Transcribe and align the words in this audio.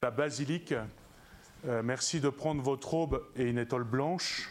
La 0.00 0.12
basilique, 0.12 0.74
euh, 1.66 1.82
merci 1.82 2.20
de 2.20 2.28
prendre 2.28 2.62
votre 2.62 2.88
robe 2.88 3.20
et 3.34 3.42
une 3.42 3.58
étole 3.58 3.82
blanche. 3.82 4.48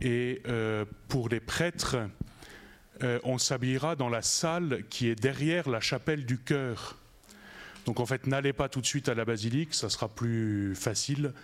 Et 0.00 0.40
euh, 0.48 0.86
pour 1.08 1.28
les 1.28 1.38
prêtres, 1.38 1.98
euh, 3.02 3.20
on 3.24 3.36
s'habillera 3.36 3.94
dans 3.94 4.08
la 4.08 4.22
salle 4.22 4.84
qui 4.88 5.08
est 5.08 5.14
derrière 5.14 5.68
la 5.68 5.80
chapelle 5.80 6.24
du 6.24 6.38
cœur. 6.38 6.96
Donc 7.84 8.00
en 8.00 8.06
fait, 8.06 8.26
n'allez 8.26 8.54
pas 8.54 8.70
tout 8.70 8.80
de 8.80 8.86
suite 8.86 9.10
à 9.10 9.14
la 9.14 9.26
basilique, 9.26 9.74
ça 9.74 9.90
sera 9.90 10.08
plus 10.08 10.74
facile. 10.76 11.34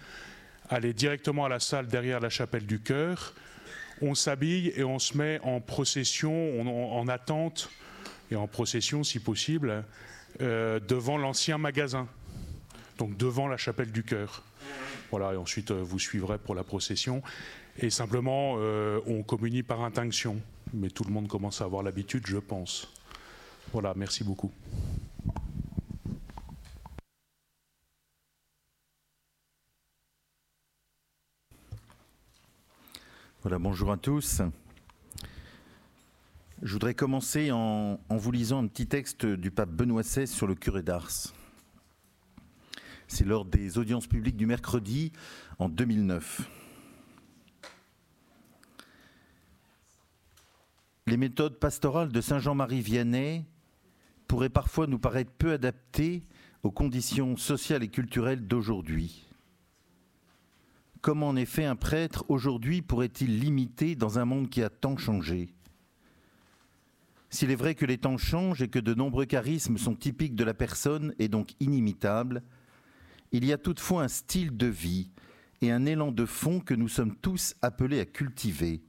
Allez 0.71 0.95
directement 0.95 1.45
à 1.45 1.51
la 1.51 1.61
salle 1.61 1.89
derrière 1.89 2.21
la 2.21 2.31
chapelle 2.31 2.65
du 2.65 2.81
cœur. 2.81 3.35
On 4.01 4.15
s'habille 4.15 4.73
et 4.77 4.85
on 4.85 4.99
se 4.99 5.15
met 5.15 5.41
en 5.43 5.61
procession, 5.61 6.97
en, 6.97 7.07
attente 7.07 7.69
et 8.31 8.37
en 8.37 8.47
procession 8.47 9.05
si 9.05 9.19
possible, 9.19 9.85
devant 10.41 11.19
l'ancien 11.19 11.59
magasin, 11.59 12.09
donc 12.99 13.17
devant 13.17 13.49
la 13.49 13.57
chapelle 13.57 13.93
du 13.93 14.03
cœur. 14.03 14.43
Voilà, 15.11 15.33
et 15.33 15.37
ensuite 15.37 15.71
euh, 15.71 15.83
vous 15.83 15.99
suivrez 15.99 16.39
pour 16.39 16.55
la 16.55 16.65
procession. 16.65 17.23
Et 17.79 17.91
simplement, 17.91 18.57
euh, 18.59 19.01
on 19.07 19.23
communie 19.23 19.63
par 19.63 19.83
intinction. 19.83 20.41
Mais 20.75 20.91
tout 20.91 21.05
le 21.05 21.11
monde 21.11 21.29
commence 21.29 21.63
à 21.63 21.65
avoir 21.65 21.83
l'habitude, 21.83 22.27
je 22.27 22.37
pense. 22.37 22.93
Voilà, 23.73 23.95
merci 23.97 24.25
beaucoup. 24.25 24.53
Voilà, 33.43 33.59
bonjour 33.59 33.93
à 33.93 33.97
tous. 33.97 34.43
Je 36.61 36.73
voudrais 36.73 36.95
commencer 36.95 37.53
en, 37.53 38.01
en, 38.09 38.17
vous 38.17 38.33
lisant 38.33 38.63
un 38.63 38.67
petit 38.67 38.89
texte 38.89 39.25
du 39.25 39.53
pape 39.53 39.71
Benoît 39.71 40.03
XVI 40.03 40.27
sur 40.27 40.49
le 40.49 40.57
curé 40.57 40.83
d'Ars. 40.83 41.33
C'est 43.09 43.25
lors 43.25 43.47
des 43.47 43.79
audiences 43.79 44.07
publiques 44.07 44.37
du 44.37 44.47
mercredi 44.47 45.13
en 45.59 45.71
2009. 45.71 46.43
Les 51.07 51.17
méthodes 51.17 51.59
pastorales 51.59 52.13
de 52.13 52.21
Saint 52.21 52.39
Jean-Marie 52.39 52.83
Vianney 52.83 53.47
pourraient 54.29 54.51
parfois 54.51 54.87
nous 54.87 54.99
paraître 54.99 55.33
peu 55.33 55.53
adaptées 55.53 56.23
aux 56.63 56.71
conditions 56.71 57.39
sociales 57.39 57.83
et 57.83 57.89
culturelles 57.89 58.47
d'aujourd'hui. 58.47 59.27
Comment 61.01 61.29
en 61.29 61.37
effet 61.37 61.65
un 61.65 61.77
prêtre 61.77 62.27
aujourd'hui 62.29 62.83
pourrait-il 62.83 63.41
l'imiter 63.41 63.97
dans 63.97 64.19
un 64.19 64.27
monde 64.27 64.51
qui 64.51 64.63
a 64.63 64.69
tant 64.69 64.99
changé? 64.99 65.55
S'il 67.31 67.51
est 67.51 67.57
vrai 67.57 67.75
que 67.75 67.87
les 67.87 67.99
temps 67.99 68.19
changent 68.19 68.61
et 68.61 68.69
que 68.69 68.79
de 68.79 68.93
nombreux 68.93 69.25
charismes 69.25 69.79
sont 69.79 69.95
typiques 69.95 70.35
de 70.35 70.45
la 70.45 70.55
personne 70.55 71.15
et 71.19 71.29
donc 71.29 71.53
inimitables, 71.61 72.43
il 73.33 73.45
y 73.45 73.53
a 73.53 73.59
toutefois 73.59 74.05
un 74.05 74.09
style 74.09 74.57
de 74.57 74.67
vie 74.67 75.11
et 75.61 75.71
un 75.71 75.87
élan 75.87 76.13
de 76.13 76.25
fond 76.25 76.61
que 76.61 76.75
nous 76.75 76.89
sommes 76.89 77.17
tous 77.17 77.55
appelés 77.63 78.01
à 78.01 78.05
cultiver 78.05 78.83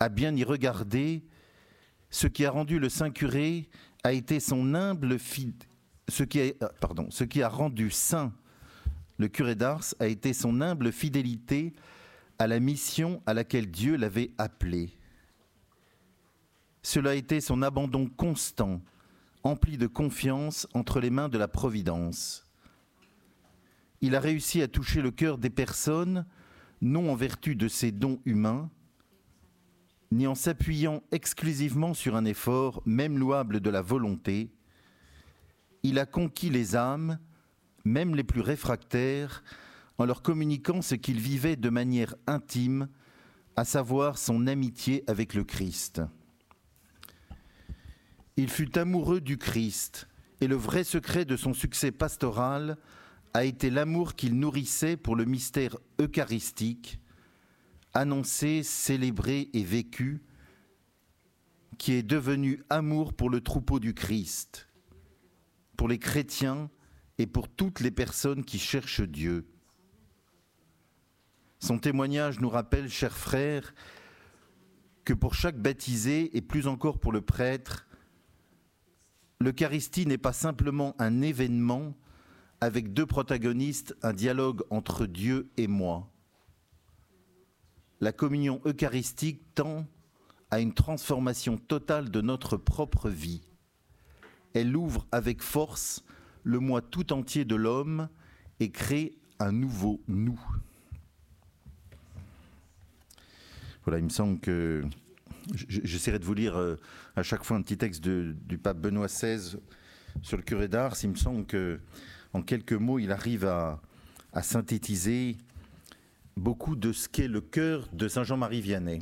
à 0.00 0.08
bien 0.08 0.34
y 0.36 0.44
regarder, 0.44 1.24
ce 2.10 2.26
qui 2.26 2.44
a 2.44 2.50
rendu 2.50 2.78
le 2.78 2.88
Saint 2.88 3.10
Curé 3.10 3.68
a 4.04 4.12
été 4.12 4.40
son 4.40 4.74
humble 4.74 5.14
a, 5.14 5.16
euh, 6.08 6.52
ce 7.10 7.24
qui 7.24 7.42
a 7.42 7.48
rendu 7.48 7.90
saint 7.90 8.32
le 9.18 9.26
curé 9.26 9.56
d'Ars 9.56 9.94
a 9.98 10.06
été 10.06 10.32
son 10.32 10.60
humble 10.60 10.92
fidélité 10.92 11.74
à 12.38 12.46
la 12.46 12.60
mission 12.60 13.20
à 13.26 13.34
laquelle 13.34 13.68
Dieu 13.68 13.96
l'avait 13.96 14.30
appelé. 14.38 14.96
Cela 16.82 17.10
a 17.10 17.14
été 17.14 17.40
son 17.40 17.62
abandon 17.62 18.06
constant, 18.06 18.80
empli 19.48 19.78
de 19.78 19.86
confiance 19.86 20.68
entre 20.74 21.00
les 21.00 21.10
mains 21.10 21.28
de 21.28 21.38
la 21.38 21.48
Providence. 21.48 22.46
Il 24.00 24.14
a 24.14 24.20
réussi 24.20 24.62
à 24.62 24.68
toucher 24.68 25.02
le 25.02 25.10
cœur 25.10 25.38
des 25.38 25.50
personnes, 25.50 26.24
non 26.80 27.10
en 27.10 27.16
vertu 27.16 27.56
de 27.56 27.66
ses 27.66 27.90
dons 27.90 28.20
humains, 28.24 28.70
ni 30.10 30.26
en 30.26 30.34
s'appuyant 30.34 31.02
exclusivement 31.10 31.94
sur 31.94 32.14
un 32.14 32.24
effort, 32.24 32.82
même 32.86 33.18
louable 33.18 33.60
de 33.60 33.70
la 33.70 33.82
volonté, 33.82 34.50
il 35.82 35.98
a 35.98 36.06
conquis 36.06 36.50
les 36.50 36.76
âmes, 36.76 37.18
même 37.84 38.14
les 38.14 38.24
plus 38.24 38.40
réfractaires, 38.40 39.42
en 39.98 40.04
leur 40.04 40.22
communiquant 40.22 40.82
ce 40.82 40.94
qu'il 40.94 41.18
vivait 41.18 41.56
de 41.56 41.70
manière 41.70 42.14
intime, 42.26 42.88
à 43.56 43.64
savoir 43.64 44.18
son 44.18 44.46
amitié 44.46 45.04
avec 45.06 45.34
le 45.34 45.44
Christ. 45.44 46.02
Il 48.38 48.48
fut 48.48 48.78
amoureux 48.78 49.20
du 49.20 49.36
Christ, 49.36 50.06
et 50.40 50.46
le 50.46 50.54
vrai 50.54 50.84
secret 50.84 51.24
de 51.24 51.36
son 51.36 51.54
succès 51.54 51.90
pastoral 51.90 52.78
a 53.34 53.44
été 53.44 53.68
l'amour 53.68 54.14
qu'il 54.14 54.38
nourrissait 54.38 54.96
pour 54.96 55.16
le 55.16 55.24
mystère 55.24 55.76
eucharistique, 56.00 57.00
annoncé, 57.94 58.62
célébré 58.62 59.50
et 59.54 59.64
vécu, 59.64 60.22
qui 61.78 61.94
est 61.94 62.04
devenu 62.04 62.62
amour 62.70 63.12
pour 63.12 63.28
le 63.28 63.40
troupeau 63.40 63.80
du 63.80 63.92
Christ, 63.92 64.68
pour 65.76 65.88
les 65.88 65.98
chrétiens 65.98 66.70
et 67.18 67.26
pour 67.26 67.48
toutes 67.48 67.80
les 67.80 67.90
personnes 67.90 68.44
qui 68.44 68.60
cherchent 68.60 69.00
Dieu. 69.00 69.48
Son 71.58 71.80
témoignage 71.80 72.38
nous 72.38 72.50
rappelle, 72.50 72.88
chers 72.88 73.16
frères, 73.16 73.74
que 75.04 75.12
pour 75.12 75.34
chaque 75.34 75.58
baptisé 75.58 76.36
et 76.36 76.40
plus 76.40 76.68
encore 76.68 77.00
pour 77.00 77.10
le 77.10 77.20
prêtre, 77.20 77.87
l'Eucharistie 79.40 80.06
n'est 80.06 80.18
pas 80.18 80.32
simplement 80.32 80.94
un 80.98 81.22
événement 81.22 81.94
avec 82.60 82.92
deux 82.92 83.06
protagonistes, 83.06 83.96
un 84.02 84.12
dialogue 84.12 84.64
entre 84.70 85.06
Dieu 85.06 85.50
et 85.56 85.68
moi 85.68 86.10
la 88.00 88.12
communion 88.12 88.60
eucharistique 88.64 89.42
tend 89.54 89.86
à 90.50 90.60
une 90.60 90.72
transformation 90.72 91.58
totale 91.58 92.10
de 92.10 92.20
notre 92.20 92.56
propre 92.56 93.08
vie. 93.08 93.42
Elle 94.54 94.76
ouvre 94.76 95.06
avec 95.12 95.42
force 95.42 96.04
le 96.42 96.58
moi 96.60 96.80
tout 96.80 97.12
entier 97.12 97.44
de 97.44 97.54
l'homme 97.54 98.08
et 98.60 98.70
crée 98.70 99.14
un 99.38 99.52
nouveau 99.52 100.00
nous. 100.08 100.40
Voilà, 103.84 103.98
il 103.98 104.04
me 104.04 104.10
semble 104.10 104.38
que 104.40 104.84
j'essaierai 105.54 106.18
de 106.18 106.24
vous 106.24 106.34
lire 106.34 106.56
euh, 106.56 106.76
à 107.16 107.22
chaque 107.22 107.44
fois 107.44 107.56
un 107.56 107.62
petit 107.62 107.78
texte 107.78 108.02
du 108.02 108.58
pape 108.58 108.78
Benoît 108.78 109.06
XVI 109.06 109.58
sur 110.22 110.36
le 110.36 110.42
curé 110.42 110.68
d'Ars. 110.68 110.96
Il 111.02 111.10
me 111.10 111.16
semble 111.16 111.46
que, 111.46 111.80
en 112.32 112.42
quelques 112.42 112.72
mots, 112.72 112.98
il 112.98 113.12
arrive 113.12 113.44
à 113.44 113.80
synthétiser 114.42 115.36
beaucoup 116.38 116.76
de 116.76 116.92
ce 116.92 117.08
qu'est 117.08 117.28
le 117.28 117.40
cœur 117.40 117.88
de 117.92 118.08
Saint 118.08 118.24
Jean-Marie 118.24 118.60
Vianney. 118.60 119.00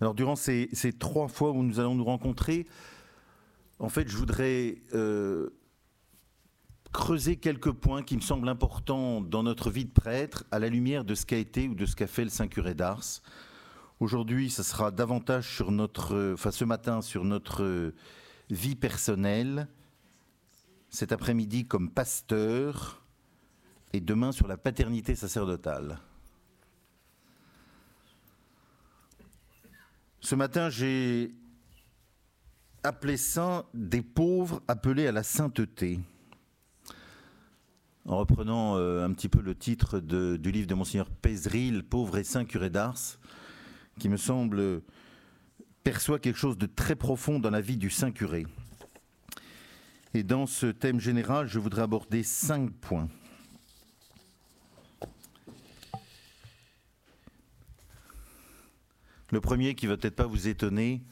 Alors 0.00 0.14
durant 0.14 0.36
ces, 0.36 0.68
trois 0.98 1.28
fois 1.28 1.52
où 1.52 1.62
nous 1.62 1.80
allons 1.80 1.94
nous 1.94 2.04
rencontrer, 2.04 2.66
en 3.78 3.88
fait, 3.88 4.08
je 4.08 4.16
voudrais 4.16 4.76
euh, 4.94 5.50
creuser 6.92 7.36
quelques 7.36 7.72
points 7.72 8.02
qui 8.02 8.16
me 8.16 8.20
semblent 8.20 8.48
importants 8.48 9.20
dans 9.20 9.42
notre 9.42 9.70
vie 9.70 9.84
de 9.84 9.90
prêtre, 9.90 10.44
à 10.50 10.58
la 10.58 10.68
lumière 10.68 11.04
de 11.04 11.14
ce 11.14 11.24
qu'a 11.26 11.38
été 11.38 11.68
ou 11.68 11.74
de 11.74 11.86
ce 11.86 11.96
qu'a 11.96 12.06
fait 12.06 12.24
le 12.24 12.30
Saint 12.30 12.48
Curé 12.48 12.74
d'Ars. 12.74 13.22
Aujourd'hui, 13.98 14.50
ce 14.50 14.62
sera 14.62 14.90
davantage 14.90 15.48
sur 15.48 15.72
notre, 15.72 16.34
enfin 16.34 16.50
ce 16.50 16.66
matin, 16.66 17.00
sur 17.00 17.24
notre 17.24 17.94
vie 18.50 18.76
personnelle. 18.76 19.68
Cet 20.90 21.12
après-midi, 21.12 21.66
comme 21.66 21.90
pasteur, 21.90 23.02
et 23.94 24.00
demain 24.00 24.32
sur 24.32 24.48
la 24.48 24.58
paternité 24.58 25.14
sacerdotale. 25.14 25.98
Ce 30.20 30.34
matin, 30.34 30.68
j'ai 30.68 31.34
appelé 32.82 33.16
saint 33.16 33.64
des 33.72 34.02
pauvres 34.02 34.62
appelés 34.68 35.06
à 35.06 35.12
la 35.12 35.22
sainteté. 35.22 36.00
En 38.04 38.18
reprenant 38.18 38.76
euh, 38.76 39.06
un 39.06 39.12
petit 39.12 39.30
peu 39.30 39.40
le 39.40 39.54
titre 39.54 40.00
du 40.00 40.52
livre 40.52 40.66
de 40.66 40.74
Monseigneur 40.74 41.08
Pézril, 41.08 41.82
Pauvre 41.82 42.18
et 42.18 42.24
saint 42.24 42.44
curé 42.44 42.68
d'Ars, 42.68 43.18
qui 43.98 44.08
me 44.08 44.16
semble 44.16 44.82
perçoit 45.82 46.18
quelque 46.18 46.38
chose 46.38 46.58
de 46.58 46.66
très 46.66 46.96
profond 46.96 47.38
dans 47.38 47.50
la 47.50 47.60
vie 47.60 47.76
du 47.76 47.90
saint 47.90 48.10
curé. 48.10 48.46
Et 50.14 50.22
dans 50.22 50.46
ce 50.46 50.66
thème 50.66 50.98
général, 50.98 51.46
je 51.46 51.58
voudrais 51.58 51.82
aborder 51.82 52.22
cinq 52.22 52.72
points. 52.72 53.08
Le 59.30 59.40
premier 59.40 59.74
qui 59.74 59.86
va 59.86 59.96
peut-être 59.96 60.16
pas 60.16 60.26
vous 60.26 60.48
étonner, 60.48 61.02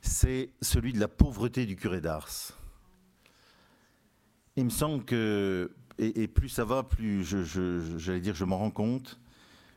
c'est 0.00 0.50
celui 0.60 0.92
de 0.92 1.00
la 1.00 1.08
pauvreté 1.08 1.66
du 1.66 1.76
curé 1.76 2.00
d'Ars. 2.00 2.52
Il 4.56 4.64
me 4.64 4.70
semble 4.70 5.04
que, 5.04 5.72
et, 5.98 6.28
plus 6.28 6.48
ça 6.48 6.64
va, 6.64 6.84
plus 6.84 7.24
j'allais 7.24 8.20
dire, 8.20 8.34
je 8.34 8.44
m'en 8.44 8.58
rends 8.58 8.70
compte, 8.70 9.18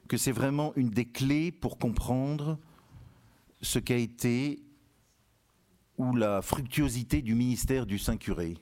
que 0.08 0.18
c'est 0.18 0.32
vraiment 0.32 0.74
une 0.76 0.90
des 0.90 1.06
clés 1.06 1.52
pour 1.52 1.78
comprendre 1.78 2.58
ce 3.62 3.80
qu'a 3.80 3.98
été 3.98 4.64
ou 5.98 6.16
la 6.16 6.42
fructuosité 6.42 7.22
du 7.22 7.36
ministère 7.36 7.86
du 7.86 7.98
Saint-Curé. 7.98 8.58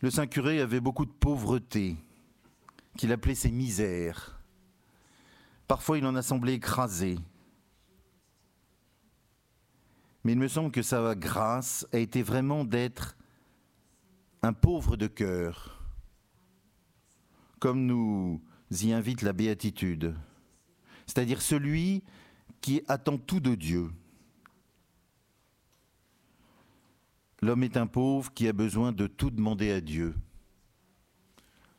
Le 0.00 0.10
Saint-Curé 0.10 0.60
avait 0.60 0.80
beaucoup 0.80 1.06
de 1.06 1.10
pauvreté, 1.10 1.96
qu'il 2.98 3.10
appelait 3.10 3.34
ses 3.34 3.50
misères. 3.50 4.38
Parfois, 5.66 5.96
il 5.96 6.04
en 6.04 6.14
a 6.14 6.20
semblé 6.20 6.52
écrasé. 6.52 7.18
Mais 10.22 10.32
il 10.32 10.38
me 10.38 10.48
semble 10.48 10.70
que 10.70 10.82
sa 10.82 11.14
grâce 11.14 11.86
a 11.92 11.98
été 11.98 12.22
vraiment 12.22 12.64
d'être 12.64 13.16
un 14.42 14.52
pauvre 14.52 14.96
de 14.96 15.06
cœur, 15.06 15.73
comme 17.64 17.86
nous 17.86 18.42
y 18.82 18.92
invite 18.92 19.22
la 19.22 19.32
béatitude, 19.32 20.14
c'est-à-dire 21.06 21.40
celui 21.40 22.02
qui 22.60 22.82
attend 22.88 23.16
tout 23.16 23.40
de 23.40 23.54
Dieu. 23.54 23.90
L'homme 27.40 27.62
est 27.62 27.78
un 27.78 27.86
pauvre 27.86 28.30
qui 28.34 28.48
a 28.48 28.52
besoin 28.52 28.92
de 28.92 29.06
tout 29.06 29.30
demander 29.30 29.70
à 29.70 29.80
Dieu. 29.80 30.14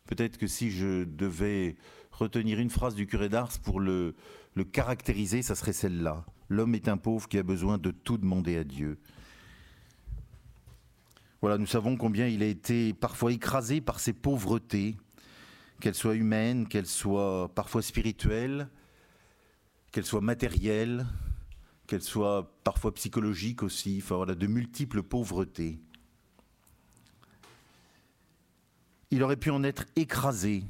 Peut-être 0.07 0.39
que 0.39 0.47
si 0.47 0.71
je 0.71 1.03
devais 1.03 1.75
retenir 2.09 2.59
une 2.59 2.71
phrase 2.71 2.95
du 2.95 3.05
curé 3.05 3.29
d'Ars 3.29 3.51
pour 3.59 3.79
le, 3.79 4.15
le 4.55 4.63
caractériser, 4.63 5.43
ça 5.43 5.53
serait 5.53 5.71
celle-là. 5.71 6.25
L'homme 6.49 6.73
est 6.73 6.87
un 6.87 6.97
pauvre 6.97 7.27
qui 7.27 7.37
a 7.37 7.43
besoin 7.43 7.77
de 7.77 7.91
tout 7.91 8.17
demander 8.17 8.57
à 8.57 8.63
Dieu. 8.63 8.97
Voilà, 11.41 11.59
nous 11.59 11.67
savons 11.67 11.95
combien 11.95 12.25
il 12.25 12.41
a 12.41 12.47
été 12.47 12.95
parfois 12.95 13.31
écrasé 13.31 13.81
par 13.81 13.99
ses 13.99 14.13
pauvretés, 14.13 14.97
qu'elles 15.79 15.95
soient 15.95 16.15
humaines, 16.15 16.67
qu'elles 16.67 16.87
soient 16.87 17.51
parfois 17.53 17.81
spirituelles, 17.81 18.69
qu'elles 19.91 20.05
soient 20.05 20.21
matérielles, 20.21 21.05
qu'elles 21.87 22.01
soient 22.01 22.51
parfois 22.63 22.93
psychologiques 22.93 23.63
aussi, 23.63 23.99
enfin, 24.03 24.15
voilà, 24.15 24.35
de 24.35 24.47
multiples 24.47 25.03
pauvretés. 25.03 25.79
Il 29.11 29.23
aurait 29.23 29.37
pu 29.37 29.51
en 29.51 29.63
être 29.63 29.85
écrasé. 29.95 30.63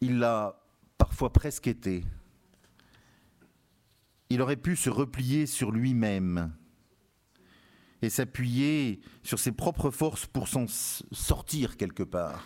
Il 0.00 0.18
l'a 0.18 0.60
parfois 0.98 1.32
presque 1.32 1.66
été. 1.66 2.04
Il 4.30 4.42
aurait 4.42 4.56
pu 4.56 4.76
se 4.76 4.90
replier 4.90 5.46
sur 5.46 5.70
lui-même 5.70 6.52
et 8.02 8.10
s'appuyer 8.10 9.00
sur 9.22 9.38
ses 9.38 9.52
propres 9.52 9.90
forces 9.90 10.26
pour 10.26 10.48
s'en 10.48 10.66
sortir 10.66 11.76
quelque 11.76 12.02
part. 12.02 12.44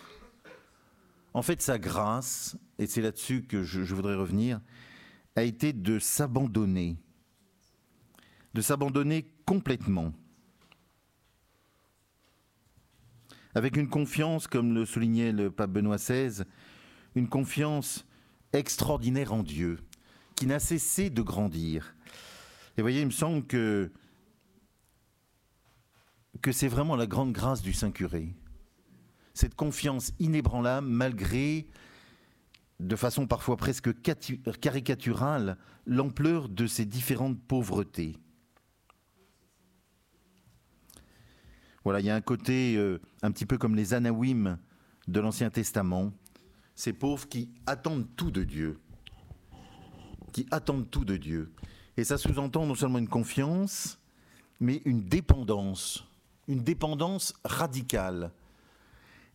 En 1.33 1.41
fait, 1.41 1.61
sa 1.61 1.77
grâce, 1.77 2.57
et 2.79 2.87
c'est 2.87 3.01
là-dessus 3.01 3.43
que 3.43 3.63
je, 3.63 3.93
voudrais 3.93 4.15
revenir, 4.15 4.59
a 5.35 5.43
été 5.43 5.73
de 5.73 5.99
s'abandonner, 5.99 6.97
de 8.53 8.61
s'abandonner 8.61 9.31
complètement, 9.45 10.13
avec 13.53 13.77
une 13.77 13.89
confiance, 13.89 14.47
comme 14.47 14.73
le 14.73 14.85
soulignait 14.85 15.31
le 15.31 15.51
pape 15.51 15.71
Benoît 15.71 15.97
XVI, 15.97 16.43
une 17.15 17.27
confiance 17.27 18.05
extraordinaire 18.53 19.33
en 19.33 19.43
Dieu, 19.43 19.79
qui 20.35 20.47
n'a 20.47 20.59
cessé 20.59 21.09
de 21.09 21.21
grandir. 21.21 21.95
Et 22.77 22.81
voyez, 22.81 23.01
il 23.01 23.07
me 23.07 23.11
semble 23.11 23.45
que, 23.45 23.91
que 26.41 26.51
c'est 26.51 26.67
vraiment 26.67 26.95
la 26.95 27.07
grande 27.07 27.33
grâce 27.33 27.61
du 27.61 27.73
Saint-Curé. 27.73 28.33
Cette 29.33 29.55
confiance 29.55 30.11
inébranlable 30.19 30.87
malgré, 30.87 31.67
de 32.79 32.95
façon 32.95 33.27
parfois 33.27 33.57
presque 33.57 33.89
caricaturale, 34.01 35.57
l'ampleur 35.85 36.49
de 36.49 36.67
ces 36.67 36.85
différentes 36.85 37.39
pauvretés. 37.41 38.17
Voilà, 41.83 42.01
il 42.01 42.05
y 42.05 42.09
a 42.09 42.15
un 42.15 42.21
côté 42.21 42.75
euh, 42.75 42.99
un 43.21 43.31
petit 43.31 43.45
peu 43.45 43.57
comme 43.57 43.75
les 43.75 43.93
Anawim 43.93 44.59
de 45.07 45.19
l'Ancien 45.19 45.49
Testament, 45.49 46.11
ces 46.75 46.93
pauvres 46.93 47.27
qui 47.27 47.49
attendent 47.65 48.07
tout 48.15 48.31
de 48.31 48.43
Dieu, 48.43 48.79
qui 50.31 50.45
attendent 50.51 50.89
tout 50.89 51.05
de 51.05 51.17
Dieu. 51.17 51.51
Et 51.97 52.03
ça 52.03 52.17
sous-entend 52.17 52.65
non 52.65 52.75
seulement 52.75 52.99
une 52.99 53.07
confiance, 53.07 53.99
mais 54.59 54.81
une 54.85 55.01
dépendance, 55.01 56.05
une 56.47 56.63
dépendance 56.63 57.33
radicale. 57.43 58.31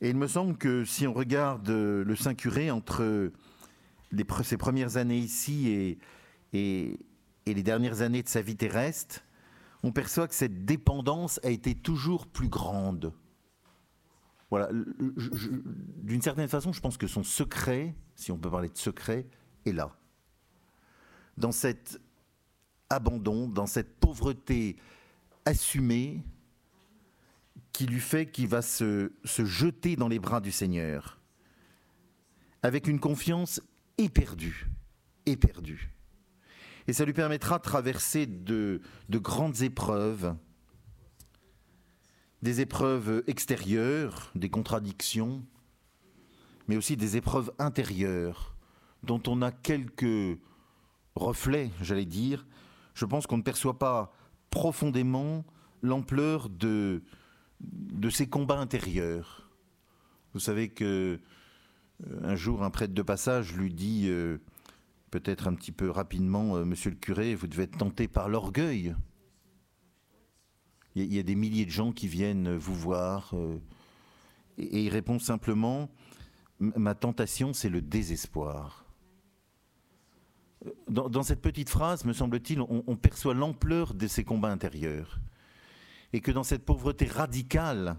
Et 0.04 0.10
il 0.10 0.18
me 0.18 0.26
semble 0.26 0.58
que 0.58 0.84
si 0.84 1.06
on 1.06 1.14
regarde 1.14 1.70
le 1.70 2.14
Saint 2.14 2.34
Curé 2.34 2.70
entre 2.70 3.32
ses 4.42 4.56
premières 4.58 4.98
années 4.98 5.16
ici 5.16 5.70
et, 5.70 5.98
et, 6.52 7.00
et 7.46 7.54
les 7.54 7.62
dernières 7.62 8.02
années 8.02 8.22
de 8.22 8.28
sa 8.28 8.42
vie 8.42 8.54
terrestre, 8.54 9.22
on 9.82 9.92
perçoit 9.92 10.28
que 10.28 10.34
cette 10.34 10.66
dépendance 10.66 11.40
a 11.42 11.48
été 11.48 11.74
toujours 11.74 12.26
plus 12.26 12.50
grande. 12.50 13.14
Voilà, 14.50 14.68
d'une 16.02 16.20
certaine 16.20 16.48
façon, 16.48 16.74
je 16.74 16.82
pense 16.82 16.98
que 16.98 17.06
son 17.06 17.22
secret, 17.22 17.94
si 18.14 18.30
on 18.30 18.36
peut 18.36 18.50
parler 18.50 18.68
de 18.68 18.76
secret, 18.76 19.26
est 19.64 19.72
là. 19.72 19.96
Dans 21.38 21.50
cet 21.50 21.98
abandon, 22.90 23.48
dans 23.48 23.66
cette 23.66 23.98
pauvreté 24.00 24.76
assumée 25.46 26.22
qui 27.74 27.86
lui 27.86 28.00
fait 28.00 28.30
qu'il 28.30 28.46
va 28.46 28.62
se, 28.62 29.12
se, 29.24 29.44
jeter 29.44 29.96
dans 29.96 30.06
les 30.06 30.20
bras 30.20 30.40
du 30.40 30.52
Seigneur, 30.52 31.20
avec 32.62 32.86
une 32.86 33.00
confiance 33.00 33.60
éperdue, 33.98 34.70
éperdue. 35.26 35.92
Et 36.86 36.92
ça 36.92 37.04
lui 37.04 37.12
permettra 37.12 37.58
de 37.58 37.64
traverser 37.64 38.26
de, 38.26 38.80
de 39.08 39.18
grandes 39.18 39.62
épreuves, 39.62 40.36
des 42.42 42.60
épreuves 42.60 43.24
extérieures, 43.26 44.30
des 44.36 44.50
contradictions, 44.50 45.44
mais 46.68 46.76
aussi 46.76 46.96
des 46.96 47.16
épreuves 47.16 47.52
intérieures, 47.58 48.54
dont 49.02 49.22
on 49.26 49.42
a 49.42 49.50
quelques 49.50 50.38
reflets, 51.16 51.72
j'allais 51.82 52.04
dire. 52.04 52.46
Je 52.94 53.04
pense 53.04 53.26
qu'on 53.26 53.38
ne 53.38 53.42
perçoit 53.42 53.80
pas 53.80 54.12
profondément 54.50 55.44
l'ampleur 55.82 56.48
de, 56.48 57.02
de 57.72 58.10
ces 58.10 58.26
combats 58.26 58.58
intérieurs. 58.58 59.50
Vous 60.32 60.40
savez 60.40 60.68
que 60.68 61.20
euh, 62.06 62.20
un 62.22 62.36
jour, 62.36 62.62
un 62.62 62.70
prêtre 62.70 62.94
de 62.94 63.02
passage 63.02 63.54
lui 63.54 63.72
dit, 63.72 64.06
euh, 64.08 64.38
peut-être 65.10 65.46
un 65.46 65.54
petit 65.54 65.72
peu 65.72 65.90
rapidement, 65.90 66.56
euh, 66.56 66.64
Monsieur 66.64 66.90
le 66.90 66.96
curé, 66.96 67.34
vous 67.34 67.46
devez 67.46 67.64
être 67.64 67.78
tenté 67.78 68.08
par 68.08 68.28
l'orgueil. 68.28 68.94
Il 70.96 71.12
y, 71.12 71.18
a 71.18 71.24
des 71.24 71.34
milliers 71.34 71.64
de 71.64 71.72
gens 71.72 71.90
qui 71.90 72.06
viennent 72.06 72.56
vous 72.56 72.74
voir. 72.74 73.34
Et, 74.58 74.84
il 74.84 74.90
répond 74.90 75.18
simplement, 75.18 75.90
ma 76.60 76.94
tentation, 76.94 77.52
c'est 77.52 77.68
le 77.68 77.82
désespoir. 77.82 78.84
Dans, 80.88 81.24
cette 81.24 81.42
petite 81.42 81.68
phrase, 81.68 82.04
me 82.04 82.12
semble-t-il, 82.12 82.60
on, 82.60 82.96
perçoit 82.96 83.34
l'ampleur 83.34 83.92
de 83.92 84.06
ces 84.06 84.22
combats 84.22 84.52
intérieurs. 84.52 85.18
Et 86.14 86.20
que 86.20 86.30
dans 86.30 86.44
cette 86.44 86.64
pauvreté 86.64 87.06
radicale, 87.06 87.96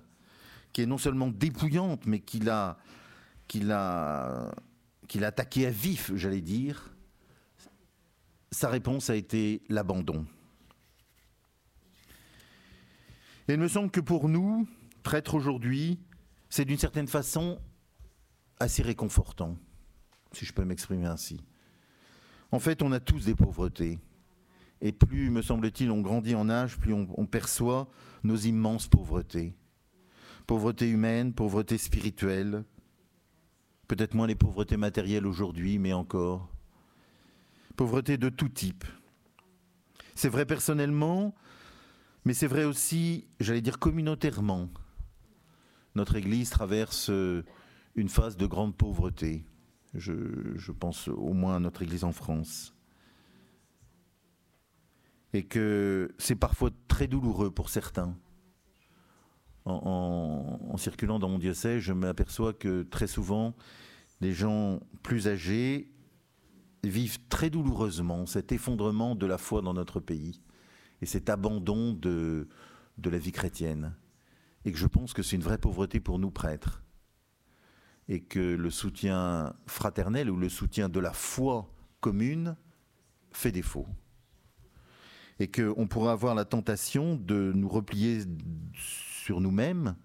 qui 0.72 0.82
est 0.82 0.86
non 0.86 0.98
seulement 0.98 1.28
dépouillante, 1.28 2.06
mais 2.06 2.22
qu'il 2.22 2.50
a, 2.50 2.78
qu'il 3.50 3.74
a, 3.74 4.56
qu'il 5.10 5.26
a 5.26 5.28
attaqué 5.28 5.68
à 5.68 5.70
vif, 5.70 6.14
j'allais 6.16 6.40
dire, 6.40 6.96
sa 8.52 8.70
réponse 8.70 9.10
a 9.10 9.18
été 9.18 9.64
l'abandon. 9.68 10.26
Et 13.50 13.56
il 13.56 13.60
me 13.60 13.68
semble 13.68 13.92
que 13.92 14.00
pour 14.00 14.30
nous, 14.30 14.66
prêtres 15.04 15.34
aujourd'hui, 15.34 16.00
c'est 16.50 16.64
d'une 16.64 16.80
certaine 16.80 17.10
façon 17.10 17.60
assez 18.62 18.82
réconfortant, 18.82 19.58
si 20.32 20.46
je 20.46 20.54
peux 20.54 20.64
m'exprimer 20.64 21.06
ainsi. 21.06 21.42
En 22.54 22.60
fait, 22.60 22.82
on 22.82 22.94
a 22.94 23.02
tous 23.02 23.26
des 23.26 23.36
pauvretés. 23.36 24.00
Et 24.86 24.92
plus, 24.92 25.32
me 25.32 25.42
semble-t-il, 25.42 25.90
on 25.90 26.02
grandit 26.02 26.36
en 26.36 26.48
âge, 26.48 26.78
plus 26.78 26.94
on, 26.94 27.26
perçoit 27.26 27.90
nos 28.24 28.36
immenses 28.36 28.88
pauvretés. 28.88 29.56
Pauvreté 30.46 30.88
humaine, 30.88 31.34
pauvreté 31.34 31.80
spirituelle, 31.80 32.64
peut-être 33.88 34.14
moins 34.14 34.28
les 34.28 34.36
pauvretés 34.36 34.78
matérielles 34.78 35.26
aujourd'hui, 35.26 35.80
mais 35.80 35.92
encore. 35.92 36.52
Pauvreté 37.76 38.18
de 38.18 38.30
tout 38.30 38.48
type. 38.48 38.86
C'est 40.14 40.30
vrai 40.30 40.46
personnellement, 40.46 41.34
mais 42.24 42.36
c'est 42.36 42.46
vrai 42.46 42.64
aussi, 42.64 43.28
j'allais 43.40 43.62
dire 43.62 43.80
communautairement. 43.80 44.70
Notre 45.96 46.16
Église 46.16 46.52
traverse 46.52 47.10
euh, 47.10 47.44
une 47.96 48.10
phase 48.10 48.38
de 48.38 48.46
grande 48.46 48.78
pauvreté. 48.78 49.48
Je, 49.96 50.72
pense 50.74 51.08
au 51.08 51.34
moins 51.34 51.56
à 51.56 51.60
notre 51.60 51.82
Église 51.82 52.04
en 52.04 52.12
France. 52.12 52.75
Et 55.36 55.44
que 55.44 56.16
c'est 56.18 56.38
parfois 56.38 56.70
très 56.88 57.08
douloureux 57.08 57.52
pour 57.52 57.70
certains. 57.70 58.18
En, 59.66 60.78
circulant 60.78 61.20
dans 61.20 61.28
mon 61.28 61.40
diocèse, 61.40 61.82
je 61.82 61.92
m'aperçois 61.92 62.54
que 62.54 62.84
très 62.84 63.08
souvent, 63.08 63.54
les 64.22 64.32
gens 64.32 64.80
plus 65.04 65.28
âgés 65.28 65.92
vivent 66.86 67.20
très 67.28 67.50
douloureusement 67.50 68.26
cet 68.26 68.54
effondrement 68.54 69.14
de 69.14 69.26
la 69.26 69.38
foi 69.38 69.62
dans 69.62 69.74
notre 69.74 70.00
pays 70.00 70.42
et 71.02 71.06
cet 71.06 71.30
abandon 71.30 71.92
de, 71.92 72.48
de 72.98 73.10
la 73.10 73.18
vie 73.18 73.34
chrétienne. 73.34 73.94
et 74.64 74.72
que 74.72 74.78
je 74.78 74.88
pense 74.88 75.14
que 75.14 75.22
c'est 75.22 75.36
une 75.36 75.42
vraie 75.42 75.58
pauvreté 75.58 76.00
pour 76.00 76.18
nous 76.18 76.32
prêtres. 76.32 76.82
Et 78.08 78.22
que 78.22 78.40
le 78.40 78.70
soutien 78.70 79.54
fraternel 79.68 80.30
ou 80.30 80.38
le 80.38 80.48
soutien 80.48 80.88
de 80.88 81.02
la 81.02 81.12
foi 81.12 81.70
commune 82.00 82.56
fait 83.34 83.52
défaut. 83.52 83.86
Et 85.40 85.50
qu'on 85.50 85.88
pourrait 85.88 86.12
avoir 86.12 86.34
la 86.36 86.46
tentation 86.46 87.16
de 87.16 87.52
nous 87.54 87.68
replier 87.68 88.22
sur 88.74 89.42
nous-mêmes 89.42 89.96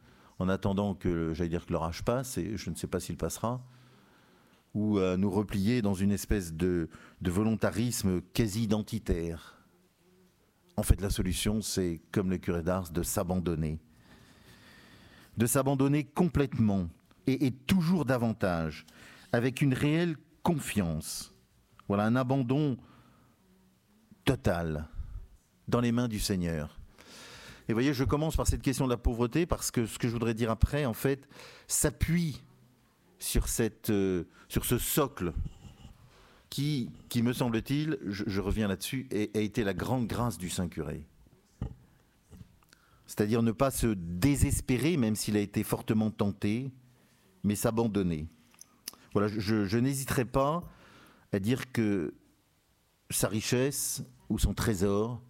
en 0.40 0.48
attendant 0.48 0.94
que, 0.94 1.32
j'allais 1.34 1.50
dire 1.50 1.66
que 1.66 1.72
l'orage 1.72 2.02
passe, 2.02 2.38
et 2.38 2.56
je 2.56 2.70
ne 2.70 2.74
sais 2.74 2.86
pas 2.86 2.98
s'il 2.98 3.16
passera, 3.16 3.62
ou 4.74 4.98
nous 4.98 5.30
replier 5.30 5.82
dans 5.82 5.94
une 5.94 6.12
espèce 6.12 6.52
de, 6.54 6.88
volontarisme 7.20 8.22
quasi 8.32 8.64
identitaire. 8.64 9.56
En 10.76 10.82
fait, 10.82 11.00
la 11.00 11.10
solution, 11.10 11.60
c'est, 11.60 12.00
comme 12.10 12.30
le 12.30 12.38
curé 12.38 12.62
d'Ars, 12.62 12.90
de 12.90 13.02
s'abandonner. 13.02 13.78
De 15.36 15.46
s'abandonner 15.46 16.04
complètement 16.04 16.88
et, 17.26 17.50
toujours 17.50 18.04
davantage, 18.04 18.86
avec 19.32 19.60
une 19.60 19.74
réelle 19.74 20.16
confiance. 20.42 21.34
Voilà, 21.86 22.04
un 22.04 22.16
abandon 22.16 22.78
total 24.24 24.88
dans 25.70 25.80
les 25.80 25.92
mains 25.92 26.08
du 26.08 26.20
Seigneur. 26.20 26.78
Et 27.68 27.72
vous 27.72 27.76
voyez, 27.76 27.94
je 27.94 28.04
commence 28.04 28.36
par 28.36 28.46
cette 28.46 28.62
question 28.62 28.86
de 28.86 28.90
la 28.90 28.96
pauvreté 28.96 29.46
parce 29.46 29.70
que 29.70 29.86
ce 29.86 29.98
que 29.98 30.08
je 30.08 30.12
voudrais 30.12 30.34
dire 30.34 30.50
après, 30.50 30.84
en 30.84 30.92
fait, 30.92 31.28
s'appuie 31.68 32.42
sur, 33.18 33.48
cette, 33.48 33.90
euh, 33.90 34.24
sur 34.48 34.64
ce 34.64 34.76
socle 34.76 35.32
qui, 36.48 36.90
qui 37.08 37.22
me 37.22 37.32
semble-t-il, 37.32 37.98
je, 38.06 38.40
reviens 38.40 38.66
là-dessus, 38.66 39.08
a, 39.12 39.38
a 39.38 39.40
été 39.40 39.62
la 39.62 39.72
grande 39.72 40.08
grâce 40.08 40.36
du 40.36 40.50
Saint-Curé. 40.50 41.06
C'est-à-dire 43.06 43.42
ne 43.42 43.52
pas 43.52 43.70
se 43.70 43.86
désespérer, 43.86 44.96
même 44.96 45.14
s'il 45.14 45.36
a 45.36 45.40
été 45.40 45.62
fortement 45.62 46.10
tenté, 46.10 46.72
mais 47.44 47.54
s'abandonner. 47.54 48.26
Voilà, 49.12 49.28
je, 49.28 49.64
je 49.64 49.78
n'hésiterai 49.78 50.24
pas 50.24 50.62
à 51.32 51.38
dire 51.38 51.70
que 51.72 52.14
sa 53.10 53.28
richesse 53.28 54.02
ou 54.28 54.38
son 54.38 54.54
trésor 54.54 55.22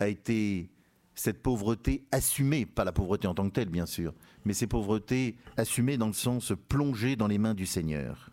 a 0.00 0.08
été 0.08 0.70
cette 1.14 1.42
pauvreté 1.42 2.04
assumée, 2.10 2.66
pas 2.66 2.84
la 2.84 2.92
pauvreté 2.92 3.26
en 3.26 3.34
tant 3.34 3.48
que 3.48 3.54
telle 3.54 3.68
bien 3.68 3.86
sûr, 3.86 4.14
mais 4.44 4.52
ces 4.52 4.66
pauvretés 4.66 5.36
assumées 5.56 5.96
dans 5.96 6.08
le 6.08 6.12
sens 6.12 6.52
plongées 6.68 7.16
dans 7.16 7.28
les 7.28 7.38
mains 7.38 7.54
du 7.54 7.66
Seigneur. 7.66 8.30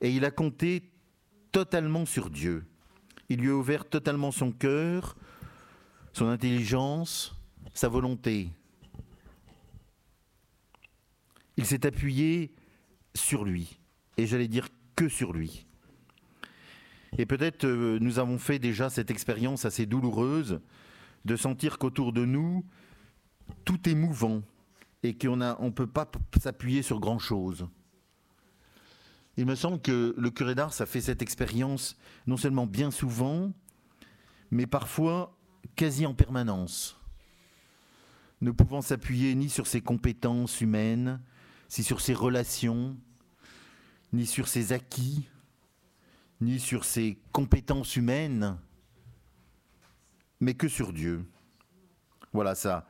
Et 0.00 0.12
il 0.12 0.24
a 0.24 0.30
compté 0.30 0.92
totalement 1.50 2.06
sur 2.06 2.30
Dieu. 2.30 2.64
Il 3.28 3.40
lui 3.40 3.50
a 3.50 3.54
ouvert 3.54 3.88
totalement 3.88 4.30
son 4.30 4.52
cœur, 4.52 5.16
son 6.12 6.26
intelligence, 6.28 7.34
sa 7.74 7.88
volonté. 7.88 8.50
Il 11.56 11.66
s'est 11.66 11.84
appuyé 11.84 12.54
sur 13.14 13.44
lui, 13.44 13.80
et 14.16 14.26
j'allais 14.26 14.46
dire 14.46 14.68
que 14.94 15.08
sur 15.08 15.32
lui. 15.32 15.67
Et 17.16 17.26
peut-être 17.26 17.64
euh, 17.64 17.98
nous 18.00 18.18
avons 18.18 18.38
fait 18.38 18.58
déjà 18.58 18.90
cette 18.90 19.10
expérience 19.10 19.64
assez 19.64 19.86
douloureuse 19.86 20.60
de 21.24 21.36
sentir 21.36 21.78
qu'autour 21.78 22.12
de 22.12 22.24
nous, 22.24 22.64
tout 23.64 23.88
est 23.88 23.94
mouvant 23.94 24.42
et 25.02 25.16
qu'on 25.16 25.36
ne 25.36 25.70
peut 25.70 25.86
pas 25.86 26.10
s'appuyer 26.40 26.82
sur 26.82 27.00
grand-chose. 27.00 27.68
Il 29.36 29.46
me 29.46 29.54
semble 29.54 29.80
que 29.80 30.14
le 30.18 30.30
curé 30.30 30.54
d'Ars 30.54 30.80
a 30.80 30.86
fait 30.86 31.00
cette 31.00 31.22
expérience 31.22 31.96
non 32.26 32.36
seulement 32.36 32.66
bien 32.66 32.90
souvent, 32.90 33.52
mais 34.50 34.66
parfois 34.66 35.38
quasi 35.76 36.06
en 36.06 36.14
permanence. 36.14 37.00
Ne 38.40 38.50
pouvant 38.50 38.82
s'appuyer 38.82 39.34
ni 39.34 39.48
sur 39.48 39.66
ses 39.66 39.80
compétences 39.80 40.60
humaines, 40.60 41.20
ni 41.76 41.84
sur 41.84 42.00
ses 42.00 42.14
relations, 42.14 42.96
ni 44.12 44.26
sur 44.26 44.48
ses 44.48 44.72
acquis, 44.72 45.28
ni 46.40 46.60
sur 46.60 46.84
ses 46.84 47.18
compétences 47.32 47.96
humaines, 47.96 48.58
mais 50.40 50.54
que 50.54 50.68
sur 50.68 50.92
Dieu. 50.92 51.24
Voilà 52.32 52.54
ça. 52.54 52.86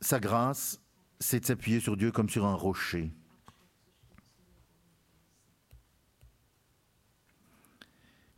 Sa 0.00 0.20
grâce, 0.20 0.80
c'est 1.20 1.40
de 1.40 1.44
s'appuyer 1.44 1.80
sur 1.80 1.96
Dieu 1.96 2.10
comme 2.10 2.28
sur 2.28 2.46
un 2.46 2.54
rocher. 2.54 3.12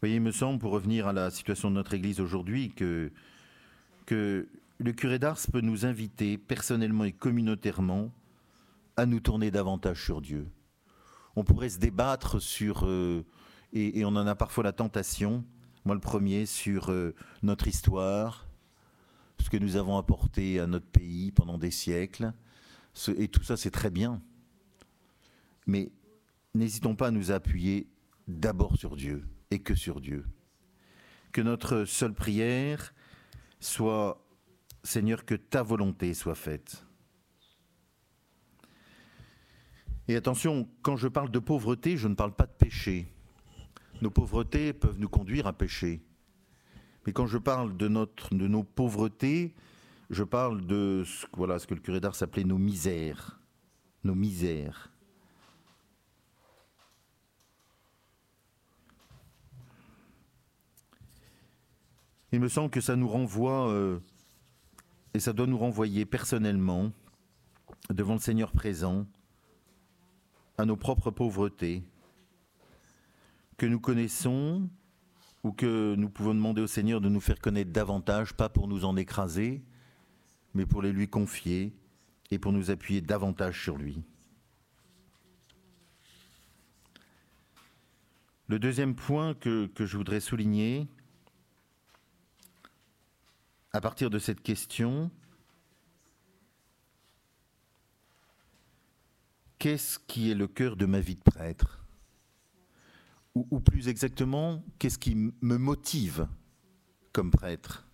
Voyez, 0.00 0.16
il 0.16 0.22
me 0.22 0.32
semble, 0.32 0.58
pour 0.58 0.72
revenir 0.72 1.06
à 1.06 1.12
la 1.14 1.30
situation 1.30 1.70
de 1.70 1.76
notre 1.76 1.94
Église 1.94 2.20
aujourd'hui, 2.20 2.72
que, 2.72 3.10
que 4.04 4.46
le 4.78 4.92
curé 4.92 5.18
d'Ars 5.18 5.38
peut 5.50 5.62
nous 5.62 5.86
inviter 5.86 6.36
personnellement 6.36 7.04
et 7.04 7.12
communautairement 7.12 8.10
à 8.96 9.06
nous 9.06 9.20
tourner 9.20 9.50
davantage 9.50 10.04
sur 10.04 10.20
Dieu 10.20 10.46
on 11.36 11.44
pourrait 11.44 11.68
se 11.68 11.78
débattre 11.78 12.40
sur, 12.40 12.86
euh, 12.86 13.24
et, 13.72 14.04
on 14.04 14.08
en 14.08 14.26
a 14.26 14.34
parfois 14.34 14.64
la 14.64 14.72
tentation, 14.72 15.44
moi 15.84 15.94
le 15.94 16.00
premier, 16.00 16.46
sur 16.46 16.90
euh, 16.90 17.14
notre 17.42 17.66
histoire, 17.66 18.46
ce 19.40 19.50
que 19.50 19.56
nous 19.56 19.76
avons 19.76 19.98
apporté 19.98 20.60
à 20.60 20.66
notre 20.66 20.86
pays 20.86 21.32
pendant 21.32 21.58
des 21.58 21.70
siècles, 21.70 22.32
et 23.16 23.28
tout 23.28 23.42
ça 23.42 23.56
c'est 23.56 23.70
très 23.70 23.90
bien. 23.90 24.22
Mais 25.66 25.90
n'hésitons 26.54 26.94
pas 26.94 27.08
à 27.08 27.10
nous 27.10 27.32
appuyer 27.32 27.88
d'abord 28.28 28.76
sur 28.76 28.96
Dieu 28.96 29.24
et 29.50 29.60
que 29.60 29.74
sur 29.74 30.00
Dieu. 30.00 30.24
Que 31.32 31.42
notre 31.42 31.84
seule 31.84 32.14
prière 32.14 32.94
soit 33.58 34.24
Seigneur, 34.84 35.24
que 35.24 35.34
ta 35.34 35.62
volonté 35.62 36.12
soit 36.14 36.34
faite. 36.34 36.84
Et 40.06 40.16
attention, 40.16 40.68
quand 40.82 40.96
je 40.96 41.08
parle 41.08 41.30
de 41.30 41.38
pauvreté, 41.38 41.96
je 41.96 42.08
ne 42.08 42.14
parle 42.14 42.34
pas 42.34 42.46
de 42.46 42.52
péché. 42.52 43.08
Nos 44.02 44.10
pauvretés 44.10 44.72
peuvent 44.74 44.98
nous 44.98 45.08
conduire 45.08 45.46
à 45.46 45.54
pécher. 45.54 46.02
Mais 47.06 47.12
quand 47.12 47.26
je 47.26 47.38
parle 47.38 47.76
de, 47.76 47.88
notre, 47.88 48.34
de 48.34 48.46
nos 48.46 48.64
pauvretés, 48.64 49.54
je 50.10 50.22
parle 50.22 50.66
de 50.66 51.04
ce, 51.06 51.66
que 51.66 51.74
le 51.74 51.80
curé 51.80 52.00
d'art 52.00 52.14
s'appelait 52.14 52.44
nos 52.44 52.58
misères. 52.58 53.40
Nos 54.04 54.14
misères. 54.14 54.90
Il 62.32 62.40
me 62.40 62.48
semble 62.48 62.68
que 62.68 62.80
ça 62.80 62.96
nous 62.96 63.08
renvoie, 63.08 63.70
euh, 63.70 64.00
et 65.14 65.20
ça 65.20 65.32
doit 65.32 65.46
nous 65.46 65.56
renvoyer 65.56 66.04
personnellement, 66.04 66.90
devant 67.90 68.14
le 68.14 68.18
Seigneur 68.18 68.50
présent, 68.50 69.06
à 70.58 70.64
nos 70.64 70.76
propres 70.76 71.10
pauvretés 71.10 71.82
que 73.56 73.66
nous 73.66 73.80
connaissons 73.80 74.68
ou 75.42 75.52
que 75.52 75.94
nous 75.96 76.08
pouvons 76.08 76.34
demander 76.34 76.62
au 76.62 76.66
Seigneur 76.66 77.00
de 77.00 77.08
nous 77.08 77.20
faire 77.20 77.38
connaître 77.38 77.70
davantage, 77.70 78.32
pas 78.34 78.48
pour 78.48 78.66
nous 78.66 78.84
en 78.84 78.96
écraser, 78.96 79.62
mais 80.54 80.66
pour 80.66 80.82
les 80.82 80.92
lui 80.92 81.08
confier 81.08 81.72
et 82.30 82.38
pour 82.38 82.52
nous 82.52 82.70
appuyer 82.70 83.00
davantage 83.00 83.62
sur 83.62 83.76
lui. 83.76 84.02
Le 88.46 88.58
deuxième 88.58 88.94
point 88.94 89.34
que, 89.34 89.66
que 89.66 89.86
je 89.86 89.96
voudrais 89.96 90.20
souligner, 90.20 90.86
à 93.72 93.80
partir 93.80 94.10
de 94.10 94.18
cette 94.18 94.42
question, 94.42 95.10
qu'est-ce 99.64 99.98
qui 99.98 100.30
est 100.30 100.34
le 100.34 100.46
cœur 100.46 100.76
de 100.76 100.84
ma 100.84 101.00
vie 101.00 101.16
de 101.16 101.22
prêtre? 101.22 101.82
Ou, 103.34 103.60
plus 103.60 103.88
exactement, 103.88 104.62
qu'est-ce 104.78 104.98
qui 104.98 105.14
me 105.14 105.56
motive 105.56 106.28
comme 107.14 107.30
prêtre? 107.30 107.86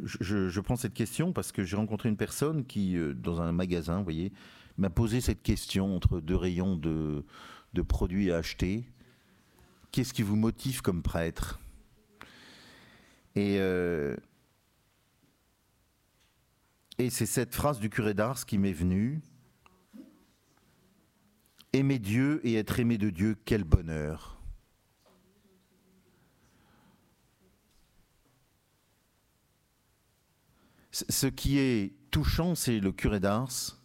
Je, 0.00 0.60
prends 0.60 0.76
cette 0.76 0.92
question 0.92 1.32
parce 1.32 1.50
que 1.50 1.64
j'ai 1.64 1.76
rencontré 1.76 2.10
une 2.10 2.18
personne 2.18 2.66
qui, 2.66 2.98
euh, 2.98 3.14
dans 3.14 3.40
un 3.40 3.52
magasin, 3.52 3.96
vous 3.96 4.04
voyez, 4.04 4.34
m'a 4.76 4.90
posé 4.90 5.22
cette 5.22 5.42
question 5.42 5.96
entre 5.96 6.20
deux 6.20 6.36
rayons 6.36 6.76
de, 6.76 7.24
de 7.72 7.82
produits 7.82 8.30
à 8.32 8.36
acheter. 8.36 8.84
Qu'est-ce 9.92 10.12
qui 10.12 10.22
vous 10.22 10.36
motive 10.36 10.82
comme 10.82 11.02
prêtre? 11.02 11.58
Et 13.34 13.56
euh, 13.60 14.14
et 16.98 17.10
c'est 17.10 17.26
cette 17.26 17.54
phrase 17.54 17.78
du 17.78 17.90
curé 17.90 18.14
d'Ars 18.14 18.46
qui 18.46 18.58
m'est 18.58 18.72
venue. 18.72 19.20
Aimer 21.72 21.98
Dieu 21.98 22.40
et 22.44 22.54
être 22.54 22.80
aimé 22.80 22.96
de 22.96 23.10
Dieu, 23.10 23.36
quel 23.44 23.64
bonheur. 23.64 24.40
Ce 30.90 31.26
qui 31.26 31.58
est 31.58 31.92
touchant, 32.10 32.54
c'est 32.54 32.80
le 32.80 32.92
curé 32.92 33.20
d'Ars, 33.20 33.78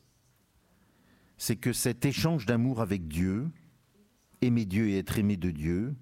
c'est 1.38 1.58
que 1.58 1.74
cet 1.74 2.06
échange 2.06 2.46
d'amour 2.46 2.80
avec 2.80 3.10
Dieu, 3.10 3.50
aimer 4.42 4.64
Dieu 4.64 4.88
et 4.88 4.98
être 4.98 5.20
aimé 5.20 5.36
de 5.36 5.52
Dieu, 5.52 5.94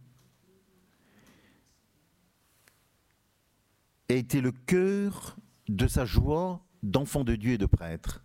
a 4.10 4.13
été 4.13 4.41
le 4.41 4.52
cœur 4.52 5.38
de 5.67 5.88
sa 5.88 6.06
joie 6.06 6.63
d'enfant 6.84 7.24
de 7.24 7.36
Dieu 7.36 7.54
et 7.54 7.58
de 7.58 7.65
prêtre. 7.65 8.24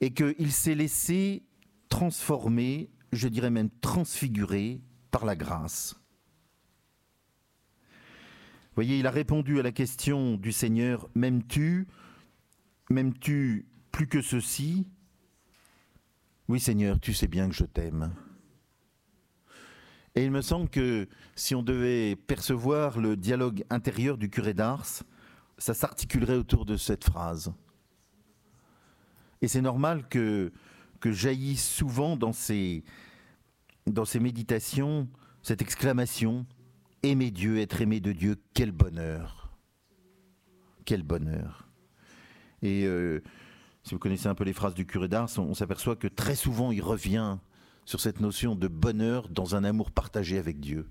Et 0.00 0.12
qu'il 0.12 0.52
s'est 0.52 0.74
laissé 0.74 1.44
transformer, 1.88 2.90
je 3.12 3.28
dirais 3.28 3.50
même 3.50 3.70
transfigurer 3.80 4.80
par 5.10 5.24
la 5.24 5.36
grâce. 5.36 5.96
Voyez, 8.74 8.98
il 8.98 9.06
a 9.06 9.10
répondu 9.10 9.58
à 9.58 9.62
la 9.62 9.72
question 9.72 10.36
du 10.36 10.52
Seigneur, 10.52 11.08
m'aimes-tu? 11.14 11.88
M'aimes-tu 12.90 13.66
plus 13.90 14.06
que 14.06 14.20
ceci? 14.20 14.86
Oui 16.48 16.60
Seigneur, 16.60 17.00
tu 17.00 17.14
sais 17.14 17.26
bien 17.26 17.48
que 17.48 17.54
je 17.54 17.64
t'aime. 17.64 18.14
Et 20.14 20.24
il 20.24 20.30
me 20.30 20.42
semble 20.42 20.68
que 20.68 21.08
si 21.34 21.54
on 21.54 21.62
devait 21.62 22.16
percevoir 22.16 23.00
le 23.00 23.16
dialogue 23.16 23.64
intérieur 23.70 24.16
du 24.18 24.30
curé 24.30 24.54
d'Ars, 24.54 25.02
ça 25.58 25.74
s'articulerait 25.74 26.36
autour 26.36 26.64
de 26.64 26.76
cette 26.76 27.04
phrase. 27.04 27.52
Et 29.42 29.48
c'est 29.48 29.60
normal 29.60 30.08
que, 30.08 30.52
que 31.00 31.12
jaillisse 31.12 31.66
souvent 31.66 32.16
dans 32.16 32.32
ces, 32.32 32.84
dans 33.86 34.04
ces 34.04 34.20
méditations 34.20 35.08
cette 35.42 35.62
exclamation 35.62 36.44
Aimer 37.04 37.30
Dieu, 37.30 37.58
être 37.60 37.80
aimé 37.80 38.00
de 38.00 38.10
Dieu, 38.10 38.36
quel 38.52 38.72
bonheur 38.72 39.52
Quel 40.84 41.04
bonheur 41.04 41.68
Et 42.62 42.84
euh, 42.84 43.22
si 43.84 43.94
vous 43.94 44.00
connaissez 44.00 44.26
un 44.26 44.34
peu 44.34 44.42
les 44.42 44.52
phrases 44.52 44.74
du 44.74 44.86
curé 44.86 45.06
d'Ars, 45.06 45.30
on, 45.38 45.54
s'aperçoit 45.54 45.94
que 45.94 46.08
très 46.08 46.34
souvent 46.34 46.72
il 46.72 46.82
revient 46.82 47.38
sur 47.84 48.00
cette 48.00 48.18
notion 48.18 48.56
de 48.56 48.66
bonheur 48.66 49.28
dans 49.28 49.54
un 49.54 49.62
amour 49.62 49.92
partagé 49.92 50.38
avec 50.38 50.58
Dieu. 50.58 50.88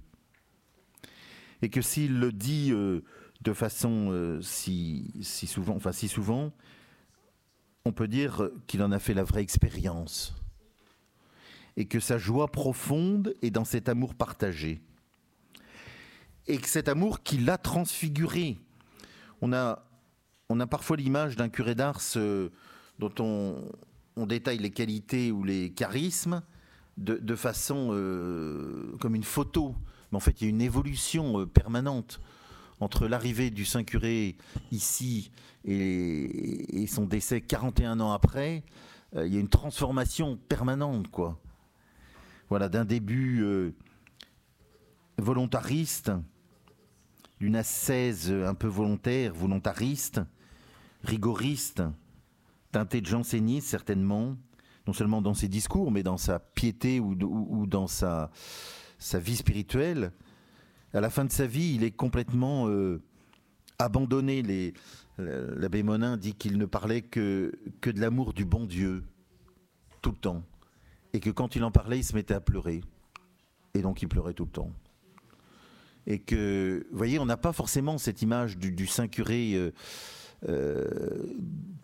Et 1.62 1.70
que 1.70 1.82
s'il 1.82 2.18
le 2.18 2.32
dit 2.32 2.72
euh, 2.72 3.02
de 3.46 3.54
façon 3.54 4.08
euh, 4.10 4.42
si, 4.42 5.14
souvent, 5.24 5.76
enfin 5.76 5.92
si 5.92 6.08
souvent, 6.08 6.52
on 7.86 7.94
peut 7.94 8.08
dire 8.08 8.50
qu'il 8.66 8.82
en 8.82 8.92
a 8.92 9.00
fait 9.00 9.14
la 9.14 9.24
vraie 9.24 9.44
expérience. 9.44 10.36
Et 11.78 11.86
que 11.86 12.00
sa 12.00 12.18
joie 12.18 12.52
profonde 12.52 13.36
est 13.42 13.52
dans 13.52 13.64
cet 13.64 13.88
amour 13.88 14.16
partagé. 14.16 14.82
Et 16.48 16.58
que 16.58 16.68
cet 16.68 16.90
amour 16.90 17.22
qui 17.22 17.38
l'a 17.38 17.58
transfiguré. 17.58 18.58
On 19.42 19.54
a, 19.54 19.86
on 20.50 20.58
parfois 20.66 20.98
l'image 20.98 21.36
d'un 21.36 21.50
curé 21.50 21.76
d'Ars 21.76 22.02
euh, 22.16 22.50
dont 22.98 23.14
on, 23.20 24.26
détaille 24.26 24.58
les 24.58 24.72
qualités 24.72 25.32
ou 25.32 25.44
les 25.44 25.72
charismes 25.72 26.42
de, 26.98 27.36
façon 27.36 27.90
euh, 27.92 28.96
comme 29.00 29.14
une 29.14 29.24
photo. 29.24 29.76
Mais 30.12 30.16
en 30.16 30.22
fait, 30.22 30.42
il 30.42 30.46
y 30.46 30.48
a 30.48 30.50
une 30.50 30.62
évolution 30.62 31.46
permanente 31.46 32.20
entre 32.80 33.08
l'arrivée 33.08 33.50
du 33.50 33.66
Saint-Curé 33.66 34.36
ici 34.72 35.32
et, 35.66 36.86
son 36.88 37.06
décès 37.06 37.42
41 37.42 38.00
ans 38.00 38.12
après. 38.12 38.64
Euh, 39.16 39.26
il 39.28 39.34
y 39.34 39.38
a 39.38 39.40
une 39.40 39.50
transformation 39.50 40.38
permanente, 40.50 41.10
quoi. 41.10 41.40
Voilà, 42.50 42.70
d'un 42.70 42.86
début 42.86 43.74
volontariste, 45.18 46.12
d'une 47.40 47.56
ascèse 47.56 48.32
un 48.32 48.54
peu 48.54 48.68
volontaire, 48.68 49.34
volontariste, 49.34 50.22
rigoriste, 51.04 51.82
teinté 52.72 53.02
de 53.02 53.06
jansénisme 53.06 53.68
certainement, 53.68 54.36
non 54.88 54.94
seulement 54.94 55.22
dans 55.22 55.34
ses 55.34 55.48
discours, 55.48 55.92
mais 55.92 56.04
dans 56.04 56.18
sa 56.18 56.40
piété 56.40 57.00
ou, 57.00 57.16
dans 57.66 57.88
sa, 57.88 58.32
vie 59.14 59.36
spirituelle. 59.36 60.12
À 60.96 61.02
la 61.02 61.10
fin 61.10 61.26
de 61.26 61.32
sa 61.32 61.46
vie, 61.46 61.74
il 61.76 61.84
est 61.84 61.92
complètement 61.92 62.70
euh, 62.70 63.02
abandonné. 63.80 64.74
L'abbé 65.18 65.84
Monin 65.84 66.16
dit 66.16 66.34
qu'il 66.34 66.58
ne 66.58 66.66
parlait 66.66 67.02
que, 67.02 67.52
de 67.84 68.00
l'amour 68.00 68.32
du 68.32 68.46
bon 68.46 68.66
Dieu, 68.66 69.04
tout 70.02 70.12
le 70.12 70.18
temps. 70.18 70.44
Et 71.12 71.20
que 71.20 71.30
quand 71.30 71.58
il 71.58 71.66
en 71.66 71.72
parlait, 71.72 72.00
il 72.00 72.04
se 72.06 72.16
mettait 72.16 72.34
à 72.34 72.40
pleurer. 72.40 72.80
Et 73.74 73.82
donc 73.82 74.02
il 74.02 74.08
pleurait 74.08 74.34
tout 74.34 74.46
le 74.46 74.52
temps. 74.52 74.72
Et 76.08 76.20
que, 76.20 76.88
vous 76.92 76.98
voyez, 76.98 77.20
on 77.20 77.26
n'a 77.26 77.36
pas 77.36 77.52
forcément 77.52 77.98
cette 77.98 78.22
image 78.22 78.58
du, 78.58 78.88
saint 78.88 79.10
curé 79.10 79.54
euh, 79.54 79.72
euh, 80.48 81.26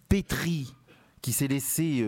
pétri 0.08 0.74
qui 1.21 1.34
s'est 1.34 1.50
laissé 1.50 2.02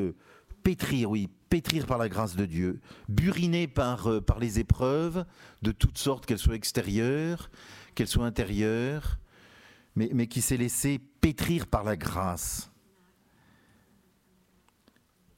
pétrir, 0.64 1.12
oui, 1.12 1.30
pétrir 1.54 1.86
par 1.86 2.00
la 2.00 2.10
grâce 2.10 2.36
de 2.36 2.48
Dieu, 2.48 2.80
buriner 3.10 3.68
par, 3.68 4.08
euh, 4.08 4.20
par 4.20 4.40
les 4.40 4.58
épreuves 4.58 5.24
de 5.62 5.72
toutes 5.72 6.00
sortes, 6.00 6.26
qu'elles 6.26 6.40
soient 6.40 6.56
extérieures, 6.56 7.52
qu'elles 7.94 8.08
soient 8.08 8.26
intérieures, 8.26 9.20
mais, 9.96 10.10
mais 10.16 10.26
qui 10.26 10.42
s'est 10.42 10.58
laissé 10.58 10.98
pétrir 11.22 11.68
par 11.68 11.84
la 11.84 11.96
grâce. 11.96 12.72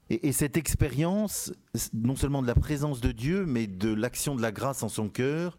Et, 0.09 0.29
et 0.29 0.31
cette 0.31 0.55
expérience, 0.55 1.51
non 1.91 2.15
seulement 2.15 2.41
de 2.41 2.47
la 2.47 2.55
présence 2.55 3.01
de 3.01 3.11
Dieu, 3.11 3.45
mais 3.45 3.67
de 3.67 3.93
l'action 3.93 4.37
de 4.37 4.41
la 4.41 4.53
grâce 4.53 4.83
en 4.83 4.89
son 4.89 5.09
cœur, 5.09 5.57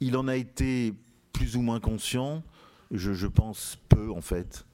il 0.00 0.16
en 0.16 0.26
a 0.26 0.34
été 0.34 0.94
plus 1.32 1.54
ou 1.54 1.62
moins 1.62 1.78
conscient, 1.78 2.42
je, 2.90 3.28
pense 3.28 3.78
peu 3.88 4.10
en 4.10 4.20
fait. 4.20 4.66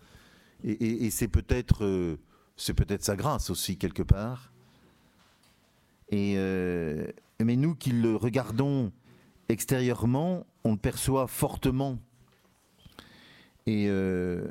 Et, 0.64 1.11
c'est 1.11 1.29
peut-être 1.29 1.85
euh, 1.85 2.17
c'est 2.57 2.73
peut-être 2.73 3.05
sa 3.05 3.14
grâce 3.14 3.51
aussi 3.51 3.77
quelque 3.77 4.03
part. 4.03 4.53
Et 6.11 6.35
euh, 6.37 7.07
mais 7.42 7.57
nous 7.57 7.75
qui 7.75 7.90
le 7.90 8.16
regardons 8.16 8.92
extérieurement, 9.49 10.47
on 10.64 10.73
le 10.73 10.79
perçoit 10.79 11.27
fortement. 11.27 11.99
Et 13.66 13.87
euh, 13.88 14.49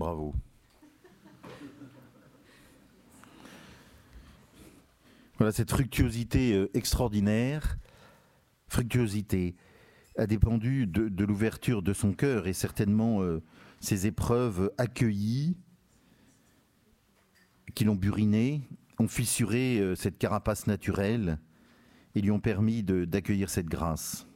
Bravo. 0.00 0.34
Voilà 5.36 5.52
cette 5.52 5.70
fructuosité 5.70 6.54
euh, 6.54 6.70
extraordinaire, 6.72 7.76
fructuosité, 8.66 9.56
a 10.16 10.26
dépendu 10.26 10.86
de, 10.86 11.24
l'ouverture 11.26 11.82
de 11.82 11.92
son 11.92 12.14
cœur 12.14 12.46
et 12.46 12.54
certainement 12.54 13.20
euh, 13.20 13.42
ces 13.80 14.06
épreuves 14.06 14.72
accueillies 14.78 15.58
qui 17.74 17.84
l'ont 17.84 17.94
buriné, 17.94 18.62
ont 18.98 19.08
fissuré 19.08 19.80
euh, 19.80 19.94
cette 19.94 20.16
carapace 20.16 20.66
naturelle 20.66 21.38
et 22.14 22.22
lui 22.22 22.30
ont 22.30 22.40
permis 22.40 22.82
d'accueillir 22.82 23.50
cette 23.50 23.68
grâce 23.68 24.26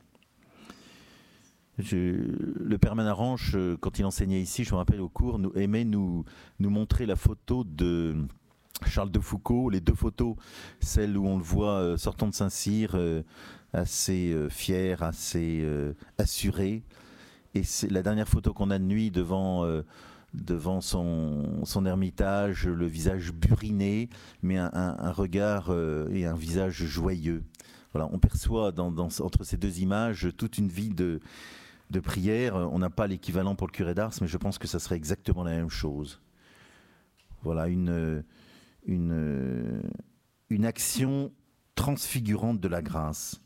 le 1.78 2.76
père 2.76 2.94
Manaranche, 2.94 3.52
euh, 3.54 3.76
quand 3.80 3.98
il 3.98 4.04
enseignait 4.04 4.40
ici, 4.40 4.64
je 4.64 4.72
me 4.72 4.76
rappelle 4.76 5.00
au 5.00 5.08
cours, 5.08 5.40
aimait 5.56 5.84
nous, 5.84 6.24
montrer 6.60 7.06
la 7.06 7.16
photo 7.16 7.64
de 7.64 8.16
Charles 8.86 9.10
de 9.10 9.20
Foucault, 9.20 9.70
les 9.70 9.80
deux 9.80 9.94
photos, 9.94 10.36
celle 10.80 11.16
où 11.16 11.26
on 11.26 11.36
le 11.36 11.42
voit 11.42 11.78
euh, 11.80 11.96
sortant 11.96 12.28
de 12.28 12.34
Saint-Cyr, 12.34 12.92
euh, 12.94 13.22
assez 13.72 14.36
fier, 14.50 15.02
assez 15.02 15.66
assuré, 16.16 16.84
et 17.54 17.62
la 17.90 18.04
dernière 18.04 18.28
photo 18.28 18.52
qu'on 18.52 18.70
a 18.70 18.78
de 18.78 18.84
nuit 18.84 19.10
devant 19.10 19.66
son, 20.80 21.64
son, 21.64 21.84
ermitage, 21.84 22.68
le 22.68 22.86
visage 22.86 23.32
buriné, 23.32 24.10
mais 24.42 24.58
un, 24.58 25.10
regard 25.10 25.74
et 26.12 26.24
un 26.24 26.36
visage 26.36 26.84
joyeux. 26.84 27.42
Voilà, 27.92 28.08
on 28.12 28.20
perçoit 28.20 28.72
entre 28.78 29.42
ces 29.42 29.56
deux 29.56 29.80
images 29.80 30.28
toute 30.36 30.58
une 30.58 30.68
vie 30.68 30.90
de, 30.90 31.20
de 31.94 32.00
prière. 32.00 32.56
On 32.56 32.78
n'a 32.78 32.90
pas 32.90 33.06
l'équivalent 33.06 33.54
pour 33.54 33.66
le 33.66 33.72
curé 33.72 33.94
d'Ars, 33.94 34.12
mais 34.20 34.26
je 34.26 34.36
pense 34.36 34.58
que 34.58 34.66
ça 34.66 34.78
serait 34.78 34.96
exactement 34.96 35.44
la 35.44 35.52
même 35.52 35.70
chose. 35.70 36.20
Voilà, 37.42 37.68
une, 37.68 38.24
une, 38.84 39.82
une 40.50 40.64
action 40.66 41.32
transfigurante 41.74 42.60
de 42.60 42.68
la 42.68 42.82
grâce. 42.82 43.40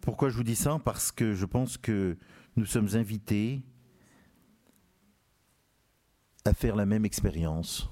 Pourquoi 0.00 0.28
je 0.28 0.36
vous 0.36 0.42
dis 0.42 0.56
ça? 0.56 0.78
Parce 0.84 1.12
que 1.12 1.34
je 1.34 1.46
pense 1.46 1.78
que 1.78 2.18
nous 2.56 2.66
sommes 2.66 2.88
invités 2.94 3.62
à 6.44 6.52
faire 6.52 6.76
la 6.76 6.86
même 6.86 7.04
expérience. 7.04 7.88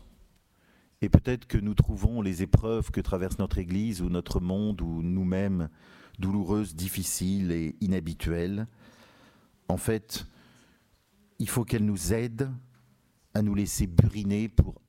Et 1.00 1.08
peut-être 1.08 1.46
que 1.46 1.58
nous 1.58 1.74
trouvons 1.74 2.20
les 2.20 2.42
épreuves 2.42 2.90
que 2.90 3.00
traverse 3.00 3.38
notre 3.38 3.58
Église 3.58 4.02
ou 4.02 4.08
notre 4.08 4.40
monde 4.40 4.80
ou 4.82 5.02
nous-mêmes 5.02 5.68
douloureuses, 6.18 6.74
difficiles 6.74 7.50
et 7.50 7.76
inhabituelles. 7.80 8.66
En 9.68 9.76
fait, 9.76 10.26
il 11.38 11.48
faut 11.48 11.64
qu'elles 11.64 11.84
nous 11.84 12.12
aident 12.12 12.50
à 13.34 13.42
nous 13.42 13.54
laisser 13.54 13.86
buriner 13.86 14.48
pour 14.48 14.80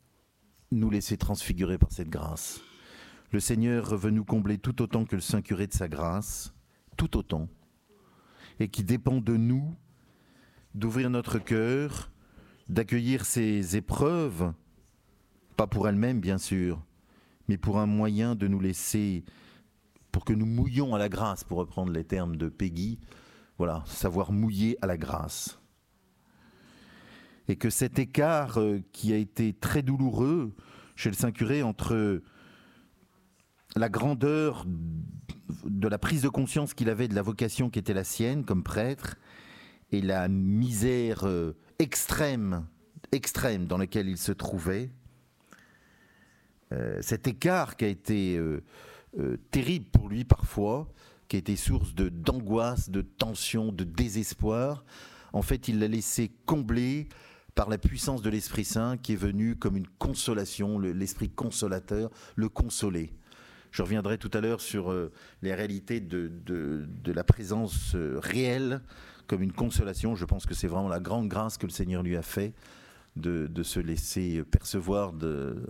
nous 0.71 0.89
laisser 0.89 1.17
transfigurer 1.17 1.77
par 1.77 1.91
cette 1.91 2.09
grâce. 2.09 2.61
Le 3.31 3.39
Seigneur 3.39 3.95
veut 3.95 4.11
nous 4.11 4.25
combler 4.25 4.57
tout 4.57 4.81
autant 4.81 5.05
que 5.05 5.15
le 5.15 5.21
Saint 5.21 5.41
Curé 5.41 5.67
de 5.67 5.73
sa 5.73 5.87
grâce, 5.87 6.53
tout 6.97 7.17
autant, 7.17 7.49
et 8.59 8.67
qui 8.67 8.83
dépend 8.83 9.21
de 9.21 9.35
nous 9.35 9.75
d'ouvrir 10.75 11.09
notre 11.09 11.39
cœur, 11.39 12.11
d'accueillir 12.67 13.25
ces 13.25 13.75
épreuves, 13.75 14.53
pas 15.55 15.67
pour 15.67 15.87
elles-mêmes 15.87 16.19
bien 16.19 16.37
sûr, 16.37 16.83
mais 17.47 17.57
pour 17.57 17.79
un 17.79 17.85
moyen 17.85 18.35
de 18.35 18.47
nous 18.47 18.59
laisser, 18.59 19.23
pour 20.11 20.25
que 20.25 20.33
nous 20.33 20.45
mouillons 20.45 20.95
à 20.95 20.99
la 20.99 21.09
grâce, 21.09 21.43
pour 21.43 21.57
reprendre 21.59 21.91
les 21.91 22.03
termes 22.03 22.35
de 22.37 22.49
Peggy, 22.49 22.99
voilà, 23.57 23.83
savoir 23.85 24.31
mouiller 24.31 24.77
à 24.81 24.87
la 24.87 24.97
grâce. 24.97 25.59
Et 27.47 27.55
que 27.55 27.69
cet 27.69 27.99
écart 27.99 28.59
euh, 28.59 28.79
qui 28.91 29.13
a 29.13 29.17
été 29.17 29.53
très 29.53 29.81
douloureux 29.81 30.55
chez 30.95 31.09
le 31.09 31.15
Saint-Curé 31.15 31.61
entre 31.61 32.21
la 33.75 33.89
grandeur 33.89 34.65
de 35.65 35.87
la 35.87 35.97
prise 35.97 36.21
de 36.21 36.29
conscience 36.29 36.73
qu'il 36.73 36.89
avait 36.89 37.07
de 37.07 37.15
la 37.15 37.21
vocation 37.21 37.69
qui 37.69 37.79
était 37.79 37.93
la 37.93 38.03
sienne 38.03 38.45
comme 38.45 38.63
prêtre 38.63 39.15
et 39.91 40.01
la 40.01 40.27
misère 40.27 41.25
euh, 41.25 41.55
extrême, 41.79 42.65
extrême 43.11 43.65
dans 43.65 43.77
laquelle 43.77 44.07
il 44.07 44.17
se 44.17 44.31
trouvait, 44.31 44.89
euh, 46.71 46.99
cet 47.01 47.27
écart 47.27 47.75
qui 47.75 47.85
a 47.85 47.89
été 47.89 48.39
terrible 49.51 49.85
pour 49.91 50.09
lui 50.09 50.23
parfois, 50.25 50.87
qui 51.27 51.37
a 51.37 51.39
été 51.39 51.55
source 51.55 51.95
de 51.95 52.09
d'angoisse, 52.09 52.89
de 52.89 53.01
tension, 53.01 53.71
de 53.71 53.83
désespoir, 53.83 54.83
en 55.33 55.41
fait, 55.41 55.67
il 55.67 55.79
l'a 55.79 55.87
laissé 55.87 56.31
combler 56.45 57.07
par 57.55 57.69
la 57.69 57.77
puissance 57.77 58.21
de 58.21 58.29
l'Esprit 58.29 58.65
Saint 58.65 58.97
qui 58.97 59.13
est 59.13 59.17
venu 59.17 59.55
comme 59.55 59.75
une 59.75 59.87
consolation, 59.87 60.79
l'Esprit 60.79 61.29
consolateur, 61.29 62.09
le 62.35 62.49
consoler. 62.49 63.11
Je 63.71 63.81
reviendrai 63.81 64.19
tout 64.19 64.29
à 64.33 64.41
l'heure 64.41 64.61
sur 64.61 64.91
euh, 64.91 65.11
les 65.41 65.53
réalités 65.55 65.99
de, 65.99 66.31
la 67.07 67.23
présence 67.23 67.95
euh, 67.95 68.19
réelle 68.21 68.81
comme 69.25 69.41
une 69.41 69.51
consolation. 69.51 70.15
Je 70.15 70.25
pense 70.25 70.45
que 70.45 70.53
c'est 70.53 70.67
vraiment 70.67 70.89
la 70.89 70.99
grande 70.99 71.27
grâce 71.27 71.57
que 71.57 71.65
le 71.65 71.71
Seigneur 71.71 72.03
lui 72.03 72.15
a 72.15 72.21
fait 72.21 72.53
de, 73.15 73.47
de 73.47 73.63
se 73.63 73.79
laisser 73.79 74.43
percevoir 74.43 75.13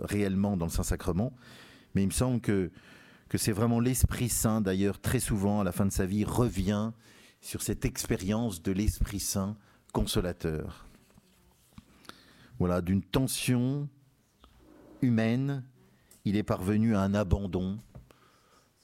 réellement 0.00 0.58
dans 0.58 0.66
le 0.66 0.70
Saint-Sacrement. 0.70 1.34
Mais 1.94 2.02
il 2.02 2.06
me 2.06 2.12
semble 2.12 2.40
que, 2.40 2.70
que 3.34 3.38
c'est 3.38 3.50
vraiment 3.50 3.80
l'Esprit 3.80 4.28
Saint, 4.28 4.60
d'ailleurs, 4.60 5.00
très 5.00 5.18
souvent, 5.18 5.60
à 5.60 5.64
la 5.64 5.72
fin 5.72 5.84
de 5.84 5.90
sa 5.90 6.06
vie, 6.06 6.24
revient 6.24 6.92
sur 7.40 7.62
cette 7.62 7.84
expérience 7.84 8.62
de 8.62 8.70
l'Esprit 8.70 9.18
Saint 9.18 9.56
consolateur. 9.92 10.86
Voilà, 12.60 12.80
d'une 12.80 13.02
tension 13.02 13.88
humaine, 15.02 15.64
il 16.24 16.36
est 16.36 16.44
parvenu 16.44 16.94
à 16.94 17.00
un 17.00 17.12
abandon 17.12 17.76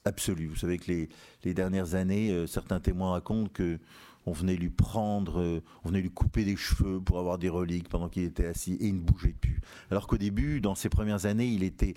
absolu. 0.04 0.48
Vous 0.48 0.56
savez 0.56 0.78
que 0.78 1.06
les, 1.44 1.54
dernières 1.54 1.94
années, 1.94 2.32
euh, 2.32 2.48
certains 2.48 2.80
témoins 2.80 3.12
racontent 3.12 3.50
que 3.54 3.78
on 4.26 4.32
venait 4.32 4.56
lui 4.56 4.70
prendre, 4.70 5.40
euh, 5.40 5.62
on 5.84 5.88
venait 5.88 6.02
lui 6.02 6.10
couper 6.10 6.44
des 6.44 6.56
cheveux 6.56 7.00
pour 7.00 7.18
avoir 7.18 7.38
des 7.38 7.48
reliques 7.48 7.88
pendant 7.88 8.08
qu'il 8.08 8.24
était 8.24 8.46
assis 8.46 8.74
et 8.74 8.86
il 8.86 8.96
ne 8.96 9.00
bougeait 9.00 9.34
plus. 9.40 9.60
Alors 9.90 10.06
qu'au 10.06 10.18
début, 10.18 10.60
dans 10.60 10.74
ses 10.74 10.88
premières 10.88 11.26
années, 11.26 11.48
il 11.48 11.62
était, 11.62 11.94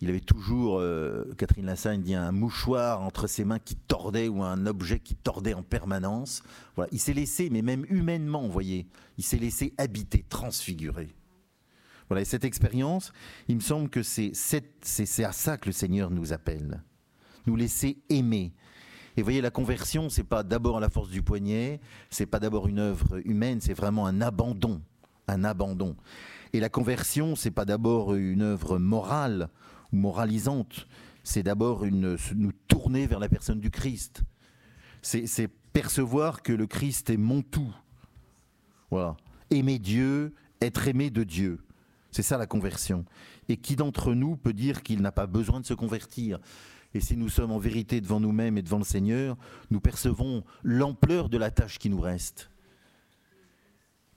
il 0.00 0.08
avait 0.08 0.20
toujours, 0.20 0.78
euh, 0.80 1.24
Catherine 1.38 1.66
Lassagne 1.66 2.02
dit, 2.02 2.14
un 2.14 2.32
mouchoir 2.32 3.02
entre 3.02 3.26
ses 3.26 3.44
mains 3.44 3.58
qui 3.58 3.76
tordait 3.76 4.28
ou 4.28 4.42
un 4.42 4.66
objet 4.66 4.98
qui 4.98 5.14
tordait 5.14 5.54
en 5.54 5.62
permanence. 5.62 6.42
Voilà, 6.76 6.88
il 6.92 6.98
s'est 6.98 7.14
laissé, 7.14 7.48
mais 7.50 7.62
même 7.62 7.86
humainement, 7.88 8.42
vous 8.42 8.52
voyez, 8.52 8.86
il 9.18 9.24
s'est 9.24 9.38
laissé 9.38 9.72
habiter, 9.78 10.24
transfigurer. 10.28 11.08
Voilà, 12.08 12.22
et 12.22 12.26
cette 12.26 12.44
expérience, 12.44 13.12
il 13.48 13.56
me 13.56 13.60
semble 13.60 13.88
que 13.88 14.02
c'est 14.02 14.32
à 15.24 15.32
ça 15.32 15.56
que 15.56 15.66
le 15.66 15.72
Seigneur 15.72 16.10
nous 16.10 16.32
appelle 16.32 16.82
nous 17.46 17.56
laisser 17.56 17.98
aimer. 18.08 18.52
Et 19.16 19.20
vous 19.20 19.26
voyez, 19.26 19.40
la 19.40 19.50
conversion, 19.50 20.08
c'est 20.08 20.24
pas 20.24 20.42
d'abord 20.42 20.80
la 20.80 20.88
force 20.88 21.10
du 21.10 21.22
poignet, 21.22 21.80
c'est 22.08 22.26
pas 22.26 22.40
d'abord 22.40 22.68
une 22.68 22.78
œuvre 22.78 23.20
humaine, 23.26 23.60
c'est 23.60 23.74
vraiment 23.74 24.06
un 24.06 24.20
abandon, 24.20 24.80
un 25.28 25.44
abandon. 25.44 25.96
Et 26.52 26.60
la 26.60 26.68
conversion, 26.68 27.36
c'est 27.36 27.50
pas 27.50 27.64
d'abord 27.64 28.14
une 28.14 28.42
œuvre 28.42 28.78
morale 28.78 29.48
ou 29.92 29.96
moralisante, 29.96 30.86
c'est 31.24 31.42
d'abord 31.42 31.84
une 31.84 32.16
nous 32.34 32.52
tourner 32.68 33.06
vers 33.06 33.20
la 33.20 33.28
personne 33.28 33.60
du 33.60 33.70
Christ. 33.70 34.22
C'est 35.02 35.48
percevoir 35.72 36.42
que 36.42 36.52
le 36.52 36.66
Christ 36.66 37.10
est 37.10 37.16
mon 37.16 37.42
tout. 37.42 37.74
Voilà, 38.90 39.16
aimer 39.50 39.78
Dieu, 39.78 40.34
être 40.60 40.88
aimé 40.88 41.10
de 41.10 41.24
Dieu. 41.24 41.60
C'est 42.10 42.22
ça 42.22 42.36
la 42.36 42.46
conversion. 42.46 43.04
Et 43.48 43.56
qui 43.56 43.74
d'entre 43.74 44.14
nous 44.14 44.36
peut 44.36 44.52
dire 44.52 44.82
qu'il 44.82 45.00
n'a 45.00 45.12
pas 45.12 45.26
besoin 45.26 45.60
de 45.60 45.66
se 45.66 45.74
convertir? 45.74 46.38
Et 46.94 47.00
si 47.00 47.16
nous 47.16 47.28
sommes 47.28 47.52
en 47.52 47.58
vérité 47.58 48.00
devant 48.00 48.20
nous-mêmes 48.20 48.58
et 48.58 48.62
devant 48.62 48.78
le 48.78 48.84
Seigneur, 48.84 49.36
nous 49.70 49.80
percevons 49.80 50.44
l'ampleur 50.62 51.28
de 51.28 51.38
la 51.38 51.50
tâche 51.50 51.78
qui 51.78 51.88
nous 51.88 52.00
reste. 52.00 52.50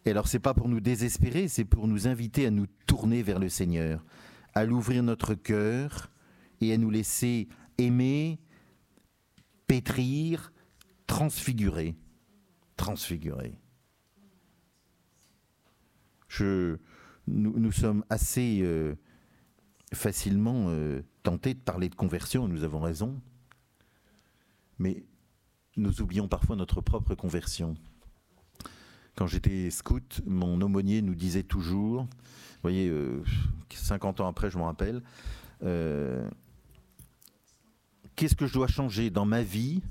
Et 0.05 0.11
alors, 0.11 0.27
ce 0.27 0.37
n'est 0.37 0.41
pas 0.41 0.53
pour 0.53 0.69
nous 0.69 0.81
désespérer, 0.81 1.47
c'est 1.47 1.65
pour 1.65 1.87
nous 1.87 2.07
inviter 2.07 2.45
à 2.45 2.51
nous 2.51 2.67
tourner 2.85 3.23
vers 3.23 3.39
le 3.39 3.49
Seigneur, 3.49 4.05
à 4.53 4.65
l'ouvrir 4.65 5.03
notre 5.03 5.33
cœur 5.33 6.11
et 6.61 6.73
à 6.73 6.77
nous 6.77 6.89
laisser 6.89 7.47
aimer, 7.77 8.39
pétrir, 9.67 10.53
transfigurer. 11.07 11.95
Transfigurer. 12.77 13.57
Je, 16.27 16.77
nous, 17.27 17.71
sommes 17.71 18.03
assez 18.09 18.59
euh, 18.61 18.95
facilement 19.93 20.65
euh, 20.67 21.01
tenté 21.25 21.55
de 21.55 21.59
parler 21.59 21.89
de 21.89 21.95
conversion, 21.95 22.47
nous 22.47 22.63
avons 22.63 22.79
raison, 22.79 23.19
mais 24.77 25.03
nous 25.75 25.99
oublions 26.01 26.27
parfois 26.27 26.55
notre 26.55 26.81
propre 26.81 27.15
conversion. 27.15 27.73
Quand 29.15 29.25
j'étais 29.25 29.71
scout, 29.71 30.21
mon 30.27 30.61
aumônier 30.61 31.01
nous 31.01 31.15
disait 31.15 31.41
toujours, 31.41 32.03
vous 32.03 32.61
voyez, 32.61 32.93
50 33.73 34.19
euh, 34.19 34.23
ans 34.23 34.27
après, 34.27 34.51
je 34.51 34.59
m'en 34.59 34.65
rappelle, 34.65 35.01
euh, 35.63 36.29
qu'est-ce 38.15 38.35
que 38.35 38.45
je 38.45 38.53
dois 38.53 38.67
changer 38.67 39.09
dans 39.09 39.25
ma 39.25 39.41
vie, 39.41 39.81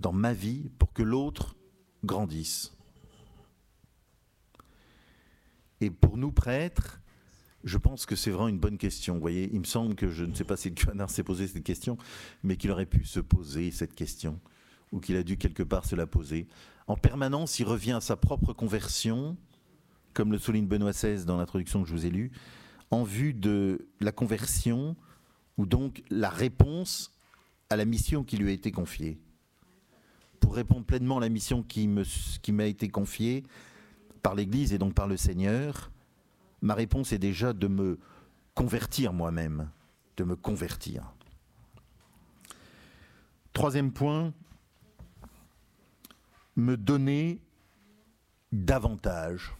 dans 0.00 0.14
ma 0.14 0.32
vie, 0.32 0.70
pour 0.78 0.94
que 0.94 1.02
l'autre 1.02 1.56
grandisse? 2.04 2.72
Et 5.82 5.90
pour 5.90 6.16
nous 6.16 6.32
prêtres, 6.32 7.01
je 7.64 7.78
pense 7.78 8.06
que 8.06 8.16
c'est 8.16 8.30
vraiment 8.30 8.48
une 8.48 8.58
bonne 8.58 8.78
question. 8.78 9.14
Vous 9.14 9.20
voyez, 9.20 9.50
il 9.52 9.60
me 9.60 9.64
semble 9.64 9.94
que 9.94 10.08
je 10.08 10.24
ne 10.24 10.34
sais 10.34 10.44
pas 10.44 10.56
si 10.56 10.68
le 10.68 10.74
QANAR 10.74 11.10
s'est 11.10 11.22
posé 11.22 11.46
cette 11.46 11.64
question, 11.64 11.96
mais 12.42 12.56
qu'il 12.56 12.70
aurait 12.70 12.86
pu 12.86 13.04
se 13.04 13.20
poser 13.20 13.70
cette 13.70 13.94
question, 13.94 14.40
ou 14.90 15.00
qu'il 15.00 15.16
a 15.16 15.22
dû 15.22 15.36
quelque 15.36 15.62
part 15.62 15.84
se 15.84 15.94
la 15.94 16.06
poser. 16.06 16.46
En 16.88 16.96
permanence, 16.96 17.58
il 17.60 17.64
revient 17.64 17.92
à 17.92 18.00
sa 18.00 18.16
propre 18.16 18.52
conversion, 18.52 19.36
comme 20.12 20.32
le 20.32 20.38
souligne 20.38 20.66
Benoît 20.66 20.92
XVI 20.92 21.24
dans 21.24 21.36
l'introduction 21.36 21.82
que 21.82 21.88
je 21.88 21.94
vous 21.94 22.06
ai 22.06 22.10
lue, 22.10 22.32
en 22.90 23.04
vue 23.04 23.32
de 23.32 23.86
la 24.00 24.12
conversion, 24.12 24.96
ou 25.56 25.66
donc 25.66 26.02
la 26.10 26.28
réponse 26.28 27.14
à 27.70 27.76
la 27.76 27.84
mission 27.84 28.24
qui 28.24 28.36
lui 28.36 28.50
a 28.50 28.52
été 28.52 28.72
confiée. 28.72 29.18
Pour 30.40 30.56
répondre 30.56 30.84
pleinement 30.84 31.18
à 31.18 31.20
la 31.20 31.28
mission 31.28 31.62
qui 31.62 31.86
m'a 31.86 32.66
été 32.66 32.88
confiée 32.88 33.44
par 34.22 34.34
l'Église 34.34 34.72
et 34.72 34.78
donc 34.78 34.92
par 34.92 35.06
le 35.06 35.16
Seigneur, 35.16 35.90
ma 36.62 36.74
réponse 36.74 37.12
est 37.12 37.18
déjà 37.18 37.52
de 37.52 37.66
me 37.66 37.98
convertir 38.54 39.12
moi-même, 39.12 39.68
de 40.16 40.24
me 40.24 40.36
convertir. 40.36 41.12
Troisième 43.52 43.92
point, 43.92 44.32
me 46.56 46.76
donner 46.76 47.40
davantage. 48.52 49.54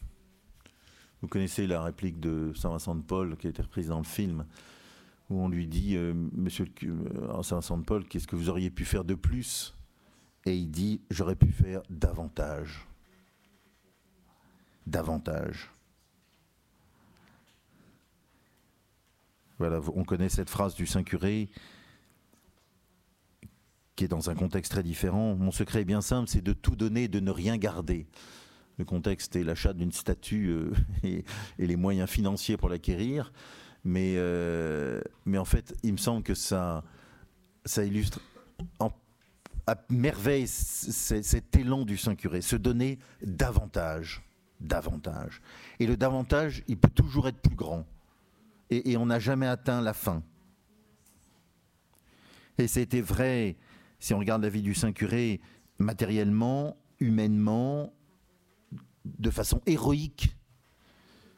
Vous 1.20 1.28
connaissez 1.28 1.66
la 1.66 1.82
réplique 1.82 2.20
de 2.20 2.52
Saint 2.54 2.70
Vincent 2.70 2.94
de 2.94 3.02
Paul 3.02 3.36
qui 3.36 3.46
a 3.46 3.50
été 3.50 3.62
reprise 3.62 3.88
dans 3.88 3.98
le 3.98 4.04
film, 4.04 4.46
où 5.28 5.40
on 5.40 5.48
lui 5.48 5.66
dit, 5.66 5.96
euh, 5.96 6.14
Monsieur 6.14 6.66
euh, 6.84 7.42
Saint 7.42 7.56
Vincent 7.56 7.78
de 7.78 7.84
Paul, 7.84 8.06
qu'est-ce 8.06 8.26
que 8.26 8.36
vous 8.36 8.48
auriez 8.48 8.70
pu 8.70 8.84
faire 8.84 9.04
de 9.04 9.14
plus? 9.14 9.74
Et 10.44 10.56
il 10.56 10.70
dit, 10.70 11.00
j'aurais 11.10 11.36
pu 11.36 11.52
faire 11.52 11.82
davantage. 11.88 12.86
Davantage. 14.86 15.70
On 19.94 20.04
connaît 20.04 20.28
cette 20.28 20.50
phrase 20.50 20.74
du 20.74 20.86
Saint-Curé 20.86 21.48
qui 23.96 24.04
est 24.04 24.08
dans 24.08 24.30
un 24.30 24.34
contexte 24.34 24.72
très 24.72 24.82
différent. 24.82 25.34
Mon 25.34 25.50
secret 25.50 25.82
est 25.82 25.84
bien 25.84 26.00
simple, 26.00 26.28
c'est 26.28 26.42
de 26.42 26.52
tout 26.52 26.76
donner, 26.76 27.08
de 27.08 27.20
ne 27.20 27.30
rien 27.30 27.56
garder. 27.56 28.06
Le 28.78 28.84
contexte 28.84 29.36
est 29.36 29.44
l'achat 29.44 29.74
d'une 29.74 29.92
statue 29.92 30.48
euh, 30.48 30.72
et, 31.04 31.24
les 31.58 31.76
moyens 31.76 32.08
financiers 32.08 32.56
pour 32.56 32.68
l'acquérir. 32.68 33.32
Mais, 33.84 34.14
euh, 34.16 35.00
mais 35.26 35.38
en 35.38 35.44
fait, 35.44 35.74
il 35.82 35.92
me 35.92 35.98
semble 35.98 36.22
que 36.22 36.34
ça, 36.34 36.84
ça 37.64 37.84
illustre 37.84 38.20
à 39.66 39.76
merveille 39.90 40.46
cet 40.46 41.56
élan 41.56 41.84
du 41.84 41.96
Saint-Curé, 41.96 42.40
se 42.40 42.56
donner 42.56 42.98
davantage, 43.22 44.22
davantage. 44.60 45.40
Et 45.78 45.86
le 45.86 45.96
davantage, 45.96 46.64
il 46.68 46.76
peut 46.76 46.90
toujours 46.90 47.28
être 47.28 47.40
plus 47.40 47.54
grand. 47.54 47.86
Et, 48.72 48.96
on 48.96 49.06
n'a 49.06 49.18
jamais 49.18 49.46
atteint 49.46 49.82
la 49.82 49.92
fin. 49.92 50.22
Et 52.58 52.66
c'était 52.68 53.00
vrai, 53.00 53.56
si 53.98 54.14
on 54.14 54.18
regarde 54.18 54.42
la 54.42 54.48
vie 54.48 54.62
du 54.62 54.74
Saint-Curé, 54.74 55.40
matériellement, 55.78 56.76
humainement, 57.00 57.92
de 59.04 59.30
façon 59.30 59.60
héroïque, 59.66 60.36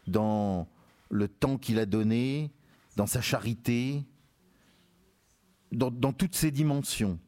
dans 0.07 0.69
le 1.11 1.29
temps 1.29 1.59
qu'il 1.59 1.79
a 1.79 1.87
donné, 1.87 2.53
dans 2.97 3.07
sa 3.07 3.21
charité, 3.21 4.05
dans, 5.73 6.13
toutes 6.13 6.37
ses 6.37 6.53
dimensions. 6.53 7.19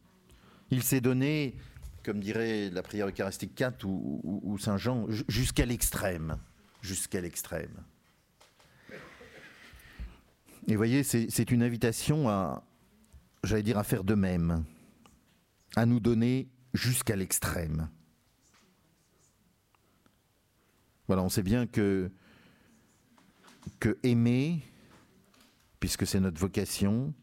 Il 0.71 0.83
s'est 0.85 1.01
donné, 1.01 1.57
comme 2.05 2.21
dirait 2.21 2.71
la 2.71 2.83
prière 2.83 3.09
eucharistique 3.09 3.55
4 3.57 3.85
ou, 3.85 4.57
Saint 4.59 4.77
Jean, 4.77 5.07
jusqu'à 5.27 5.67
l'extrême. 5.67 6.39
Jusqu'à 6.81 7.21
l'extrême. 7.21 7.83
Et 10.69 10.73
vous 10.73 10.79
voyez, 10.79 11.05
c'est 11.05 11.51
une 11.53 11.63
invitation 11.63 12.29
à, 12.29 12.65
j'allais 13.45 13.63
dire, 13.63 13.79
à 13.79 13.85
faire 13.85 14.03
de 14.03 14.15
même, 14.15 14.65
à 15.77 15.87
nous 15.87 16.01
donner 16.01 16.49
jusqu'à 16.75 17.15
l'extrême. 17.15 17.89
Voilà, 21.07 21.23
on 21.23 21.29
sait 21.29 21.45
bien 21.45 21.69
que, 21.69 22.11
que 23.79 23.97
aimer, 24.03 24.61
puisque 25.79 26.05
c'est 26.05 26.19
notre 26.19 26.41
vocation, 26.41 27.15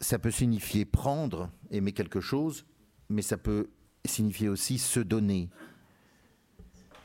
ça 0.00 0.18
peut 0.18 0.30
signifier 0.30 0.86
prendre, 0.86 1.50
aimer 1.70 1.92
quelque 1.92 2.20
chose, 2.20 2.64
mais 3.10 3.20
ça 3.20 3.36
peut 3.36 3.68
signifier 4.06 4.48
aussi 4.48 4.78
se 4.78 5.00
donner. 5.00 5.50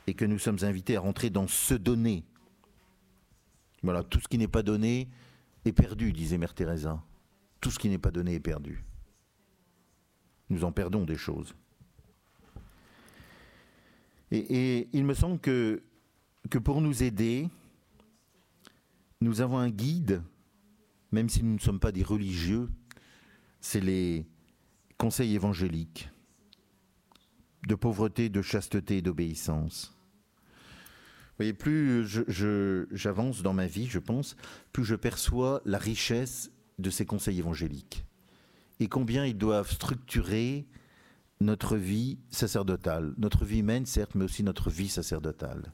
Et 0.06 0.14
que 0.14 0.24
nous 0.24 0.38
sommes 0.38 0.62
invités 0.62 0.96
à 0.96 1.00
rentrer 1.00 1.28
dans 1.28 1.46
se 1.48 1.74
donner. 1.74 2.24
Voilà, 3.84 4.02
tout 4.02 4.18
ce 4.18 4.28
qui 4.28 4.38
n'est 4.38 4.48
pas 4.48 4.62
donné 4.62 5.08
est 5.66 5.72
perdu, 5.72 6.12
disait 6.12 6.38
Mère 6.38 6.54
Teresa. 6.54 7.02
Tout 7.60 7.70
ce 7.70 7.78
qui 7.78 7.90
n'est 7.90 7.98
pas 7.98 8.10
donné 8.10 8.34
est 8.34 8.40
perdu. 8.40 8.82
Nous 10.48 10.64
en 10.64 10.72
perdons 10.72 11.04
des 11.04 11.18
choses. 11.18 11.54
Et, 14.30 14.88
il 14.94 15.04
me 15.04 15.12
semble 15.12 15.38
que, 15.38 15.82
que 16.50 16.56
pour 16.56 16.80
nous 16.80 17.02
aider, 17.02 17.48
nous 19.20 19.42
avons 19.42 19.58
un 19.58 19.68
guide, 19.68 20.22
même 21.12 21.28
si 21.28 21.42
nous 21.42 21.54
ne 21.54 21.60
sommes 21.60 21.78
pas 21.78 21.92
des 21.92 22.02
religieux, 22.02 22.70
c'est 23.60 23.80
les 23.80 24.26
conseils 24.96 25.34
évangéliques 25.34 26.08
de 27.68 27.74
pauvreté, 27.74 28.30
de 28.30 28.40
chasteté 28.40 28.98
et 28.98 29.02
d'obéissance. 29.02 29.93
Voyez, 31.36 31.52
plus 31.52 32.06
j'avance 32.92 33.42
dans 33.42 33.52
ma 33.52 33.66
vie, 33.66 33.86
je 33.86 33.98
pense, 33.98 34.36
plus 34.72 34.84
je 34.84 34.94
perçois 34.94 35.60
la 35.64 35.78
richesse 35.78 36.50
de 36.78 36.90
ces 36.90 37.06
conseils 37.06 37.38
évangéliques 37.38 38.04
et 38.80 38.88
combien 38.88 39.24
ils 39.24 39.36
doivent 39.36 39.70
structurer 39.70 40.66
notre 41.40 41.76
vie 41.76 42.18
sacerdotale, 42.30 43.14
notre 43.18 43.44
vie 43.44 43.60
humaine 43.60 43.86
certes, 43.86 44.14
mais 44.14 44.24
aussi 44.24 44.42
notre 44.42 44.70
vie 44.70 44.88
sacerdotale. 44.88 45.72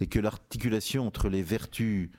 Et 0.00 0.06
que 0.06 0.18
l'articulation 0.18 1.06
entre 1.06 1.28
les 1.28 1.42
vertus 1.42 2.10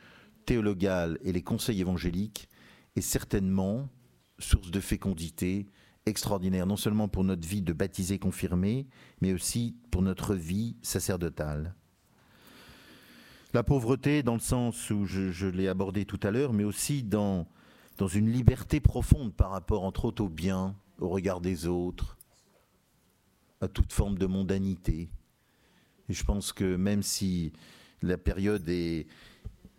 théologales 0.46 1.20
et 1.24 1.32
les 1.32 1.44
conseils 1.44 1.82
évangéliques 1.82 2.50
est 2.96 3.02
certainement 3.02 3.90
source 4.40 4.72
de 4.72 4.80
fécondité 4.80 5.68
extraordinaire, 6.06 6.66
non 6.66 6.78
seulement 6.78 7.08
pour 7.08 7.24
notre 7.24 7.48
vie 7.48 7.62
de 7.62 7.74
baptisé 7.74 8.18
confirmé, 8.18 8.88
mais 9.22 9.34
aussi 9.34 9.76
pour 9.92 10.02
notre 10.02 10.36
vie 10.36 10.78
sacerdotale. 10.82 11.76
La 13.58 13.64
pauvreté, 13.64 14.22
dans 14.22 14.36
le 14.36 14.40
sens 14.40 14.92
où 14.92 15.08
je, 15.08 15.48
l'ai 15.48 15.68
abordé 15.68 16.06
tout 16.06 16.20
à 16.22 16.30
l'heure, 16.30 16.54
mais 16.54 16.64
aussi 16.64 17.02
dans, 17.02 17.48
dans 17.98 18.08
une 18.08 18.32
liberté 18.32 18.80
profonde 18.80 19.34
par 19.34 19.50
rapport, 19.50 19.84
entre 19.84 20.06
autres, 20.06 20.24
au 20.24 20.30
bien, 20.30 20.76
au 21.00 21.10
regard 21.10 21.42
des 21.42 21.66
autres, 21.66 22.20
à 23.60 23.68
toute 23.68 23.94
forme 23.94 24.20
de 24.20 24.28
mondanité. 24.28 25.10
Et 26.08 26.14
je 26.14 26.24
pense 26.24 26.54
que 26.54 26.76
même 26.76 27.02
si 27.02 27.52
la 28.04 28.20
période 28.20 28.70
est, 28.70 29.08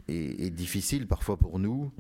est 0.09 0.51
difficile 0.51 1.07
parfois 1.07 1.37
pour 1.37 1.61
nous, 1.61 1.93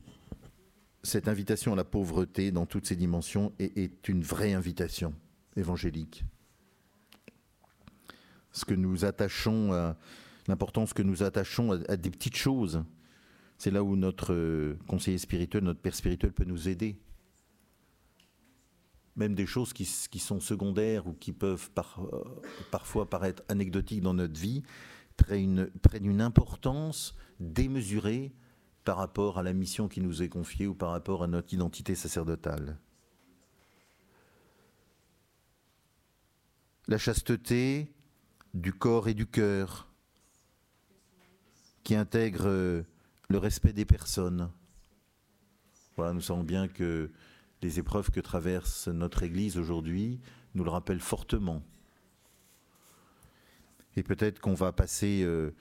cette 1.04 1.28
invitation 1.28 1.74
à 1.74 1.76
la 1.76 1.84
pauvreté 1.84 2.50
dans 2.50 2.66
toutes 2.66 2.86
ses 2.86 2.96
dimensions 2.96 3.52
est, 3.60 4.08
une 4.08 4.24
vraie 4.24 4.52
invitation 4.52 5.14
évangélique. 5.54 6.24
Ce 8.50 8.64
que 8.64 8.74
nous 8.74 9.04
attachons, 9.04 9.94
l'importance 10.48 10.94
que 10.94 11.02
nous 11.02 11.22
attachons 11.22 11.72
à, 11.88 11.96
des 11.96 12.10
petites 12.10 12.36
choses, 12.36 12.82
c'est 13.58 13.70
là 13.70 13.84
où 13.84 13.96
notre 13.96 14.76
conseiller 14.86 15.18
spirituel, 15.18 15.62
notre 15.62 15.80
père 15.80 15.94
spirituel 15.94 16.32
peut 16.32 16.44
nous 16.44 16.68
aider. 16.68 16.98
Même 19.16 19.34
des 19.34 19.46
choses 19.46 19.72
qui, 19.72 19.84
sont 19.84 20.40
secondaires 20.40 21.06
ou 21.06 21.12
qui 21.12 21.32
peuvent 21.32 21.70
euh, 21.76 22.24
parfois 22.70 23.10
paraître 23.10 23.42
anecdotiques 23.48 24.00
dans 24.00 24.14
notre 24.14 24.38
vie, 24.40 24.62
prennent 25.16 25.70
une 26.00 26.20
importance 26.20 27.16
démesurée 27.40 28.32
par 28.84 28.96
rapport 28.96 29.38
à 29.38 29.42
la 29.42 29.52
mission 29.52 29.88
qui 29.88 30.00
nous 30.00 30.22
est 30.22 30.28
confiée 30.28 30.68
ou 30.68 30.74
par 30.74 30.90
rapport 30.90 31.24
à 31.24 31.26
notre 31.26 31.52
identité 31.52 31.96
sacerdotale. 31.96 32.78
La 36.86 36.96
chasteté 36.96 37.92
du 38.54 38.72
corps 38.72 39.08
et 39.08 39.14
du 39.14 39.26
cœur 39.26 39.87
qui 41.88 41.94
intègre 41.94 42.84
le 43.30 43.38
respect 43.38 43.72
des 43.72 43.86
personnes. 43.86 44.50
Nous 45.96 46.20
savons 46.20 46.44
bien 46.44 46.68
que 46.68 47.10
les 47.62 47.78
épreuves 47.78 48.10
que 48.10 48.20
traverse 48.20 48.88
notre 48.88 49.22
Église 49.22 49.56
aujourd'hui 49.56 50.20
nous 50.54 50.64
le 50.64 50.70
rappellent 50.70 51.00
fortement. 51.00 51.62
Et 53.96 54.02
peut-être 54.02 54.38
qu'on 54.38 54.52
va 54.52 54.70
passer 54.70 55.22
euh, 55.22 55.52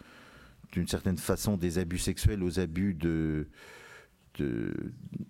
d'une 0.74 0.86
certaine 0.86 1.18
façon 1.18 1.56
des 1.56 1.78
abus 1.78 1.98
sexuels 1.98 2.44
aux 2.44 2.60
abus 2.60 2.94
de, 2.94 3.48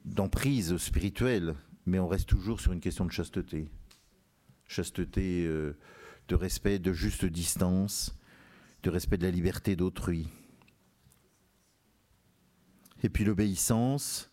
d'emprise 0.03 0.77
spirituelle, 0.77 1.53
mais 1.85 1.99
on 1.99 2.07
reste 2.07 2.27
toujours 2.27 2.59
sur 2.59 2.73
une 2.73 2.81
question 2.81 3.05
de 3.05 3.11
chasteté. 3.11 3.67
Chasteté 4.65 5.45
euh, 5.45 5.77
de 6.27 6.33
respect, 6.33 6.79
de 6.79 6.91
juste 6.91 7.23
distance, 7.23 8.17
de 8.81 8.89
respect 8.89 9.19
de 9.19 9.25
la 9.25 9.31
liberté 9.31 9.75
d'autrui. 9.75 10.27
Et 13.03 13.09
puis 13.09 13.23
l'obéissance, 13.23 14.31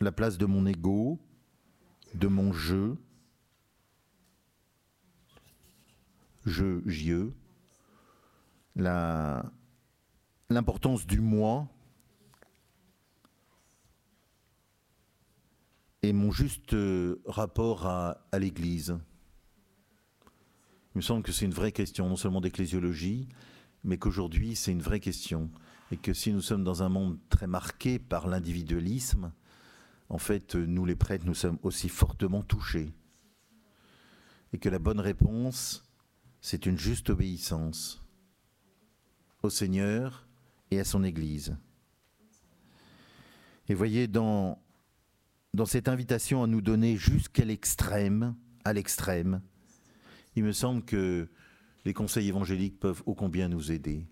la 0.00 0.12
place 0.12 0.36
de 0.38 0.46
mon 0.46 0.66
ego, 0.66 1.20
de 2.14 2.26
mon 2.26 2.52
jeu, 2.52 2.96
je, 6.44 6.82
jieux, 6.86 7.32
l'importance 10.50 11.06
du 11.06 11.20
moi 11.20 11.68
et 16.02 16.12
mon 16.12 16.30
juste 16.30 16.74
euh, 16.74 17.22
rapport 17.24 17.86
à, 17.86 18.26
à 18.30 18.38
l'Église. 18.38 18.98
Il 20.94 20.98
me 20.98 21.02
semble 21.02 21.22
que 21.22 21.32
c'est 21.32 21.46
une 21.46 21.54
vraie 21.54 21.72
question, 21.72 22.08
non 22.08 22.16
seulement 22.16 22.40
d'ecclésiologie, 22.40 23.28
mais 23.84 23.96
qu'aujourd'hui 23.96 24.54
c'est 24.54 24.72
une 24.72 24.82
vraie 24.82 25.00
question. 25.00 25.50
Et 25.94 25.96
que 25.96 26.12
si 26.12 26.32
nous 26.32 26.40
sommes 26.40 26.64
dans 26.64 26.82
un 26.82 26.88
monde 26.88 27.20
très 27.28 27.46
marqué 27.46 28.00
par 28.00 28.26
l'individualisme, 28.26 29.32
en 30.08 30.18
fait, 30.18 30.56
nous 30.56 30.84
les 30.84 30.96
prêtres, 30.96 31.24
nous 31.24 31.36
sommes 31.36 31.60
aussi 31.62 31.88
fortement 31.88 32.42
touchés. 32.42 32.92
Et 34.52 34.58
que 34.58 34.68
la 34.68 34.80
bonne 34.80 34.98
réponse, 34.98 35.88
c'est 36.40 36.66
une 36.66 36.76
juste 36.76 37.10
obéissance 37.10 38.04
au 39.44 39.50
Seigneur 39.50 40.26
et 40.72 40.80
à 40.80 40.84
son 40.84 41.04
Église. 41.04 41.56
Et 43.68 43.74
voyez, 43.74 44.08
dans, 44.08 44.60
dans 45.52 45.64
cette 45.64 45.86
invitation 45.86 46.42
à 46.42 46.48
nous 46.48 46.60
donner 46.60 46.96
jusqu'à 46.96 47.44
l'extrême, 47.44 48.34
à 48.64 48.72
l'extrême, 48.72 49.42
il 50.34 50.42
me 50.42 50.50
semble 50.50 50.84
que 50.84 51.28
les 51.84 51.94
conseils 51.94 52.30
évangéliques 52.30 52.80
peuvent 52.80 53.04
ô 53.06 53.14
combien 53.14 53.46
nous 53.46 53.70
aider. 53.70 54.08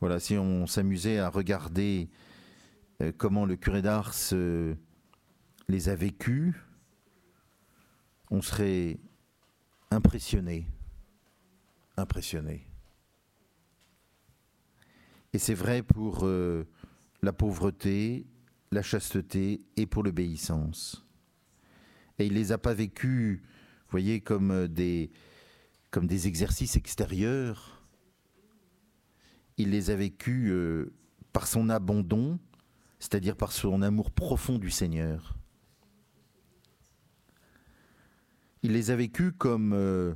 Voilà, 0.00 0.18
si 0.18 0.38
on 0.38 0.66
s'amusait 0.66 1.18
à 1.18 1.28
regarder 1.28 2.08
euh, 3.02 3.12
comment 3.16 3.44
le 3.44 3.56
curé 3.56 3.82
d'Ars 3.82 4.14
les 5.68 5.88
a 5.88 5.94
vécus, 5.94 6.54
on 8.30 8.40
serait 8.40 8.98
impressionné. 9.90 10.66
Impressionné. 11.96 12.66
Et 15.32 15.38
c'est 15.38 15.54
vrai 15.54 15.82
pour 15.82 16.24
euh, 16.24 16.66
la 17.22 17.32
pauvreté, 17.32 18.26
la 18.70 18.82
chasteté 18.82 19.60
et 19.76 19.86
pour 19.86 20.02
l'obéissance. 20.02 21.06
Et 22.18 22.26
il 22.26 22.32
ne 22.32 22.38
les 22.38 22.52
a 22.52 22.58
pas 22.58 22.74
vécus, 22.74 23.40
voyez, 23.90 24.20
comme 24.20 24.66
des, 24.66 25.10
comme 25.90 26.06
des 26.06 26.26
exercices 26.26 26.76
extérieurs. 26.76 27.79
Il 29.60 29.72
les 29.72 29.90
a 29.90 29.94
vécus 29.94 30.50
euh, 30.50 30.90
par 31.34 31.46
son 31.46 31.68
abandon, 31.68 32.38
c'est-à-dire 32.98 33.36
par 33.36 33.52
son 33.52 33.82
amour 33.82 34.10
profond 34.10 34.58
du 34.58 34.70
Seigneur. 34.70 35.36
Il 38.62 38.72
les 38.72 38.90
a 38.90 38.96
vécus 38.96 39.34
comme 39.36 39.74
euh, 39.74 40.14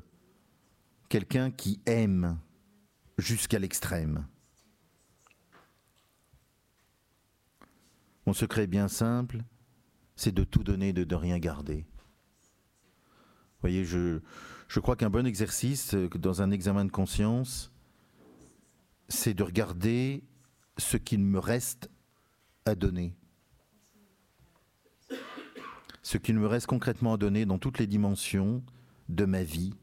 quelqu'un 1.10 1.50
qui 1.50 1.78
aime 1.84 2.38
jusqu'à 3.18 3.58
l'extrême. 3.58 4.26
Mon 8.26 8.32
secret 8.32 8.66
bien 8.66 8.88
simple, 8.88 9.42
c'est 10.16 10.32
de 10.32 10.44
tout 10.44 10.64
donner, 10.64 10.94
de 10.94 11.04
ne 11.04 11.14
rien 11.14 11.38
garder. 11.38 11.84
Voyez, 13.60 13.84
je, 13.84 14.20
je 14.68 14.80
crois 14.80 14.96
qu'un 14.96 15.10
bon 15.10 15.26
exercice 15.26 15.92
euh, 15.92 16.08
dans 16.08 16.40
un 16.40 16.50
examen 16.50 16.86
de 16.86 16.90
conscience, 16.90 17.73
c'est 19.08 19.34
de 19.34 19.42
regarder 19.42 20.22
ce 20.78 20.96
qu'il 20.96 21.20
me 21.20 21.38
reste 21.38 21.90
à 22.64 22.74
donner. 22.74 23.14
Ce 26.02 26.18
qu'il 26.18 26.38
me 26.38 26.46
reste 26.46 26.66
concrètement 26.66 27.14
à 27.14 27.16
donner 27.16 27.46
dans 27.46 27.58
toutes 27.58 27.78
les 27.78 27.86
dimensions 27.86 28.62
de 29.08 29.24
ma 29.24 29.42
vie, 29.42 29.74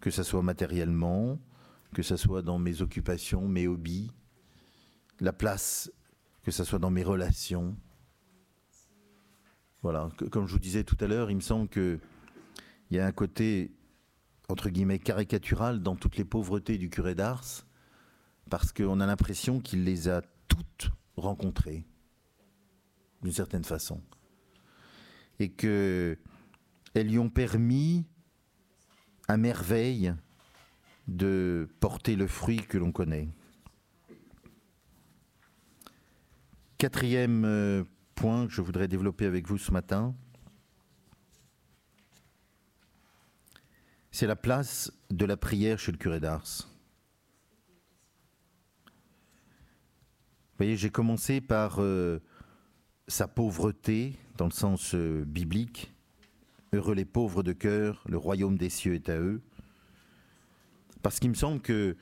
que 0.00 0.10
ce 0.10 0.22
soit 0.22 0.42
matériellement, 0.42 1.38
que 1.94 2.02
ce 2.02 2.16
soit 2.16 2.42
dans 2.42 2.58
mes 2.58 2.82
occupations, 2.82 3.48
mes 3.48 3.66
hobbies, 3.66 4.10
la 5.20 5.32
place, 5.32 5.90
que 6.42 6.50
ce 6.50 6.64
soit 6.64 6.78
dans 6.78 6.90
mes 6.90 7.02
relations. 7.02 7.76
Voilà, 9.82 10.10
comme 10.30 10.46
je 10.46 10.52
vous 10.52 10.58
disais 10.58 10.84
tout 10.84 10.96
à 11.00 11.06
l'heure, 11.06 11.30
il 11.30 11.36
me 11.36 11.40
semble 11.40 11.68
qu'il 11.68 12.00
y 12.90 12.98
a 12.98 13.06
un 13.06 13.12
côté, 13.12 13.72
entre 14.48 14.70
guillemets, 14.70 14.98
caricatural 14.98 15.82
dans 15.82 15.96
toutes 15.96 16.16
les 16.16 16.24
pauvretés 16.24 16.78
du 16.78 16.88
curé 16.88 17.14
d'Ars, 17.14 17.66
parce 18.50 18.72
qu'on 18.72 19.00
a 19.00 19.06
l'impression 19.06 19.60
qu'il 19.60 19.84
les 19.84 20.08
a 20.08 20.22
toutes 20.48 20.90
rencontrées, 21.16 21.84
d'une 23.22 23.32
certaine 23.32 23.64
façon. 23.64 24.00
Et 25.38 25.50
qu'elles 25.50 26.18
lui 26.94 27.18
ont 27.18 27.30
permis, 27.30 28.04
à 29.28 29.36
merveille, 29.36 30.14
de 31.08 31.68
porter 31.80 32.16
le 32.16 32.26
fruit 32.26 32.58
que 32.58 32.78
l'on 32.78 32.92
connaît. 32.92 33.28
Quatrième 36.78 37.44
euh, 37.44 37.84
point 38.14 38.46
que 38.46 38.52
je 38.52 38.60
voudrais 38.60 38.88
développer 38.88 39.24
avec 39.26 39.46
vous 39.46 39.58
ce 39.58 39.72
matin, 39.72 40.14
c'est 44.16 44.26
la 44.26 44.34
place 44.34 44.90
de 45.10 45.26
la 45.26 45.36
prière 45.36 45.78
chez 45.78 45.92
le 45.92 45.98
curé 45.98 46.20
d'Ars. 46.20 46.70
Vous 48.86 50.56
voyez, 50.56 50.74
j'ai 50.78 50.88
commencé 50.88 51.42
par 51.42 51.82
euh, 51.82 52.22
sa 53.08 53.28
pauvreté, 53.28 54.14
dans 54.38 54.46
le 54.46 54.52
sens 54.52 54.94
euh, 54.94 55.22
biblique. 55.26 55.92
Heureux 56.72 56.94
les 56.94 57.04
pauvres 57.04 57.42
de 57.42 57.52
cœur, 57.52 58.02
le 58.08 58.16
royaume 58.16 58.56
des 58.56 58.70
cieux 58.70 58.94
est 58.94 59.10
à 59.10 59.18
eux. 59.18 59.42
Parce 61.02 61.20
qu'il 61.20 61.28
me 61.28 61.34
semble 61.34 61.60
que, 61.60 61.94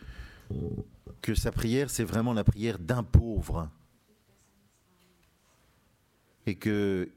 que 1.21 1.35
sa 1.35 1.51
prière, 1.51 1.91
c'est 1.91 2.05
vraiment 2.05 2.33
la 2.33 2.45
prière 2.45 2.79
d'un 2.79 3.03
pauvre 3.03 3.69
et 6.47 6.55
que 6.55 7.11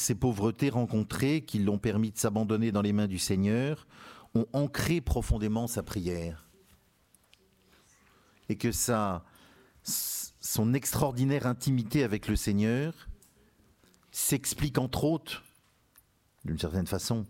ces 0.00 0.14
pauvretés 0.14 0.70
rencontrées 0.70 1.42
qui 1.42 1.60
l'ont 1.60 1.78
permis 1.78 2.10
de 2.10 2.18
s'abandonner 2.18 2.72
dans 2.72 2.82
les 2.82 2.92
mains 2.92 3.06
du 3.06 3.18
Seigneur 3.18 3.86
ont 4.34 4.46
ancré 4.52 5.00
profondément 5.00 5.66
sa 5.66 5.82
prière. 5.82 6.48
Et 8.48 8.56
que 8.56 8.70
son 9.82 10.74
extraordinaire 10.74 11.46
intimité 11.46 12.02
avec 12.02 12.26
le 12.26 12.36
Seigneur 12.36 13.08
s'explique 14.10 14.78
entre 14.78 15.04
autres, 15.04 15.44
d'une 16.44 16.58
certaine 16.58 16.86
façon, 16.86 17.26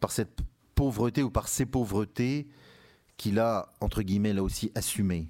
par 0.00 0.10
cette 0.10 0.40
pauvreté 0.74 1.22
ou 1.22 1.30
par 1.30 1.48
ces 1.48 1.66
pauvretés 1.66 2.48
qu'il 3.16 3.38
a, 3.38 3.72
entre 3.80 4.02
guillemets, 4.02 4.32
là 4.32 4.42
aussi 4.42 4.72
assumées. 4.74 5.28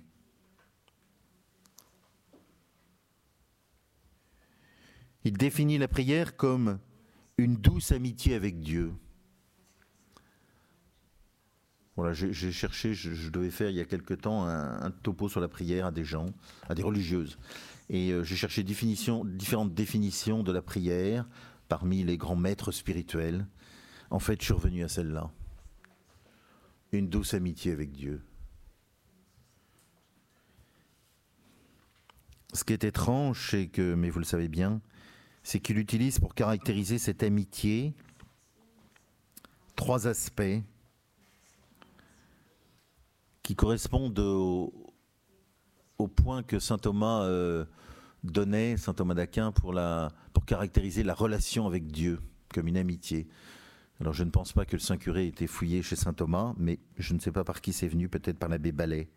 Il 5.27 5.33
définit 5.33 5.77
la 5.77 5.89
prière 5.89 6.37
comme 6.37 6.79
une 7.37 7.57
douce 7.57 7.91
amitié 7.91 8.37
avec 8.37 8.61
Dieu. 8.61 8.93
Voilà, 11.97 12.13
j'ai 12.13 12.53
cherché, 12.53 12.95
je, 12.95 13.29
devais 13.31 13.51
faire 13.51 13.69
il 13.69 13.75
y 13.75 13.81
a 13.81 13.85
quelque 13.87 14.15
temps 14.15 14.47
un, 14.47 14.89
topo 14.93 15.29
sur 15.29 15.41
la 15.41 15.49
prière 15.49 15.87
à 15.87 15.91
des 15.91 16.05
gens, 16.05 16.27
à 16.69 16.77
des 16.77 16.85
religieuses. 16.85 17.39
Et 17.91 18.13
euh, 18.13 18.23
j'ai 18.23 18.37
cherché 18.37 18.63
différentes 18.63 19.75
définitions 19.75 20.45
de 20.45 20.53
la 20.53 20.63
prière 20.63 21.27
parmi 21.67 22.05
les 22.05 22.17
grands 22.17 22.37
maîtres 22.37 22.71
spirituels. 22.71 23.49
En 24.11 24.21
fait, 24.21 24.41
je 24.41 24.45
suis 24.45 24.55
revenu 24.55 24.85
à 24.85 24.89
celle-là. 24.89 25.33
Une 26.93 27.09
douce 27.09 27.35
amitié 27.35 27.73
avec 27.73 27.91
Dieu. 27.91 28.23
Ce 32.53 32.63
qui 32.63 32.75
est 32.75 32.85
étrange, 32.85 33.49
c'est 33.51 33.67
que, 33.67 33.95
mais 33.95 34.09
vous 34.09 34.21
le 34.21 34.25
savez 34.25 34.47
bien, 34.47 34.81
c'est 35.47 35.61
qu'il 35.61 35.79
utilise 35.79 36.19
pour 36.19 36.35
caractériser 36.35 36.99
cette 36.99 37.23
amitié 37.23 37.95
trois 39.77 40.09
aspects 40.09 40.61
qui 43.45 43.55
correspondent 43.55 44.19
au, 44.19 46.09
point 46.17 46.43
que 46.43 46.59
saint 46.59 46.79
Thomas 46.79 47.23
euh, 47.23 47.65
donnait, 48.25 48.77
saint 48.77 48.93
Thomas 48.93 49.15
d'Aquin, 49.15 49.53
pour, 49.53 49.79
pour 50.33 50.45
caractériser 50.47 51.05
la 51.05 51.15
relation 51.15 51.69
avec 51.69 51.87
Dieu 51.93 52.19
comme 52.53 52.67
une 52.67 52.77
amitié. 52.77 53.29
Alors 54.01 54.15
je 54.15 54.25
ne 54.25 54.31
pense 54.31 54.53
pas 54.53 54.65
que 54.65 54.75
le 54.75 54.81
Saint 54.81 54.97
Curé 54.97 55.27
ait 55.27 55.29
été 55.29 55.47
fouillé 55.47 55.81
chez 55.81 55.95
saint 55.95 56.13
Thomas, 56.13 56.55
mais 56.59 56.81
je 56.99 57.15
ne 57.15 57.21
sais 57.21 57.31
pas 57.31 57.45
par 57.45 57.61
qui 57.61 57.73
c'est 57.73 57.87
venu, 57.87 58.09
peut-être 58.09 58.37
par 58.37 58.49
l'abbé 58.49 58.73
Ballet. 58.73 59.09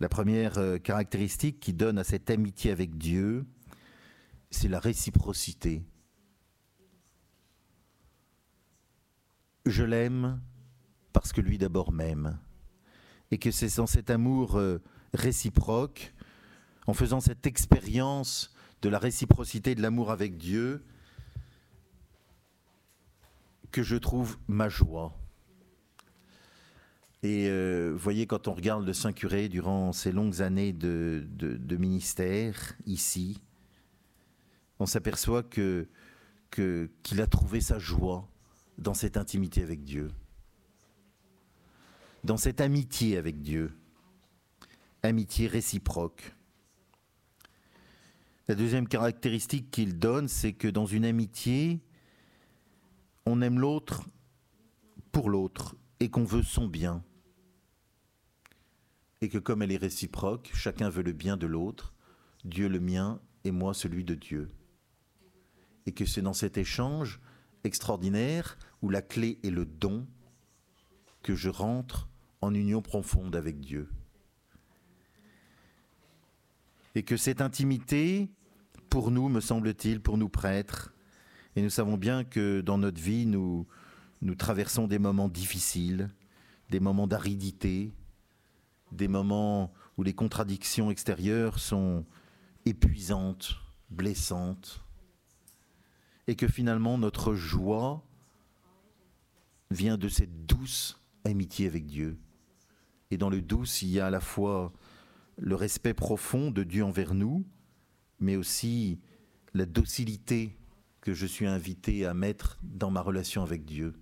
La 0.00 0.10
première 0.10 0.58
euh, 0.58 0.76
caractéristique 0.76 1.60
qui 1.60 1.72
donne 1.72 1.96
à 1.96 2.04
cette 2.04 2.28
amitié 2.28 2.72
avec 2.72 2.98
Dieu, 2.98 3.46
c'est 4.52 4.68
la 4.68 4.78
réciprocité. 4.78 5.82
Je 9.66 9.82
l'aime 9.82 10.40
parce 11.12 11.32
que 11.32 11.40
lui 11.40 11.58
d'abord 11.58 11.92
m'aime. 11.92 12.38
Et 13.30 13.38
que 13.38 13.50
c'est 13.50 13.76
dans 13.76 13.86
cet 13.86 14.10
amour 14.10 14.56
euh, 14.56 14.78
réciproque, 15.14 16.12
en 16.86 16.92
faisant 16.92 17.20
cette 17.20 17.46
expérience 17.46 18.54
de 18.82 18.88
la 18.88 18.98
réciprocité 18.98 19.74
de 19.74 19.80
l'amour 19.80 20.10
avec 20.10 20.36
Dieu, 20.36 20.84
que 23.70 23.82
je 23.82 23.96
trouve 23.96 24.36
ma 24.48 24.68
joie. 24.68 25.16
Et 27.22 27.46
euh, 27.48 27.92
vous 27.92 27.98
voyez, 27.98 28.26
quand 28.26 28.48
on 28.48 28.52
regarde 28.52 28.84
le 28.84 28.92
Saint-Curé 28.92 29.48
durant 29.48 29.92
ces 29.92 30.12
longues 30.12 30.42
années 30.42 30.72
de 30.72 31.76
ministère 31.76 32.74
ici, 32.84 33.40
on 34.82 34.86
s'aperçoit 34.86 35.44
qu'il 35.44 35.86
a 37.20 37.26
trouvé 37.28 37.60
sa 37.60 37.78
joie 37.78 38.28
dans 38.78 38.94
cette 38.94 39.16
intimité 39.16 39.62
avec 39.62 39.84
Dieu, 39.84 40.10
dans 42.24 42.36
cette 42.36 42.60
amitié 42.60 43.16
avec 43.16 43.40
Dieu, 43.42 43.78
amitié 45.04 45.46
réciproque. 45.46 46.34
La 48.48 48.56
deuxième 48.56 48.88
caractéristique 48.88 49.70
qu'il 49.70 50.00
donne, 50.00 50.26
c'est 50.26 50.52
que 50.52 50.66
dans 50.66 50.86
une 50.86 51.04
amitié, 51.04 51.80
on 53.24 53.40
aime 53.40 53.60
l'autre 53.60 54.02
pour 55.12 55.30
l'autre 55.30 55.76
et 56.00 56.10
qu'on 56.10 56.24
veut 56.24 56.42
son 56.42 56.66
bien. 56.66 57.04
Et 59.20 59.28
que 59.28 59.38
comme 59.38 59.62
elle 59.62 59.70
est 59.70 59.76
réciproque, 59.76 60.50
chacun 60.54 60.88
veut 60.88 61.04
le 61.04 61.12
bien 61.12 61.36
de 61.36 61.46
l'autre, 61.46 61.94
Dieu 62.44 62.68
le 62.68 62.80
mien 62.80 63.20
et 63.44 63.52
moi 63.52 63.74
celui 63.74 64.02
de 64.02 64.16
Dieu 64.16 64.50
et 65.86 65.92
que 65.92 66.04
c'est 66.04 66.22
dans 66.22 66.32
cet 66.32 66.58
échange 66.58 67.20
extraordinaire 67.64 68.58
où 68.82 68.90
la 68.90 69.02
clé 69.02 69.38
est 69.42 69.50
le 69.50 69.64
don 69.64 70.06
que 71.22 71.34
je 71.34 71.48
rentre 71.48 72.08
en 72.40 72.54
union 72.54 72.82
profonde 72.82 73.36
avec 73.36 73.60
Dieu. 73.60 73.88
Et 76.94 77.04
que 77.04 77.16
cette 77.16 77.40
intimité, 77.40 78.28
pour 78.90 79.10
nous, 79.10 79.28
me 79.28 79.40
semble-t-il, 79.40 80.00
pour 80.00 80.18
nous 80.18 80.28
prêtres, 80.28 80.92
et 81.54 81.62
nous 81.62 81.70
savons 81.70 81.96
bien 81.96 82.24
que 82.24 82.60
dans 82.60 82.78
notre 82.78 83.00
vie, 83.00 83.26
nous, 83.26 83.66
nous 84.20 84.34
traversons 84.34 84.86
des 84.86 84.98
moments 84.98 85.28
difficiles, 85.28 86.10
des 86.70 86.80
moments 86.80 87.06
d'aridité, 87.06 87.92
des 88.90 89.08
moments 89.08 89.72
où 89.96 90.02
les 90.02 90.14
contradictions 90.14 90.90
extérieures 90.90 91.58
sont 91.58 92.04
épuisantes, 92.64 93.56
blessantes, 93.90 94.82
et 96.26 96.36
que 96.36 96.48
finalement 96.48 96.98
notre 96.98 97.34
joie 97.34 98.04
vient 99.70 99.96
de 99.96 100.08
cette 100.08 100.46
douce 100.46 101.00
amitié 101.24 101.66
avec 101.66 101.86
Dieu. 101.86 102.18
Et 103.10 103.16
dans 103.16 103.30
le 103.30 103.42
douce, 103.42 103.82
il 103.82 103.90
y 103.90 104.00
a 104.00 104.06
à 104.06 104.10
la 104.10 104.20
fois 104.20 104.72
le 105.38 105.54
respect 105.54 105.94
profond 105.94 106.50
de 106.50 106.62
Dieu 106.62 106.84
envers 106.84 107.14
nous, 107.14 107.44
mais 108.20 108.36
aussi 108.36 109.00
la 109.54 109.66
docilité 109.66 110.56
que 111.00 111.14
je 111.14 111.26
suis 111.26 111.46
invité 111.46 112.06
à 112.06 112.14
mettre 112.14 112.58
dans 112.62 112.90
ma 112.90 113.00
relation 113.00 113.42
avec 113.42 113.64
Dieu. 113.64 113.94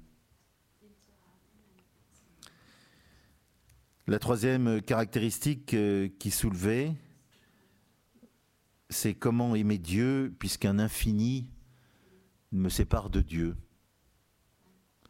La 4.07 4.18
troisième 4.18 4.83
caractéristique 4.83 5.73
euh, 5.75 6.09
qui 6.18 6.31
soulevait, 6.33 6.95
c'est 8.89 9.14
comment 9.14 9.55
aimer 9.55 9.79
Dieu 9.79 10.35
puisqu'un 10.39 10.81
infini 10.81 11.49
me 12.53 12.69
sépare 12.69 13.11
de 13.11 13.21
Dieu. 13.21 13.57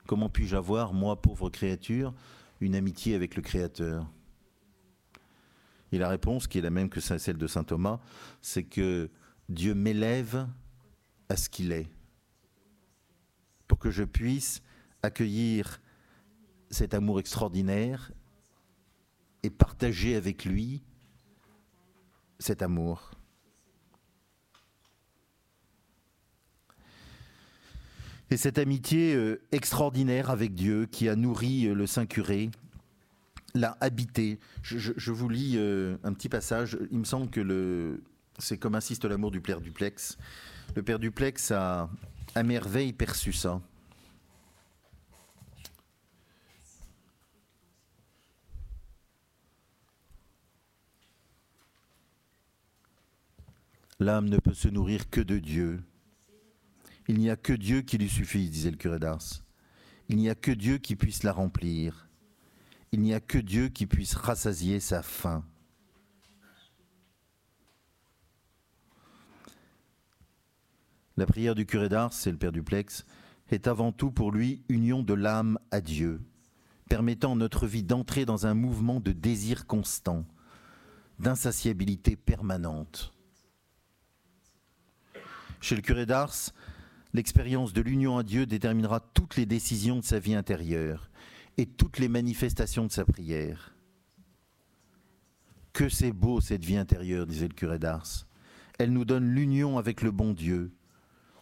Comment 0.07 0.29
puis-je 0.29 0.57
avoir, 0.57 0.93
moi, 0.93 1.21
pauvre 1.21 1.51
créature, 1.51 2.15
une 2.61 2.75
amitié 2.75 3.15
avec 3.15 3.37
le 3.37 3.43
Créateur? 3.43 4.11
Et 5.93 5.99
la 5.99 6.09
réponse, 6.09 6.47
qui 6.47 6.59
est 6.59 6.63
la 6.63 6.71
même 6.71 6.89
que 6.89 7.01
celle 7.01 7.39
de 7.39 7.47
Saint 7.47 7.65
Thomas, 7.65 8.01
c'est 8.43 8.65
que 8.65 9.11
Dieu 9.49 9.75
m'élève 9.75 10.47
à 11.29 11.37
ce 11.37 11.49
qu'il 11.49 11.73
est, 11.73 11.91
pour 13.67 13.79
que 13.79 13.91
je 13.91 14.05
puisse 14.05 14.63
accueillir 15.03 15.81
cet 16.71 16.95
amour 16.95 17.19
extraordinaire 17.19 18.13
et 19.43 19.51
partager 19.51 20.15
avec 20.15 20.45
lui 20.45 20.83
cet 22.39 22.63
amour. 22.63 23.13
Et 28.33 28.37
cette 28.37 28.59
amitié 28.59 29.15
euh, 29.17 29.41
extraordinaire 29.51 30.31
avec 30.31 30.55
Dieu 30.55 30.87
qui 30.87 31.09
a 31.09 31.17
nourri 31.17 31.67
euh, 31.67 31.75
le 31.75 31.87
Saint 31.89 32.07
Curé, 32.07 32.51
l'a 33.55 33.77
habité. 33.81 34.39
Je, 34.63 35.11
vous 35.11 35.29
lis 35.29 35.55
euh, 35.57 35.97
un 36.05 36.13
petit 36.13 36.29
passage. 36.29 36.79
Il 36.93 36.99
me 36.99 37.05
semble 37.05 37.29
que 37.29 37.41
le, 37.41 38.05
c'est 38.39 38.57
comme 38.57 38.77
insiste 38.77 39.05
l'amour 39.05 39.33
du 39.33 39.41
Père 39.41 39.61
Duplex. 39.61 40.17
Le 40.77 40.83
Père 40.85 41.01
Duplex 41.01 41.51
a 41.51 41.91
à 42.37 42.43
merveille 42.45 42.93
perçu 42.93 43.33
ça. 43.33 43.61
L'âme 53.99 54.29
ne 54.29 54.39
peut 54.39 54.55
se 54.55 54.69
nourrir 54.69 55.11
que 55.11 55.21
de 55.21 55.39
Dieu. 55.39 55.83
Il 57.11 57.19
n'y 57.19 57.29
a 57.29 57.35
que 57.35 57.53
Dieu 57.53 57.83
qui 57.83 57.99
lui 57.99 58.09
suffit, 58.09 58.49
disait 58.49 58.71
le 58.71 58.77
curé 58.77 59.01
d'Ars. 59.01 59.43
Il 60.09 60.17
n'y 60.17 60.31
a 60.31 60.37
que 60.37 60.53
Dieu 60.53 60.79
qui 60.79 60.95
puisse 60.95 61.25
la 61.25 61.33
remplir. 61.33 62.09
Il 62.93 63.01
n'y 63.01 63.15
a 63.15 63.19
que 63.19 63.37
Dieu 63.37 63.69
qui 63.69 63.89
puisse 63.89 64.15
rassasier 64.15 64.79
sa 64.79 65.03
faim. 65.03 65.45
La 71.17 71.27
prière 71.27 71.57
du 71.57 71.67
curé 71.67 71.89
d'Ars, 71.89 72.13
c'est 72.13 72.31
le 72.31 72.37
Père 72.37 72.53
Duplex, 72.53 73.05
est 73.51 73.67
avant 73.67 73.91
tout 73.91 74.13
pour 74.13 74.31
lui 74.31 74.63
union 74.69 75.03
de 75.03 75.15
l'âme 75.15 75.59
à 75.73 75.81
Dieu, 75.81 76.21
permettant 76.89 77.35
notre 77.35 77.67
vie 77.67 77.83
d'entrer 77.83 78.25
dans 78.25 78.47
un 78.47 78.55
mouvement 78.55 79.01
de 79.01 79.11
désir 79.11 79.67
constant, 79.67 80.25
d'insatiabilité 81.19 82.15
permanente. 82.15 83.13
Chez 85.61 85.75
le 85.75 85.83
curé 85.83 86.07
d'Ars, 86.07 86.53
l'expérience 87.13 87.73
de 87.73 87.81
l'union 87.81 88.19
à 88.19 88.23
Dieu 88.23 88.47
déterminera 88.47 89.01
toutes 89.01 89.37
les 89.37 89.47
décisions 89.47 89.97
de 89.97 90.05
sa 90.05 90.19
vie 90.19 90.35
intérieure 90.35 91.11
et 91.57 91.67
toutes 91.67 91.99
les 91.99 92.09
manifestations 92.09 92.87
de 92.87 92.93
sa 92.93 93.05
prière. 93.05 93.75
Que 95.73 95.89
c'est 95.89 96.13
beau 96.13 96.41
cette 96.41 96.65
vie 96.65 96.77
intérieure, 96.77 97.27
disait 97.27 97.49
le 97.49 97.55
curé 97.55 97.79
d'Ars. 97.79 98.27
Elle 98.79 98.93
nous 98.93 99.05
donne 99.05 99.35
l'union 99.35 99.79
avec 99.79 100.03
le 100.03 100.11
bon 100.11 100.33
Dieu. 100.33 100.73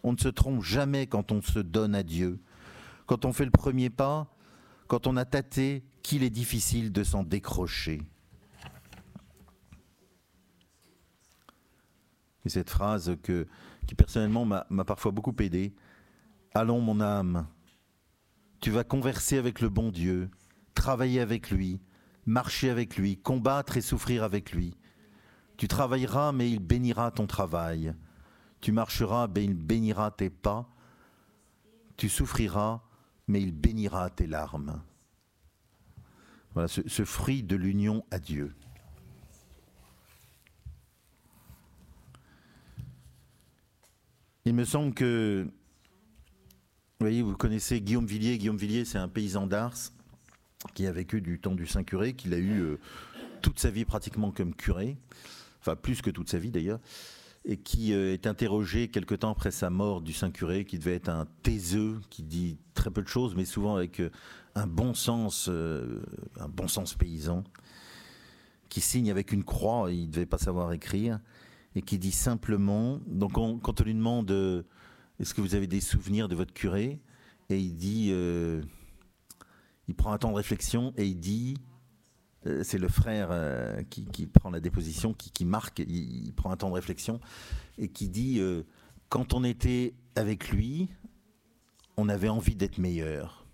On 0.02 0.12
ne 0.12 0.18
se 0.18 0.28
trompe 0.28 0.62
jamais 0.62 1.06
quand 1.06 1.32
on 1.32 1.40
se 1.40 1.58
donne 1.58 1.94
à 1.94 2.02
Dieu. 2.02 2.40
Quand 3.06 3.24
on 3.24 3.32
fait 3.32 3.44
le 3.44 3.50
premier 3.50 3.90
pas, 3.90 4.34
quand 4.86 5.06
on 5.06 5.16
a 5.16 5.24
tâté 5.24 5.84
qu'il 6.02 6.22
est 6.22 6.30
difficile 6.30 6.92
de 6.92 7.04
s'en 7.04 7.22
décrocher. 7.22 8.02
Et 12.44 12.48
cette 12.48 12.70
phrase 12.70 13.16
que 13.22 13.46
qui 13.88 13.94
personnellement 13.94 14.44
m'a 14.44 14.84
parfois 14.84 15.12
beaucoup 15.12 15.34
aidé. 15.40 15.74
Allons 16.54 16.80
mon 16.80 17.00
âme, 17.00 17.46
tu 18.60 18.70
vas 18.70 18.84
converser 18.84 19.38
avec 19.38 19.62
le 19.62 19.70
bon 19.70 19.90
Dieu, 19.90 20.30
travailler 20.74 21.20
avec 21.20 21.50
lui, 21.50 21.80
marcher 22.26 22.68
avec 22.68 22.98
lui, 22.98 23.16
combattre 23.16 23.78
et 23.78 23.80
souffrir 23.80 24.24
avec 24.24 24.52
lui. 24.52 24.76
Tu 25.56 25.68
travailleras, 25.68 26.32
mais 26.32 26.50
il 26.50 26.60
bénira 26.60 27.10
ton 27.10 27.26
travail. 27.26 27.94
Tu 28.60 28.72
marcheras, 28.72 29.26
mais 29.34 29.44
il 29.44 29.54
bénira 29.54 30.10
tes 30.10 30.30
pas. 30.30 30.68
Tu 31.96 32.10
souffriras, 32.10 32.82
mais 33.26 33.40
il 33.40 33.52
bénira 33.52 34.10
tes 34.10 34.26
larmes. 34.26 34.82
Voilà 36.52 36.68
ce, 36.68 37.04
fruit 37.04 37.42
de 37.42 37.56
l'union 37.56 38.04
à 38.10 38.18
Dieu. 38.18 38.54
Il 44.48 44.54
me 44.54 44.64
semble 44.64 44.94
que, 44.94 45.46
vous 47.00 47.36
connaissez 47.36 47.82
Guillaume 47.82 48.06
Villiers. 48.06 48.38
Guillaume 48.38 48.56
Villiers, 48.56 48.86
c'est 48.86 48.96
un 48.96 49.06
paysan 49.06 49.46
d'Ars 49.46 49.76
qui 50.72 50.86
a 50.86 50.92
vécu 50.92 51.20
du 51.20 51.38
temps 51.38 51.54
du 51.54 51.66
Saint-Curé, 51.66 52.14
qu'il 52.14 52.32
a 52.32 52.38
eu 52.38 52.60
euh, 52.60 52.78
toute 53.42 53.58
sa 53.58 53.68
vie 53.68 53.84
pratiquement 53.84 54.30
comme 54.30 54.54
curé, 54.54 54.96
enfin 55.60 55.76
plus 55.76 56.00
que 56.00 56.08
toute 56.08 56.30
sa 56.30 56.38
vie 56.38 56.50
d'ailleurs, 56.50 56.80
et 57.44 57.58
qui 57.58 57.92
euh, 57.92 58.14
est 58.14 58.26
interrogé 58.26 58.88
quelque 58.88 59.14
temps 59.14 59.32
après 59.32 59.50
sa 59.50 59.68
mort 59.68 60.00
du 60.00 60.14
Saint-Curé, 60.14 60.64
qui 60.64 60.78
devait 60.78 60.94
être 60.94 61.10
un 61.10 61.26
taiseux, 61.42 62.00
qui 62.08 62.22
dit 62.22 62.56
très 62.72 62.90
peu 62.90 63.02
de 63.02 63.08
choses, 63.08 63.34
mais 63.36 63.44
souvent 63.44 63.76
avec 63.76 64.00
euh, 64.00 64.08
un 64.54 64.66
bon 64.66 64.94
sens, 64.94 65.50
un 65.50 66.48
bon 66.48 66.68
sens 66.68 66.94
paysan, 66.94 67.44
qui 68.70 68.80
signe 68.80 69.10
avec 69.10 69.30
une 69.30 69.44
croix, 69.44 69.92
il 69.92 70.06
ne 70.06 70.10
devait 70.10 70.24
pas 70.24 70.38
savoir 70.38 70.72
écrire 70.72 71.20
et 71.78 71.82
qui 71.82 71.96
dit 71.96 72.10
simplement, 72.10 72.98
donc 73.06 73.34
quand 73.34 73.80
on 73.80 73.84
lui 73.84 73.94
demande 73.94 74.28
euh, 74.32 74.64
est-ce 75.20 75.32
que 75.32 75.40
vous 75.40 75.54
avez 75.54 75.68
des 75.68 75.80
souvenirs 75.80 76.26
de 76.26 76.34
votre 76.34 76.52
curé, 76.52 76.98
et 77.50 77.56
il 77.56 77.76
dit, 77.76 78.08
euh, 78.10 78.60
il 79.86 79.94
prend 79.94 80.12
un 80.12 80.18
temps 80.18 80.32
de 80.32 80.36
réflexion 80.36 80.92
et 80.96 81.06
il 81.06 81.20
dit, 81.20 81.56
euh, 82.46 82.64
c'est 82.64 82.78
le 82.78 82.88
frère 82.88 83.30
qui, 83.90 84.26
prend 84.26 84.50
la 84.50 84.58
déposition, 84.58 85.14
qui, 85.14 85.44
marque, 85.44 85.78
il, 85.78 86.32
prend 86.34 86.50
un 86.50 86.56
temps 86.56 86.68
de 86.68 86.74
réflexion 86.74 87.20
et 87.78 87.88
qui 87.88 88.08
dit, 88.08 88.40
quand 89.08 89.32
on 89.32 89.44
était 89.44 89.94
avec 90.16 90.50
lui, 90.50 90.88
on 91.96 92.08
avait 92.08 92.28
envie 92.28 92.56
d'être 92.56 92.78
meilleur. 92.78 93.46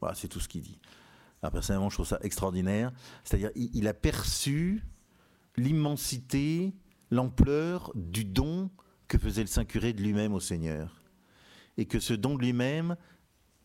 Voilà, 0.00 0.14
c'est 0.14 0.28
tout 0.28 0.40
ce 0.40 0.48
qu'il 0.48 0.60
dit. 0.60 0.78
personnellement, 1.40 1.88
je 1.88 1.96
trouve 1.96 2.06
ça 2.06 2.18
extraordinaire. 2.20 2.92
C'est-à-dire, 3.24 3.50
il 3.54 3.88
a 3.88 3.94
perçu 3.94 4.84
l'immensité, 5.56 6.74
l'ampleur 7.10 7.92
du 7.94 8.24
don 8.24 8.70
que 9.08 9.18
faisait 9.18 9.42
le 9.42 9.48
Saint-Curé 9.48 9.92
de 9.92 10.02
lui-même 10.02 10.34
au 10.34 10.40
Seigneur. 10.40 11.02
Et 11.76 11.86
que 11.86 12.00
ce 12.00 12.14
don 12.14 12.34
de 12.34 12.40
lui-même 12.40 12.96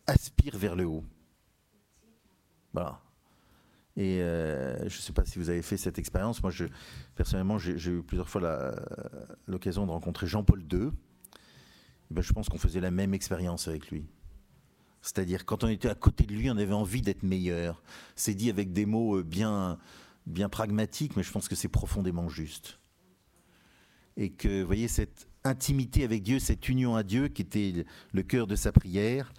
aspire 0.06 0.56
vers 0.56 0.76
le 0.76 0.86
haut. 0.86 1.04
Voilà. 2.72 3.00
Et 3.96 4.22
euh, 4.22 4.78
je 4.88 4.96
ne 4.96 5.02
sais 5.02 5.12
pas 5.12 5.24
si 5.24 5.38
vous 5.38 5.50
avez 5.50 5.62
fait 5.62 5.76
cette 5.76 5.98
expérience. 5.98 6.42
Moi, 6.42 6.52
personnellement, 7.14 7.58
j'ai 7.58 7.90
eu 7.90 8.02
plusieurs 8.02 8.28
fois 8.28 8.74
l'occasion 9.46 9.86
de 9.86 9.90
rencontrer 9.90 10.26
Jean-Paul 10.26 10.60
II. 10.72 10.90
Ben, 12.10 12.22
je 12.22 12.32
pense 12.32 12.48
qu'on 12.48 12.58
faisait 12.58 12.80
la 12.80 12.90
même 12.90 13.14
expérience 13.14 13.68
avec 13.68 13.90
lui. 13.90 14.06
C'est-à-dire, 15.02 15.44
quand 15.44 15.64
on 15.64 15.68
était 15.68 15.88
à 15.88 15.94
côté 15.94 16.24
de 16.24 16.32
lui, 16.32 16.50
on 16.50 16.56
avait 16.56 16.72
envie 16.72 17.02
d'être 17.02 17.22
meilleur. 17.22 17.82
C'est 18.14 18.34
dit 18.34 18.50
avec 18.50 18.72
des 18.72 18.86
mots 18.86 19.18
euh, 19.18 19.22
bien, 19.22 19.78
bien 20.26 20.48
pragmatique, 20.48 21.16
mais 21.16 21.22
je 21.22 21.32
pense 21.32 21.48
que 21.48 21.54
c'est 21.54 21.68
profondément 21.68 22.28
juste. 22.28 22.78
Et 24.16 24.30
que, 24.30 24.60
vous 24.60 24.66
voyez, 24.66 24.88
cette 24.88 25.28
intimité 25.44 26.04
avec 26.04 26.22
Dieu, 26.22 26.38
cette 26.38 26.68
union 26.68 26.96
à 26.96 27.02
Dieu, 27.02 27.28
qui 27.28 27.42
était 27.42 27.84
le 28.12 28.22
cœur 28.22 28.46
de 28.46 28.56
sa 28.56 28.72
prière, 28.72 29.32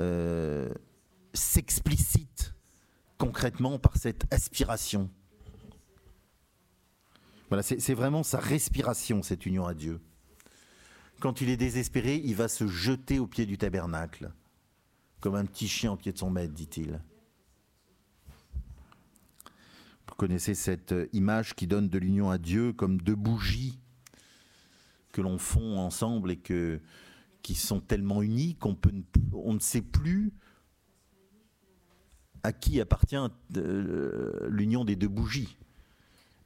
euh, 0.00 0.72
s'explicite 1.34 2.54
concrètement 3.18 3.78
par 3.78 3.96
cette 3.96 4.32
aspiration. 4.32 5.10
Voilà, 7.48 7.62
c'est 7.62 7.94
vraiment 7.94 8.22
sa 8.22 8.40
respiration, 8.40 9.22
cette 9.22 9.44
union 9.44 9.66
à 9.66 9.74
Dieu. 9.74 10.00
Quand 11.20 11.40
il 11.40 11.50
est 11.50 11.56
désespéré, 11.56 12.16
il 12.16 12.34
va 12.34 12.48
se 12.48 12.66
jeter 12.66 13.18
au 13.18 13.26
pied 13.26 13.46
du 13.46 13.58
tabernacle, 13.58 14.32
comme 15.20 15.34
un 15.34 15.44
petit 15.44 15.68
chien 15.68 15.92
au 15.92 15.96
pied 15.96 16.12
de 16.12 16.18
son 16.18 16.30
maître, 16.30 16.54
dit-il. 16.54 17.00
Vous 20.08 20.11
connaissez 20.22 20.54
cette 20.54 20.94
image 21.12 21.56
qui 21.56 21.66
donne 21.66 21.88
de 21.88 21.98
l'union 21.98 22.30
à 22.30 22.38
Dieu 22.38 22.72
comme 22.72 22.98
deux 23.02 23.16
bougies 23.16 23.80
que 25.10 25.20
l'on 25.20 25.36
fond 25.36 25.78
ensemble 25.78 26.30
et 26.30 26.36
que, 26.36 26.78
qui 27.42 27.56
sont 27.56 27.80
tellement 27.80 28.22
unies 28.22 28.54
qu'on 28.54 28.78
on 29.32 29.54
ne 29.54 29.58
sait 29.58 29.82
plus 29.82 30.32
à 32.44 32.52
qui 32.52 32.80
appartient 32.80 33.16
euh, 33.56 34.46
l'union 34.48 34.84
des 34.84 34.94
deux 34.94 35.08
bougies. 35.08 35.56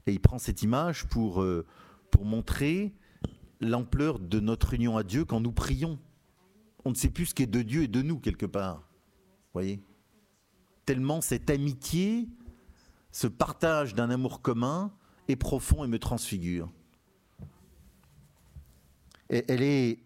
Et 0.06 0.14
il 0.14 0.20
prend 0.20 0.38
cette 0.38 0.62
image 0.62 1.04
pour, 1.08 1.42
euh, 1.42 1.66
pour 2.10 2.24
montrer 2.24 2.94
l'ampleur 3.60 4.18
de 4.20 4.40
notre 4.40 4.72
union 4.72 4.96
à 4.96 5.02
Dieu 5.02 5.26
quand 5.26 5.40
nous 5.40 5.52
prions. 5.52 5.98
On 6.86 6.90
ne 6.92 6.94
sait 6.94 7.10
plus 7.10 7.26
ce 7.26 7.34
qui 7.34 7.42
est 7.42 7.46
de 7.46 7.60
Dieu 7.60 7.82
et 7.82 7.88
de 7.88 8.00
nous 8.00 8.20
quelque 8.20 8.46
part. 8.46 8.88
Voyez? 9.52 9.82
Tellement 10.86 11.20
cette 11.20 11.50
amitié, 11.50 12.26
ce 13.16 13.26
partage 13.26 13.94
d'un 13.94 14.10
amour 14.10 14.42
commun 14.42 14.92
est 15.26 15.36
profond 15.36 15.82
et 15.84 15.88
me 15.88 15.98
transfigure. 15.98 16.70
Elle 19.30 19.62
est 19.62 20.00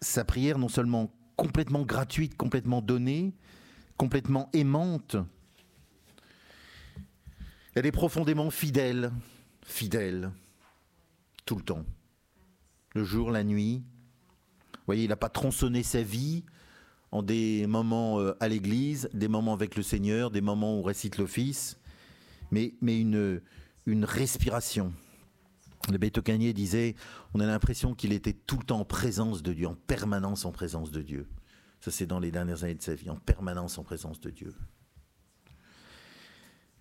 sa 0.00 0.24
prière 0.24 0.58
non 0.58 0.68
seulement 0.68 1.14
complètement 1.36 1.84
gratuite, 1.84 2.36
complètement 2.36 2.82
donnée, 2.82 3.34
complètement 3.96 4.50
aimante, 4.52 5.16
elle 7.76 7.86
est 7.86 7.92
profondément 7.92 8.50
fidèle, 8.50 9.12
fidèle, 9.62 10.32
tout 11.46 11.54
le 11.54 11.62
temps. 11.62 11.84
Le 12.96 13.04
jour, 13.04 13.30
la 13.30 13.44
nuit. 13.44 13.84
Vous 14.72 14.86
voyez, 14.86 15.04
il 15.04 15.08
n'a 15.08 15.16
pas 15.16 15.28
tronçonné 15.28 15.84
sa 15.84 16.02
vie 16.02 16.42
en 17.14 17.22
des 17.22 17.66
moments 17.66 18.20
euh, 18.20 18.36
à 18.40 18.48
l'église, 18.48 19.08
des 19.14 19.28
moments 19.28 19.54
avec 19.54 19.76
le 19.76 19.82
Seigneur, 19.82 20.30
des 20.30 20.40
moments 20.40 20.76
où 20.76 20.80
on 20.80 20.82
récite 20.82 21.16
l'office, 21.16 21.78
mais, 22.50 22.74
mais 22.82 23.00
une, 23.00 23.40
une 23.86 24.04
respiration. 24.04 24.92
Le 25.90 25.96
Bétocanier 25.96 26.52
disait 26.52 26.94
on 27.32 27.40
a 27.40 27.46
l'impression 27.46 27.94
qu'il 27.94 28.12
était 28.12 28.32
tout 28.32 28.58
le 28.58 28.64
temps 28.64 28.80
en 28.80 28.84
présence 28.84 29.42
de 29.42 29.52
Dieu, 29.52 29.68
en 29.68 29.76
permanence 29.86 30.44
en 30.44 30.52
présence 30.52 30.90
de 30.90 31.02
Dieu. 31.02 31.26
Ça, 31.80 31.90
c'est 31.90 32.06
dans 32.06 32.18
les 32.18 32.30
dernières 32.30 32.64
années 32.64 32.74
de 32.74 32.82
sa 32.82 32.94
vie, 32.94 33.10
en 33.10 33.16
permanence 33.16 33.78
en 33.78 33.84
présence 33.84 34.20
de 34.20 34.30
Dieu 34.30 34.54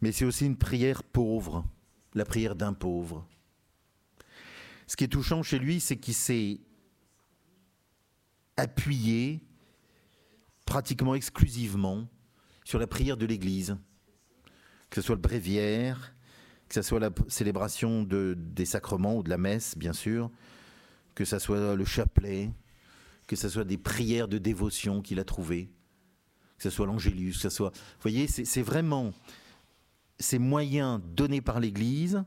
mais 0.04 0.12
c'est 0.12 0.26
aussi 0.26 0.46
une 0.46 0.58
prière 0.58 1.02
pauvre, 1.02 1.66
la 2.14 2.26
prière 2.26 2.58
d'un 2.58 2.74
pauvre. 2.74 3.26
Ce 4.86 4.98
qui 4.98 5.06
est 5.06 5.08
touchant 5.08 5.44
chez 5.44 5.60
lui, 5.60 5.80
c'est 5.80 5.96
qu'il 5.96 6.14
s'est 6.14 6.60
appuyé 8.58 9.40
pratiquement 10.66 11.16
exclusivement 11.16 12.08
sur 12.64 12.80
la 12.80 12.88
prière 12.88 13.18
de 13.18 13.26
l'Église, 13.26 13.78
que 14.90 15.02
ce 15.02 15.08
soit 15.08 15.16
le 15.16 15.22
bréviaire, 15.22 16.14
que 16.68 16.76
ce 16.76 16.82
soit 16.82 17.00
la 17.00 17.12
célébration 17.28 18.04
de, 18.04 18.36
des 18.38 18.66
sacrements 18.66 19.18
ou 19.18 19.24
de 19.24 19.30
la 19.30 19.38
messe, 19.38 19.78
bien 19.78 19.94
sûr, 19.94 20.32
que 21.16 21.26
ce 21.26 21.40
soit 21.40 21.76
le 21.76 21.86
chapelet, 21.86 22.52
que 23.28 23.36
ce 23.36 23.50
soit 23.50 23.64
des 23.64 23.78
prières 23.78 24.28
de 24.28 24.38
dévotion 24.38 25.02
qu'il 25.02 25.20
a 25.20 25.24
trouvées, 25.24 25.70
que 26.58 26.64
ce 26.64 26.70
soit 26.70 26.86
l'angélus, 26.86 27.34
que 27.34 27.40
ce 27.40 27.50
soit... 27.50 27.72
Vous 27.72 28.02
voyez, 28.02 28.28
c'est 28.28 28.62
vraiment 28.62 29.14
ces 30.20 30.40
moyens 30.40 31.02
donnés 31.04 31.42
par 31.42 31.60
l'Église 31.60 32.24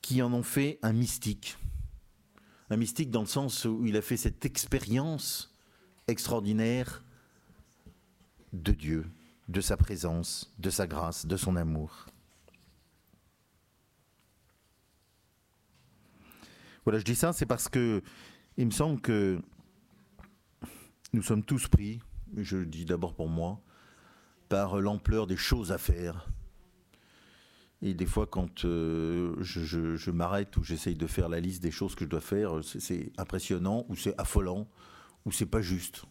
qui 0.00 0.22
en 0.22 0.32
ont 0.32 0.42
fait 0.42 0.78
un 0.82 0.92
mystique. 0.92 1.56
Un 2.70 2.76
mystique 2.76 3.10
dans 3.10 3.20
le 3.20 3.26
sens 3.26 3.64
où 3.64 3.86
il 3.86 3.96
a 3.96 4.02
fait 4.02 4.16
cette 4.16 4.44
expérience 4.44 5.55
extraordinaire 6.08 7.04
de 8.52 8.72
Dieu, 8.72 9.06
de 9.48 9.60
sa 9.60 9.76
présence, 9.76 10.52
de 10.58 10.70
sa 10.70 10.86
grâce, 10.86 11.26
de 11.26 11.36
son 11.36 11.56
amour. 11.56 12.06
Voilà, 16.84 16.98
je 16.98 17.04
dis 17.04 17.16
ça, 17.16 17.32
c'est 17.32 17.46
parce 17.46 17.68
que 17.68 18.02
il 18.56 18.66
me 18.66 18.70
semble 18.70 19.00
que 19.00 19.40
nous 21.12 21.22
sommes 21.22 21.42
tous 21.42 21.68
pris, 21.68 22.00
je 22.36 22.58
le 22.58 22.66
dis 22.66 22.84
d'abord 22.84 23.14
pour 23.14 23.28
moi, 23.28 23.60
par 24.48 24.80
l'ampleur 24.80 25.26
des 25.26 25.36
choses 25.36 25.72
à 25.72 25.78
faire, 25.78 26.28
et 27.82 27.94
des 27.94 28.06
fois, 28.06 28.26
quand 28.26 28.64
euh, 28.64 29.34
je, 29.40 30.10
m'arrête 30.10 30.56
ou 30.56 30.64
j'essaye 30.64 30.96
de 30.96 31.06
faire 31.06 31.28
la 31.28 31.40
liste 31.40 31.62
des 31.62 31.70
choses 31.70 31.94
que 31.94 32.04
je 32.04 32.10
dois 32.10 32.20
faire, 32.20 32.60
c'est 32.62 33.12
impressionnant 33.18 33.84
ou 33.88 33.96
c'est 33.96 34.18
affolant 34.18 34.66
ou 35.26 35.32
c'est 35.32 35.46
pas 35.46 35.60
juste. 35.60 36.04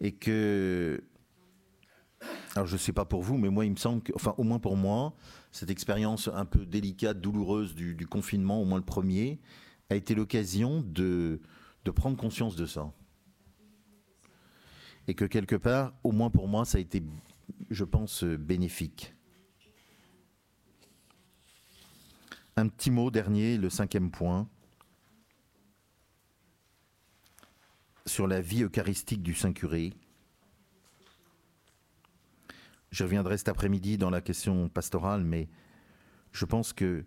Et 0.00 0.12
que. 0.12 1.04
Alors, 2.54 2.66
je 2.66 2.74
ne 2.74 2.78
sais 2.78 2.92
pas 2.92 3.04
pour 3.04 3.22
vous, 3.22 3.36
mais 3.36 3.50
moi, 3.50 3.66
il 3.66 3.72
me 3.72 3.76
semble 3.76 4.02
que, 4.02 4.12
enfin, 4.14 4.34
au 4.38 4.44
moins 4.44 4.60
pour 4.60 4.76
moi, 4.76 5.14
cette 5.50 5.70
expérience 5.70 6.28
un 6.28 6.44
peu 6.44 6.64
délicate, 6.64 7.20
douloureuse 7.20 7.74
du, 7.74 7.94
du 7.94 8.06
confinement, 8.06 8.62
au 8.62 8.64
moins 8.64 8.78
le 8.78 8.84
premier, 8.84 9.40
a 9.90 9.96
été 9.96 10.14
l'occasion 10.14 10.82
de, 10.82 11.40
de 11.84 11.90
prendre 11.90 12.16
conscience 12.16 12.54
de 12.54 12.66
ça. 12.66 12.92
Et 15.08 15.14
que 15.14 15.24
quelque 15.24 15.56
part, 15.56 15.94
au 16.04 16.12
moins 16.12 16.30
pour 16.30 16.46
moi, 16.46 16.64
ça 16.64 16.78
a 16.78 16.80
été, 16.80 17.02
je 17.70 17.84
pense, 17.84 18.22
bénéfique. 18.22 19.14
Un 22.54 22.68
petit 22.68 22.90
mot 22.90 23.10
dernier, 23.10 23.56
le 23.56 23.70
cinquième 23.70 24.10
point, 24.10 24.48
sur 28.06 28.26
la 28.26 28.40
vie 28.40 28.62
eucharistique 28.62 29.22
du 29.22 29.34
Saint-Curé. 29.34 29.92
Je 32.90 33.04
reviendrai 33.04 33.38
cet 33.38 33.48
après-midi 33.48 33.96
dans 33.96 34.10
la 34.10 34.20
question 34.20 34.68
pastorale, 34.68 35.24
mais 35.24 35.48
je 36.32 36.44
pense 36.44 36.72
que 36.72 37.04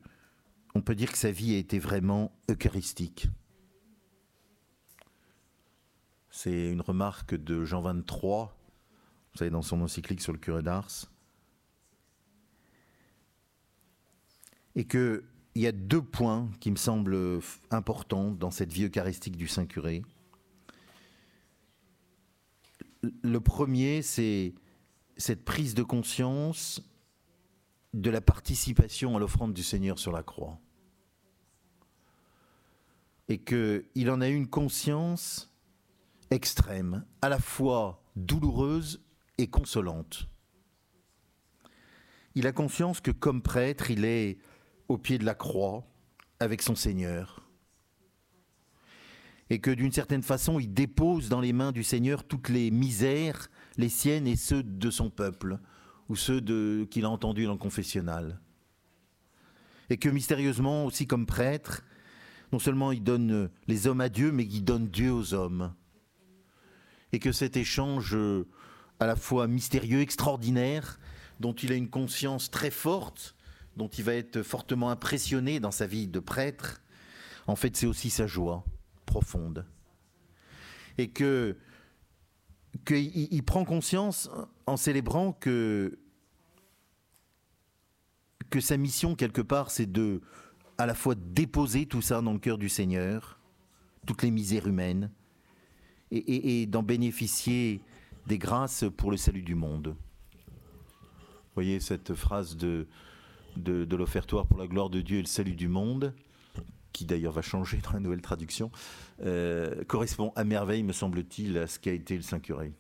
on 0.74 0.82
peut 0.82 0.96
dire 0.96 1.12
que 1.12 1.18
sa 1.18 1.32
vie 1.32 1.56
a 1.56 1.58
été 1.58 1.80
vraiment 1.80 2.32
eucharistique. 2.50 3.28
C'est 6.30 6.70
une 6.70 6.82
remarque 6.82 7.34
de 7.34 7.64
Jean 7.64 7.82
23, 7.82 8.58
vous 9.32 9.38
savez, 9.38 9.52
dans 9.52 9.62
son 9.62 9.82
encyclique 9.82 10.22
sur 10.22 10.34
le 10.34 10.38
curé 10.38 10.62
d'Ars. 10.62 11.10
Et 14.76 14.84
que 14.86 15.24
il 15.56 15.62
y 15.62 15.68
a 15.68 15.72
deux 15.72 16.02
points 16.02 16.50
qui 16.60 16.70
me 16.70 16.76
semblent 16.76 17.40
importants 17.72 18.32
dans 18.32 18.52
cette 18.52 18.74
vie 18.74 18.84
eucharistique 18.84 19.38
du 19.38 19.48
Saint-Curé. 19.48 20.04
Le 23.02 23.40
premier, 23.40 24.02
c'est 24.02 24.54
cette 25.18 25.46
prise 25.46 25.76
de 25.76 25.84
conscience 25.84 26.82
de 27.94 28.10
la 28.10 28.22
participation 28.22 29.16
à 29.16 29.20
l'offrande 29.20 29.54
du 29.54 29.64
Seigneur 29.64 30.00
sur 30.00 30.12
la 30.12 30.24
croix. 30.24 30.60
Et 33.30 33.40
qu'il 33.40 34.10
en 34.10 34.22
a 34.22 34.28
une 34.28 34.48
conscience 34.48 35.52
extrême, 36.30 37.06
à 37.22 37.30
la 37.30 37.40
fois 37.40 38.04
douloureuse 38.16 39.04
et 39.38 39.48
consolante. 39.48 40.28
Il 42.36 42.48
a 42.48 42.52
conscience 42.52 43.00
que 43.00 43.12
comme 43.12 43.42
prêtre, 43.42 43.90
il 43.92 44.04
est 44.04 44.38
au 44.90 44.98
pied 44.98 45.18
de 45.18 45.26
la 45.26 45.36
croix 45.36 45.88
avec 46.40 46.62
son 46.62 46.76
Seigneur. 46.76 47.45
Et 49.50 49.60
que 49.60 49.72
d'une 49.72 49.92
certaine 49.92 50.24
façon, 50.24 50.60
il 50.60 50.74
dépose 50.74 51.30
dans 51.30 51.42
les 51.42 51.54
mains 51.54 51.72
du 51.72 51.84
Seigneur 51.84 52.24
toutes 52.24 52.50
les 52.50 52.72
misères, 52.72 53.50
les 53.78 53.90
siennes 53.90 54.28
et 54.28 54.36
ceux 54.36 54.64
de 54.64 54.90
son 54.90 55.10
peuple, 55.10 55.60
ou 56.10 56.16
ceux 56.16 56.86
qu'il 56.86 57.06
a 57.06 57.10
entendus 57.10 57.46
dans 57.46 57.54
le 57.54 57.58
confessionnal. 57.58 58.40
Et 59.90 59.98
que 59.98 60.10
mystérieusement, 60.10 60.86
aussi 60.86 61.06
comme 61.06 61.28
prêtre, 61.28 61.84
non 62.52 62.60
seulement 62.60 62.92
il 62.92 63.04
donne 63.04 63.50
les 63.68 63.88
hommes 63.88 64.02
à 64.02 64.10
Dieu, 64.10 64.32
mais 64.32 64.46
il 64.46 64.64
donne 64.64 64.88
Dieu 64.88 65.12
aux 65.12 65.34
hommes. 65.34 65.74
Et 67.12 67.20
que 67.20 67.32
cet 67.32 67.56
échange 67.56 68.18
à 69.00 69.06
la 69.06 69.16
fois 69.16 69.48
mystérieux, 69.48 70.02
extraordinaire, 70.02 71.00
dont 71.40 71.54
il 71.54 71.72
a 71.72 71.76
une 71.76 71.90
conscience 71.90 72.50
très 72.50 72.72
forte, 72.72 73.36
dont 73.78 73.90
il 73.90 74.04
va 74.04 74.14
être 74.14 74.42
fortement 74.42 74.90
impressionné 74.90 75.60
dans 75.60 75.72
sa 75.72 75.86
vie 75.86 76.08
de 76.08 76.20
prêtre, 76.20 76.82
en 77.46 77.56
fait, 77.56 77.76
c'est 77.76 77.86
aussi 77.86 78.10
sa 78.10 78.26
joie 78.26 78.66
profonde. 79.06 79.66
Et 80.98 81.10
que 81.10 81.58
qu'il 82.86 83.44
prend 83.44 83.64
conscience 83.64 84.30
en 84.66 84.76
célébrant 84.76 85.32
que 85.32 85.98
sa 88.60 88.78
mission 88.78 89.16
quelque 89.16 89.42
part, 89.42 89.72
c'est 89.72 89.92
de 89.92 90.22
à 90.78 90.86
la 90.86 90.94
fois 90.94 91.16
déposer 91.16 91.86
tout 91.86 92.02
ça 92.02 92.22
dans 92.22 92.34
le 92.34 92.40
cœur 92.40 92.58
du 92.58 92.70
Seigneur, 92.70 93.40
toutes 94.06 94.24
les 94.24 94.32
misères 94.32 94.68
humaines, 94.68 95.12
et, 96.12 96.66
d'en 96.68 96.84
bénéficier 96.84 97.82
des 98.28 98.38
grâces 98.38 98.86
pour 98.98 99.12
le 99.12 99.18
salut 99.18 99.42
du 99.42 99.56
monde. 99.56 99.96
Vous 100.38 101.56
voyez 101.56 101.80
cette 101.80 102.14
phrase 102.14 102.58
de, 102.58 102.88
l'offertoire 103.58 104.46
pour 104.46 104.60
la 104.60 104.68
gloire 104.68 104.90
de 104.90 105.02
Dieu 105.02 105.20
et 105.20 105.22
le 105.22 105.28
salut 105.28 105.56
du 105.56 105.68
monde, 105.68 106.14
qui 106.96 107.04
d'ailleurs 107.04 107.34
va 107.34 107.42
changer 107.42 107.82
dans 107.84 107.92
la 107.92 108.00
nouvelle 108.00 108.22
traduction, 108.22 108.72
euh, 109.22 109.84
correspond 109.84 110.32
à 110.38 110.46
merveille, 110.46 110.82
me 110.82 110.94
semble-t-il, 110.94 111.58
à 111.58 111.68
ce 111.68 111.78
qu'a 111.78 111.92
été 111.92 112.16
le 112.16 112.22
Saint-Curé. 112.22 112.72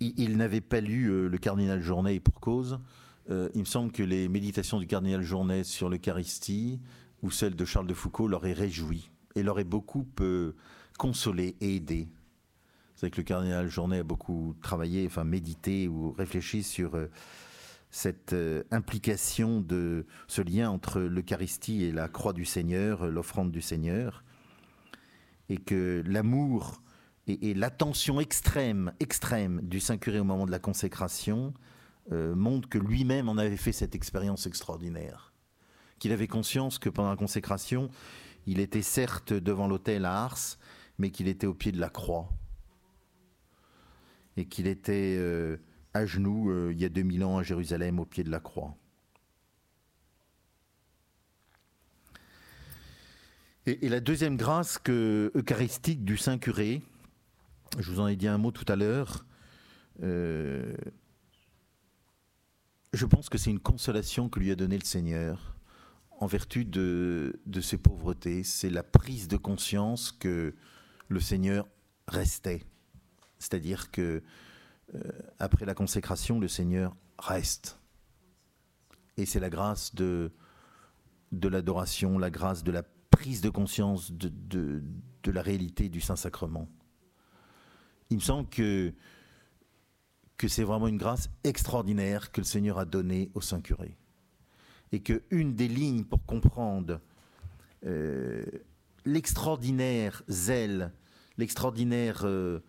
Il, 0.00 0.36
n'avait 0.36 0.60
pas 0.60 0.82
lu 0.82 1.06
euh, 1.06 1.28
le 1.28 1.38
cardinal 1.38 1.80
Journet 1.80 2.20
pour 2.20 2.38
cause. 2.40 2.78
Euh, 3.30 3.48
il 3.54 3.60
me 3.60 3.64
semble 3.64 3.90
que 3.90 4.02
les 4.02 4.28
méditations 4.28 4.78
du 4.78 4.86
cardinal 4.86 5.22
Journet 5.22 5.64
sur 5.64 5.88
l'Eucharistie 5.88 6.78
ou 7.22 7.30
celles 7.30 7.56
de 7.56 7.64
Charles 7.64 7.86
de 7.86 7.94
Foucault 7.94 8.28
l'auraient 8.28 8.52
réjoui 8.52 9.10
et 9.34 9.42
l'auraient 9.42 9.64
beaucoup 9.64 10.06
consolé 10.98 11.56
et 11.62 11.76
aidé. 11.76 12.10
C'est 12.96 13.10
que 13.10 13.16
le 13.16 13.22
cardinal 13.22 13.70
Journet 13.70 14.00
a 14.00 14.04
beaucoup 14.04 14.54
travaillé, 14.60 15.06
enfin 15.06 15.24
médité 15.24 15.88
ou 15.88 16.12
réfléchi 16.12 16.62
sur 16.62 16.98
cette 17.96 18.34
euh, 18.34 18.62
implication 18.70 19.62
de 19.62 20.04
ce 20.28 20.42
lien 20.42 20.68
entre 20.68 21.00
l'Eucharistie 21.00 21.82
et 21.82 21.92
la 21.92 22.08
croix 22.08 22.34
du 22.34 22.44
Seigneur, 22.44 23.04
euh, 23.04 23.10
l'offrande 23.10 23.50
du 23.50 23.62
Seigneur, 23.62 24.22
et 25.48 25.56
que 25.56 26.02
l'amour 26.06 26.82
et, 27.26 27.54
l'attention 27.54 28.20
extrême, 28.20 28.92
extrême 29.00 29.62
du 29.62 29.80
Saint-Curé 29.80 30.20
au 30.20 30.24
moment 30.24 30.44
de 30.44 30.50
la 30.50 30.58
consécration 30.58 31.54
montrent 32.10 32.68
que 32.68 32.78
lui-même 32.78 33.28
en 33.28 33.36
avait 33.36 33.56
fait 33.56 33.72
cette 33.72 33.96
expérience 33.96 34.46
extraordinaire. 34.46 35.32
Qu'il 35.98 36.12
avait 36.12 36.28
conscience 36.28 36.78
que 36.78 36.88
pendant 36.88 37.10
la 37.10 37.16
consécration, 37.16 37.90
il 38.46 38.60
était 38.60 38.82
certes 38.82 39.32
devant 39.32 39.66
l'autel 39.66 40.04
à 40.04 40.22
Ars, 40.24 40.58
mais 40.98 41.10
qu'il 41.10 41.26
était 41.26 41.48
au 41.48 41.54
pied 41.54 41.72
de 41.72 41.80
la 41.80 41.90
croix 41.90 42.28
et 44.36 44.44
qu'il 44.46 44.66
était 44.66 45.16
euh, 45.18 45.56
à 45.96 46.06
genoux 46.06 46.50
euh, 46.50 46.72
il 46.72 46.80
y 46.80 46.84
a 46.84 46.88
2000 46.88 47.24
ans 47.24 47.38
à 47.38 47.42
Jérusalem 47.42 47.98
au 47.98 48.04
pied 48.04 48.24
de 48.24 48.30
la 48.30 48.40
croix. 48.40 48.76
Et, 53.66 53.88
la 53.88 53.98
deuxième 53.98 54.36
grâce 54.36 54.78
que, 54.78 55.32
eucharistique 55.34 56.04
du 56.04 56.16
Saint 56.16 56.38
Curé, 56.38 56.82
je 57.78 57.90
vous 57.90 57.98
en 57.98 58.06
ai 58.06 58.14
dit 58.14 58.28
un 58.28 58.38
mot 58.38 58.52
tout 58.52 58.64
à 58.68 58.76
l'heure, 58.76 59.26
euh, 60.04 60.76
je 62.92 63.06
pense 63.06 63.28
que 63.28 63.38
c'est 63.38 63.50
une 63.50 63.58
consolation 63.58 64.28
que 64.28 64.38
lui 64.38 64.52
a 64.52 64.54
donnée 64.54 64.78
le 64.78 64.84
Seigneur 64.84 65.56
en 66.20 66.26
vertu 66.26 66.64
de, 66.64 67.40
de 67.46 67.60
ses 67.60 67.76
pauvretés. 67.76 68.44
C'est 68.44 68.70
la 68.70 68.84
prise 68.84 69.26
de 69.26 69.36
conscience 69.36 70.12
que 70.12 70.54
le 71.08 71.20
Seigneur 71.20 71.66
restait. 72.06 72.62
C'est-à-dire 73.40 73.90
que 73.90 74.22
après 75.38 75.66
la 75.66 75.74
consécration, 75.74 76.40
le 76.40 76.48
Seigneur 76.48 76.96
reste. 77.18 77.78
Et 79.16 79.26
c'est 79.26 79.40
la 79.40 79.50
grâce 79.50 79.94
de, 79.94 80.32
de 81.32 81.48
l'adoration, 81.48 82.18
la 82.18 82.30
grâce 82.30 82.62
de 82.62 82.72
la 82.72 82.82
prise 83.10 83.40
de 83.40 83.48
conscience 83.48 84.12
de, 84.12 84.30
de, 84.30 85.30
la 85.30 85.42
réalité 85.42 85.88
du 85.88 86.00
Saint-Sacrement. 86.00 86.68
Il 88.10 88.18
me 88.18 88.22
semble 88.22 88.48
que, 88.48 88.92
que 90.36 90.46
c'est 90.46 90.62
vraiment 90.62 90.86
une 90.86 90.98
grâce 90.98 91.28
extraordinaire 91.42 92.30
que 92.30 92.40
le 92.40 92.44
Seigneur 92.44 92.78
a 92.78 92.84
donnée 92.84 93.30
au 93.34 93.40
Saint-Curé. 93.40 93.96
Et 94.92 95.02
qu'une 95.02 95.56
des 95.56 95.66
lignes 95.66 96.04
pour 96.04 96.24
comprendre 96.24 97.00
euh, 97.84 98.44
l'extraordinaire 99.04 100.22
zèle, 100.28 100.92
l'extraordinaire 101.38 102.22
euh, 102.24 102.60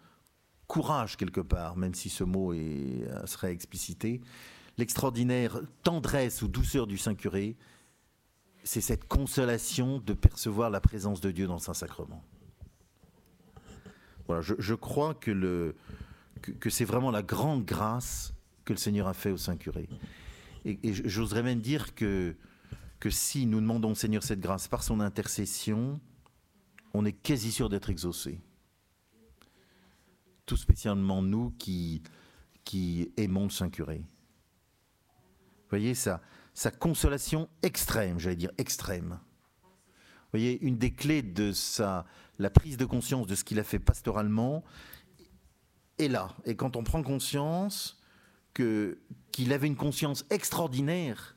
courage 0.68 1.18
quelque 1.18 1.41
part, 1.41 1.78
même 1.78 1.93
si 1.93 2.09
ce 2.09 2.24
mot 2.24 2.53
est, 2.53 3.03
euh, 3.07 3.26
serait 3.26 3.51
explicité, 3.51 4.22
l'extraordinaire 4.78 5.59
tendresse 5.84 6.41
ou 6.41 6.47
douceur 6.47 6.88
du 6.88 6.97
Saint-Curé, 6.97 7.55
c'est 8.63 8.82
cette 8.82 9.07
consolation 9.07 9.99
de 9.99 10.13
percevoir 10.13 10.70
la 10.70 10.82
présence 10.82 11.22
de 11.22 11.32
Dieu 11.32 11.47
dans 11.47 11.55
le 11.55 11.59
Saint-Sacrement. 11.59 12.24
Voilà, 14.28 14.41
je, 14.41 14.74
crois 14.74 15.13
que, 15.13 15.32
le, 15.32 15.76
que, 16.41 16.70
c'est 16.70 16.84
vraiment 16.84 17.11
la 17.11 17.24
grande 17.24 17.63
grâce 17.63 18.34
que 18.65 18.74
le 18.74 18.78
Seigneur 18.78 19.07
a 19.07 19.13
fait 19.13 19.32
au 19.32 19.38
Saint-Curé. 19.38 19.88
Et, 20.65 20.78
et 20.84 20.93
j'oserais 20.93 21.43
même 21.43 21.61
dire 21.61 21.95
que, 21.95 22.36
que 22.99 23.09
si 23.09 23.45
nous 23.45 23.61
demandons 23.61 23.91
au 23.91 23.95
Seigneur 23.95 24.22
cette 24.22 24.41
grâce 24.41 24.68
par 24.68 24.84
son 24.84 24.99
intercession, 24.99 26.01
on 26.93 27.05
est 27.05 27.13
quasi 27.13 27.53
sûr 27.53 27.70
d'être 27.70 27.89
exaucé 27.89 28.41
tout 30.48 30.58
spécialement 30.58 31.22
nous 31.22 31.52
qui, 31.60 32.02
aimons 33.18 33.43
le 33.43 33.50
Saint-Curé. 33.52 33.98
Vous 34.00 35.70
voyez, 35.70 35.93
sa, 35.93 36.22
consolation 36.80 37.50
extrême, 37.62 38.18
j'allais 38.20 38.38
dire 38.38 38.52
extrême. 38.58 39.20
Vous 39.62 40.32
voyez, 40.32 40.60
une 40.62 40.78
des 40.78 40.91
clés 40.91 41.22
de 41.22 41.52
sa, 41.52 42.06
la 42.39 42.50
prise 42.50 42.78
de 42.78 42.86
conscience 42.86 43.28
de 43.28 43.36
ce 43.36 43.43
qu'il 43.43 43.60
a 43.60 43.64
fait 43.64 43.80
pastoralement 43.80 44.64
est 46.00 46.08
là. 46.08 46.36
Et 46.45 46.56
quand 46.56 46.76
on 46.76 46.84
prend 46.84 47.04
conscience 47.04 48.02
qu'il 48.54 49.54
avait 49.54 49.68
une 49.68 49.76
conscience 49.76 50.26
extraordinaire 50.30 51.36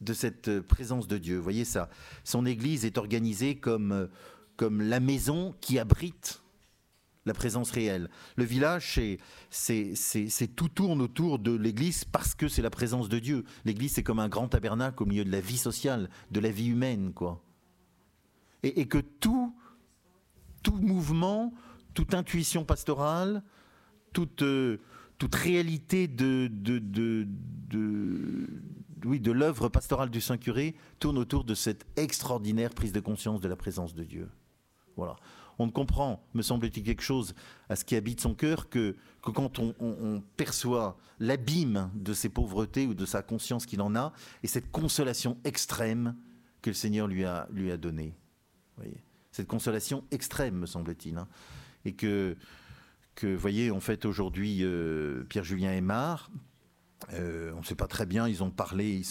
de 0.00 0.12
cette 0.12 0.60
présence 0.60 1.08
de 1.08 1.18
Dieu, 1.18 1.38
vous 1.38 1.42
voyez 1.42 1.64
ça, 1.64 1.88
son 2.24 2.46
église 2.46 2.84
est 2.84 2.98
organisée 2.98 3.56
comme, 3.56 4.08
comme 4.56 4.82
la 4.82 5.00
maison 5.00 5.54
qui 5.60 5.78
abrite 5.78 6.42
la 7.26 7.34
présence 7.34 7.70
réelle. 7.70 8.08
Le 8.36 8.44
village, 8.44 8.98
c'est 9.50 10.56
tout 10.56 10.68
tourne 10.68 11.02
autour 11.02 11.38
de 11.38 11.52
l'Église 11.52 12.04
parce 12.04 12.34
que 12.34 12.48
c'est 12.48 12.62
la 12.62 12.70
présence 12.70 13.08
de 13.08 13.18
Dieu. 13.18 13.44
L'Église, 13.64 13.92
c'est 13.94 14.02
comme 14.02 14.18
un 14.18 14.28
grand 14.28 14.48
tabernacle 14.48 15.02
au 15.02 15.06
milieu 15.06 15.24
de 15.24 15.30
la 15.30 15.40
vie 15.40 15.58
sociale, 15.58 16.08
de 16.30 16.40
la 16.40 16.50
vie 16.50 16.68
humaine, 16.68 17.12
quoi. 17.12 17.42
Et, 18.62 18.86
que 18.86 18.98
tout, 18.98 19.56
tout 20.62 20.76
mouvement, 20.76 21.54
toute 21.94 22.12
intuition 22.12 22.64
pastorale, 22.64 23.42
toute, 24.12 24.42
euh, 24.42 24.78
réalité 25.32 26.08
de, 26.08 26.46
de 26.48 27.26
l'œuvre 29.32 29.70
pastorale 29.70 30.10
du 30.10 30.20
Saint-Curé 30.20 30.74
tourne 30.98 31.16
autour 31.16 31.44
de 31.44 31.54
cette 31.54 31.86
extraordinaire 31.96 32.74
prise 32.74 32.92
de 32.92 33.00
conscience 33.00 33.40
de 33.40 33.48
la 33.48 33.56
présence 33.56 33.94
de 33.94 34.04
Dieu. 34.04 34.28
Voilà 34.96 35.16
on 35.60 35.66
ne 35.66 35.70
comprend, 35.70 36.26
me 36.32 36.40
semble-t-il, 36.40 36.82
quelque 36.82 37.02
chose 37.02 37.34
à 37.68 37.76
ce 37.76 37.84
qui 37.84 37.94
habite 37.94 38.20
son 38.20 38.34
cœur 38.34 38.70
que, 38.70 38.96
quand 39.20 39.58
on, 39.58 40.22
perçoit 40.36 40.96
l'abîme 41.18 41.90
de 41.94 42.14
ses 42.14 42.30
pauvretés 42.30 42.86
ou 42.86 42.94
de 42.94 43.04
sa 43.04 43.22
conscience 43.22 43.66
qu'il 43.66 43.82
en 43.82 43.94
a, 43.94 44.14
et 44.42 44.46
cette 44.46 44.70
consolation 44.70 45.36
extrême 45.44 46.16
que 46.62 46.70
le 46.70 46.74
Seigneur 46.74 47.06
lui 47.06 47.24
a, 47.26 47.46
donnée. 47.76 48.14
Cette 49.32 49.48
consolation 49.48 50.02
extrême, 50.10 50.54
me 50.54 50.66
semble-t-il. 50.66 51.18
Hein. 51.18 51.28
Et 51.84 51.92
que, 51.92 52.36
que, 53.14 53.26
voyez, 53.26 53.70
en 53.70 53.80
fait, 53.80 54.06
aujourd'hui, 54.06 54.60
euh, 54.62 55.24
Pierre-Julien 55.24 55.72
Aymar, 55.72 56.30
euh, 57.14 57.52
on 57.54 57.60
ne 57.60 57.64
sait 57.64 57.74
pas 57.74 57.86
très 57.86 58.06
bien, 58.06 58.28
ils 58.28 58.42
ont 58.42 58.50
parlé, 58.50 59.02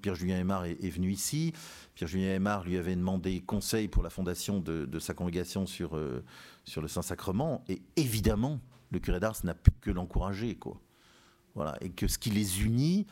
Pierre-Julien 0.00 0.38
Aymar 0.38 0.64
est, 0.64 0.90
venu 0.90 1.10
ici. 1.10 1.52
Pierre-Julien 1.94 2.34
Aymar 2.34 2.64
lui 2.64 2.76
avait 2.76 2.96
demandé 2.96 3.40
conseil 3.40 3.88
pour 3.88 4.02
la 4.02 4.10
fondation 4.10 4.60
de, 4.60 4.98
sa 4.98 5.14
congrégation 5.14 5.66
sur, 5.66 5.96
euh, 5.96 6.24
sur 6.64 6.80
le 6.80 6.88
Saint-Sacrement. 6.88 7.64
Et 7.68 7.82
évidemment, 7.96 8.60
le 8.90 8.98
curé 8.98 9.20
d'Ars 9.20 9.36
n'a 9.44 9.54
pu 9.54 9.70
que 9.80 9.90
l'encourager. 9.90 10.56
Quoi. 10.56 10.80
Voilà. 11.54 11.76
Et 11.80 11.90
que 11.90 12.08
ce 12.08 12.18
qui 12.18 12.30
les 12.30 12.62
unit, 12.62 13.06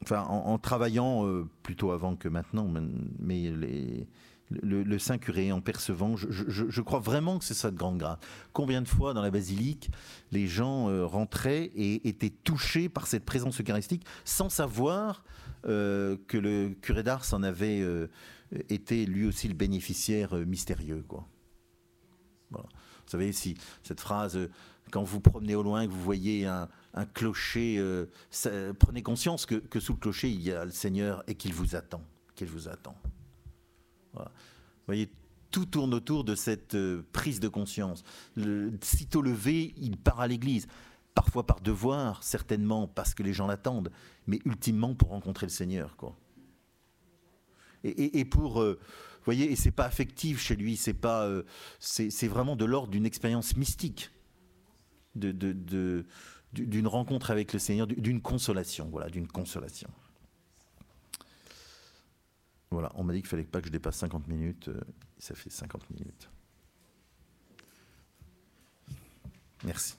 enfin, 0.01 0.21
en, 0.21 0.53
en 0.53 0.57
travaillant 0.57 1.45
plutôt 1.63 1.91
avant 1.91 2.15
que 2.15 2.29
maintenant, 2.29 2.71
mais 3.19 3.51
les, 3.51 4.07
le, 4.61 4.99
Saint-Curé 4.99 5.51
en 5.51 5.61
percevant. 5.61 6.15
Je, 6.15 6.81
crois 6.81 6.99
vraiment 6.99 7.39
que 7.39 7.45
c'est 7.45 7.53
ça 7.53 7.71
de 7.71 7.77
grande 7.77 7.97
grâce. 7.97 8.19
Combien 8.51 8.81
de 8.81 8.87
fois 8.87 9.13
dans 9.13 9.21
la 9.21 9.31
basilique, 9.31 9.89
les 10.31 10.47
gens 10.47 10.89
euh, 10.89 11.05
rentraient 11.05 11.71
et 11.75 12.07
étaient 12.07 12.29
touchés 12.29 12.89
par 12.89 13.07
cette 13.07 13.25
présence 13.25 13.59
eucharistique 13.59 14.05
sans 14.25 14.49
savoir 14.49 15.23
euh, 15.65 16.17
que 16.27 16.37
le 16.37 16.75
curé 16.81 17.03
d'Ars 17.03 17.25
en 17.33 17.43
avait 17.43 17.79
euh, 17.81 18.07
été 18.69 19.05
lui 19.05 19.25
aussi 19.25 19.47
le 19.47 19.53
bénéficiaire 19.53 20.35
mystérieux. 20.35 21.03
Vous 22.51 22.59
savez, 23.07 23.31
si 23.31 23.55
cette 23.81 23.99
phrase, 23.99 24.37
quand 24.91 25.03
vous 25.03 25.19
promenez 25.19 25.55
au 25.55 25.63
loin, 25.63 25.87
que 25.87 25.91
vous 25.91 26.03
voyez 26.03 26.45
un, 26.45 26.69
clocher, 27.13 27.83
prenez 28.79 29.01
conscience 29.01 29.47
que, 29.47 29.79
sous 29.79 29.93
le 29.93 29.99
clocher, 29.99 30.29
il 30.29 30.41
y 30.41 30.51
a 30.51 30.65
le 30.65 30.71
Seigneur 30.71 31.23
et 31.27 31.35
qu'il 31.35 31.53
vous 31.53 31.75
attend. 31.75 32.01
Qu'il 32.35 32.47
vous 32.47 32.67
attend. 32.67 32.95
Vous 34.13 34.23
voyez, 34.87 35.09
tout 35.53 35.65
tourne 35.65 35.93
autour 35.93 36.23
de 36.23 36.35
cette 36.35 36.75
euh, 36.75 37.05
prise 37.13 37.39
de 37.39 37.47
conscience. 37.47 38.03
Sitôt 38.81 39.21
levé, 39.21 39.73
il 39.77 39.97
part 39.97 40.19
à 40.19 40.27
l'église. 40.27 40.67
Parfois 41.13 41.45
par 41.45 41.61
devoir, 41.61 42.23
certainement 42.23 42.87
parce 42.87 43.13
que 43.13 43.21
les 43.21 43.33
gens 43.33 43.45
l'attendent, 43.45 43.91
mais 44.25 44.39
ultimement 44.45 44.95
pour 44.95 45.09
rencontrer 45.09 45.45
le 45.45 45.51
Seigneur. 45.51 45.95
Quoi. 45.95 46.17
Et, 47.83 48.25
pour, 48.25 48.61
euh, 48.61 48.79
vous 48.79 49.25
voyez, 49.25 49.51
et 49.51 49.55
c'est 49.55 49.71
pas 49.71 49.85
affectif 49.85 50.41
chez 50.41 50.55
lui, 50.55 50.75
c'est 50.75 50.93
pas, 50.93 51.25
euh, 51.25 51.43
c'est 51.79 52.27
vraiment 52.27 52.55
de 52.55 52.65
l'ordre 52.65 52.89
d'une 52.89 53.05
expérience 53.05 53.55
mystique, 53.55 54.09
de, 55.15 56.05
d'une 56.53 56.87
rencontre 56.87 57.29
avec 57.29 57.53
le 57.53 57.59
Seigneur, 57.59 57.85
d'une 57.85 58.21
consolation, 58.21 58.87
voilà, 58.89 59.09
d'une 59.09 59.27
consolation. 59.27 59.89
Voilà, 62.73 62.91
on 62.95 63.03
m'a 63.03 63.13
dit 63.13 63.19
qu'il 63.19 63.29
fallait 63.29 63.43
pas 63.43 63.61
que 63.61 63.67
je 63.67 63.71
dépasse 63.71 63.97
50 63.97 64.27
minutes. 64.27 64.67
Euh, 64.69 64.81
ça 65.19 65.35
fait 65.35 65.51
50 65.51 65.89
minutes. 65.91 66.29
Merci. 69.63 69.95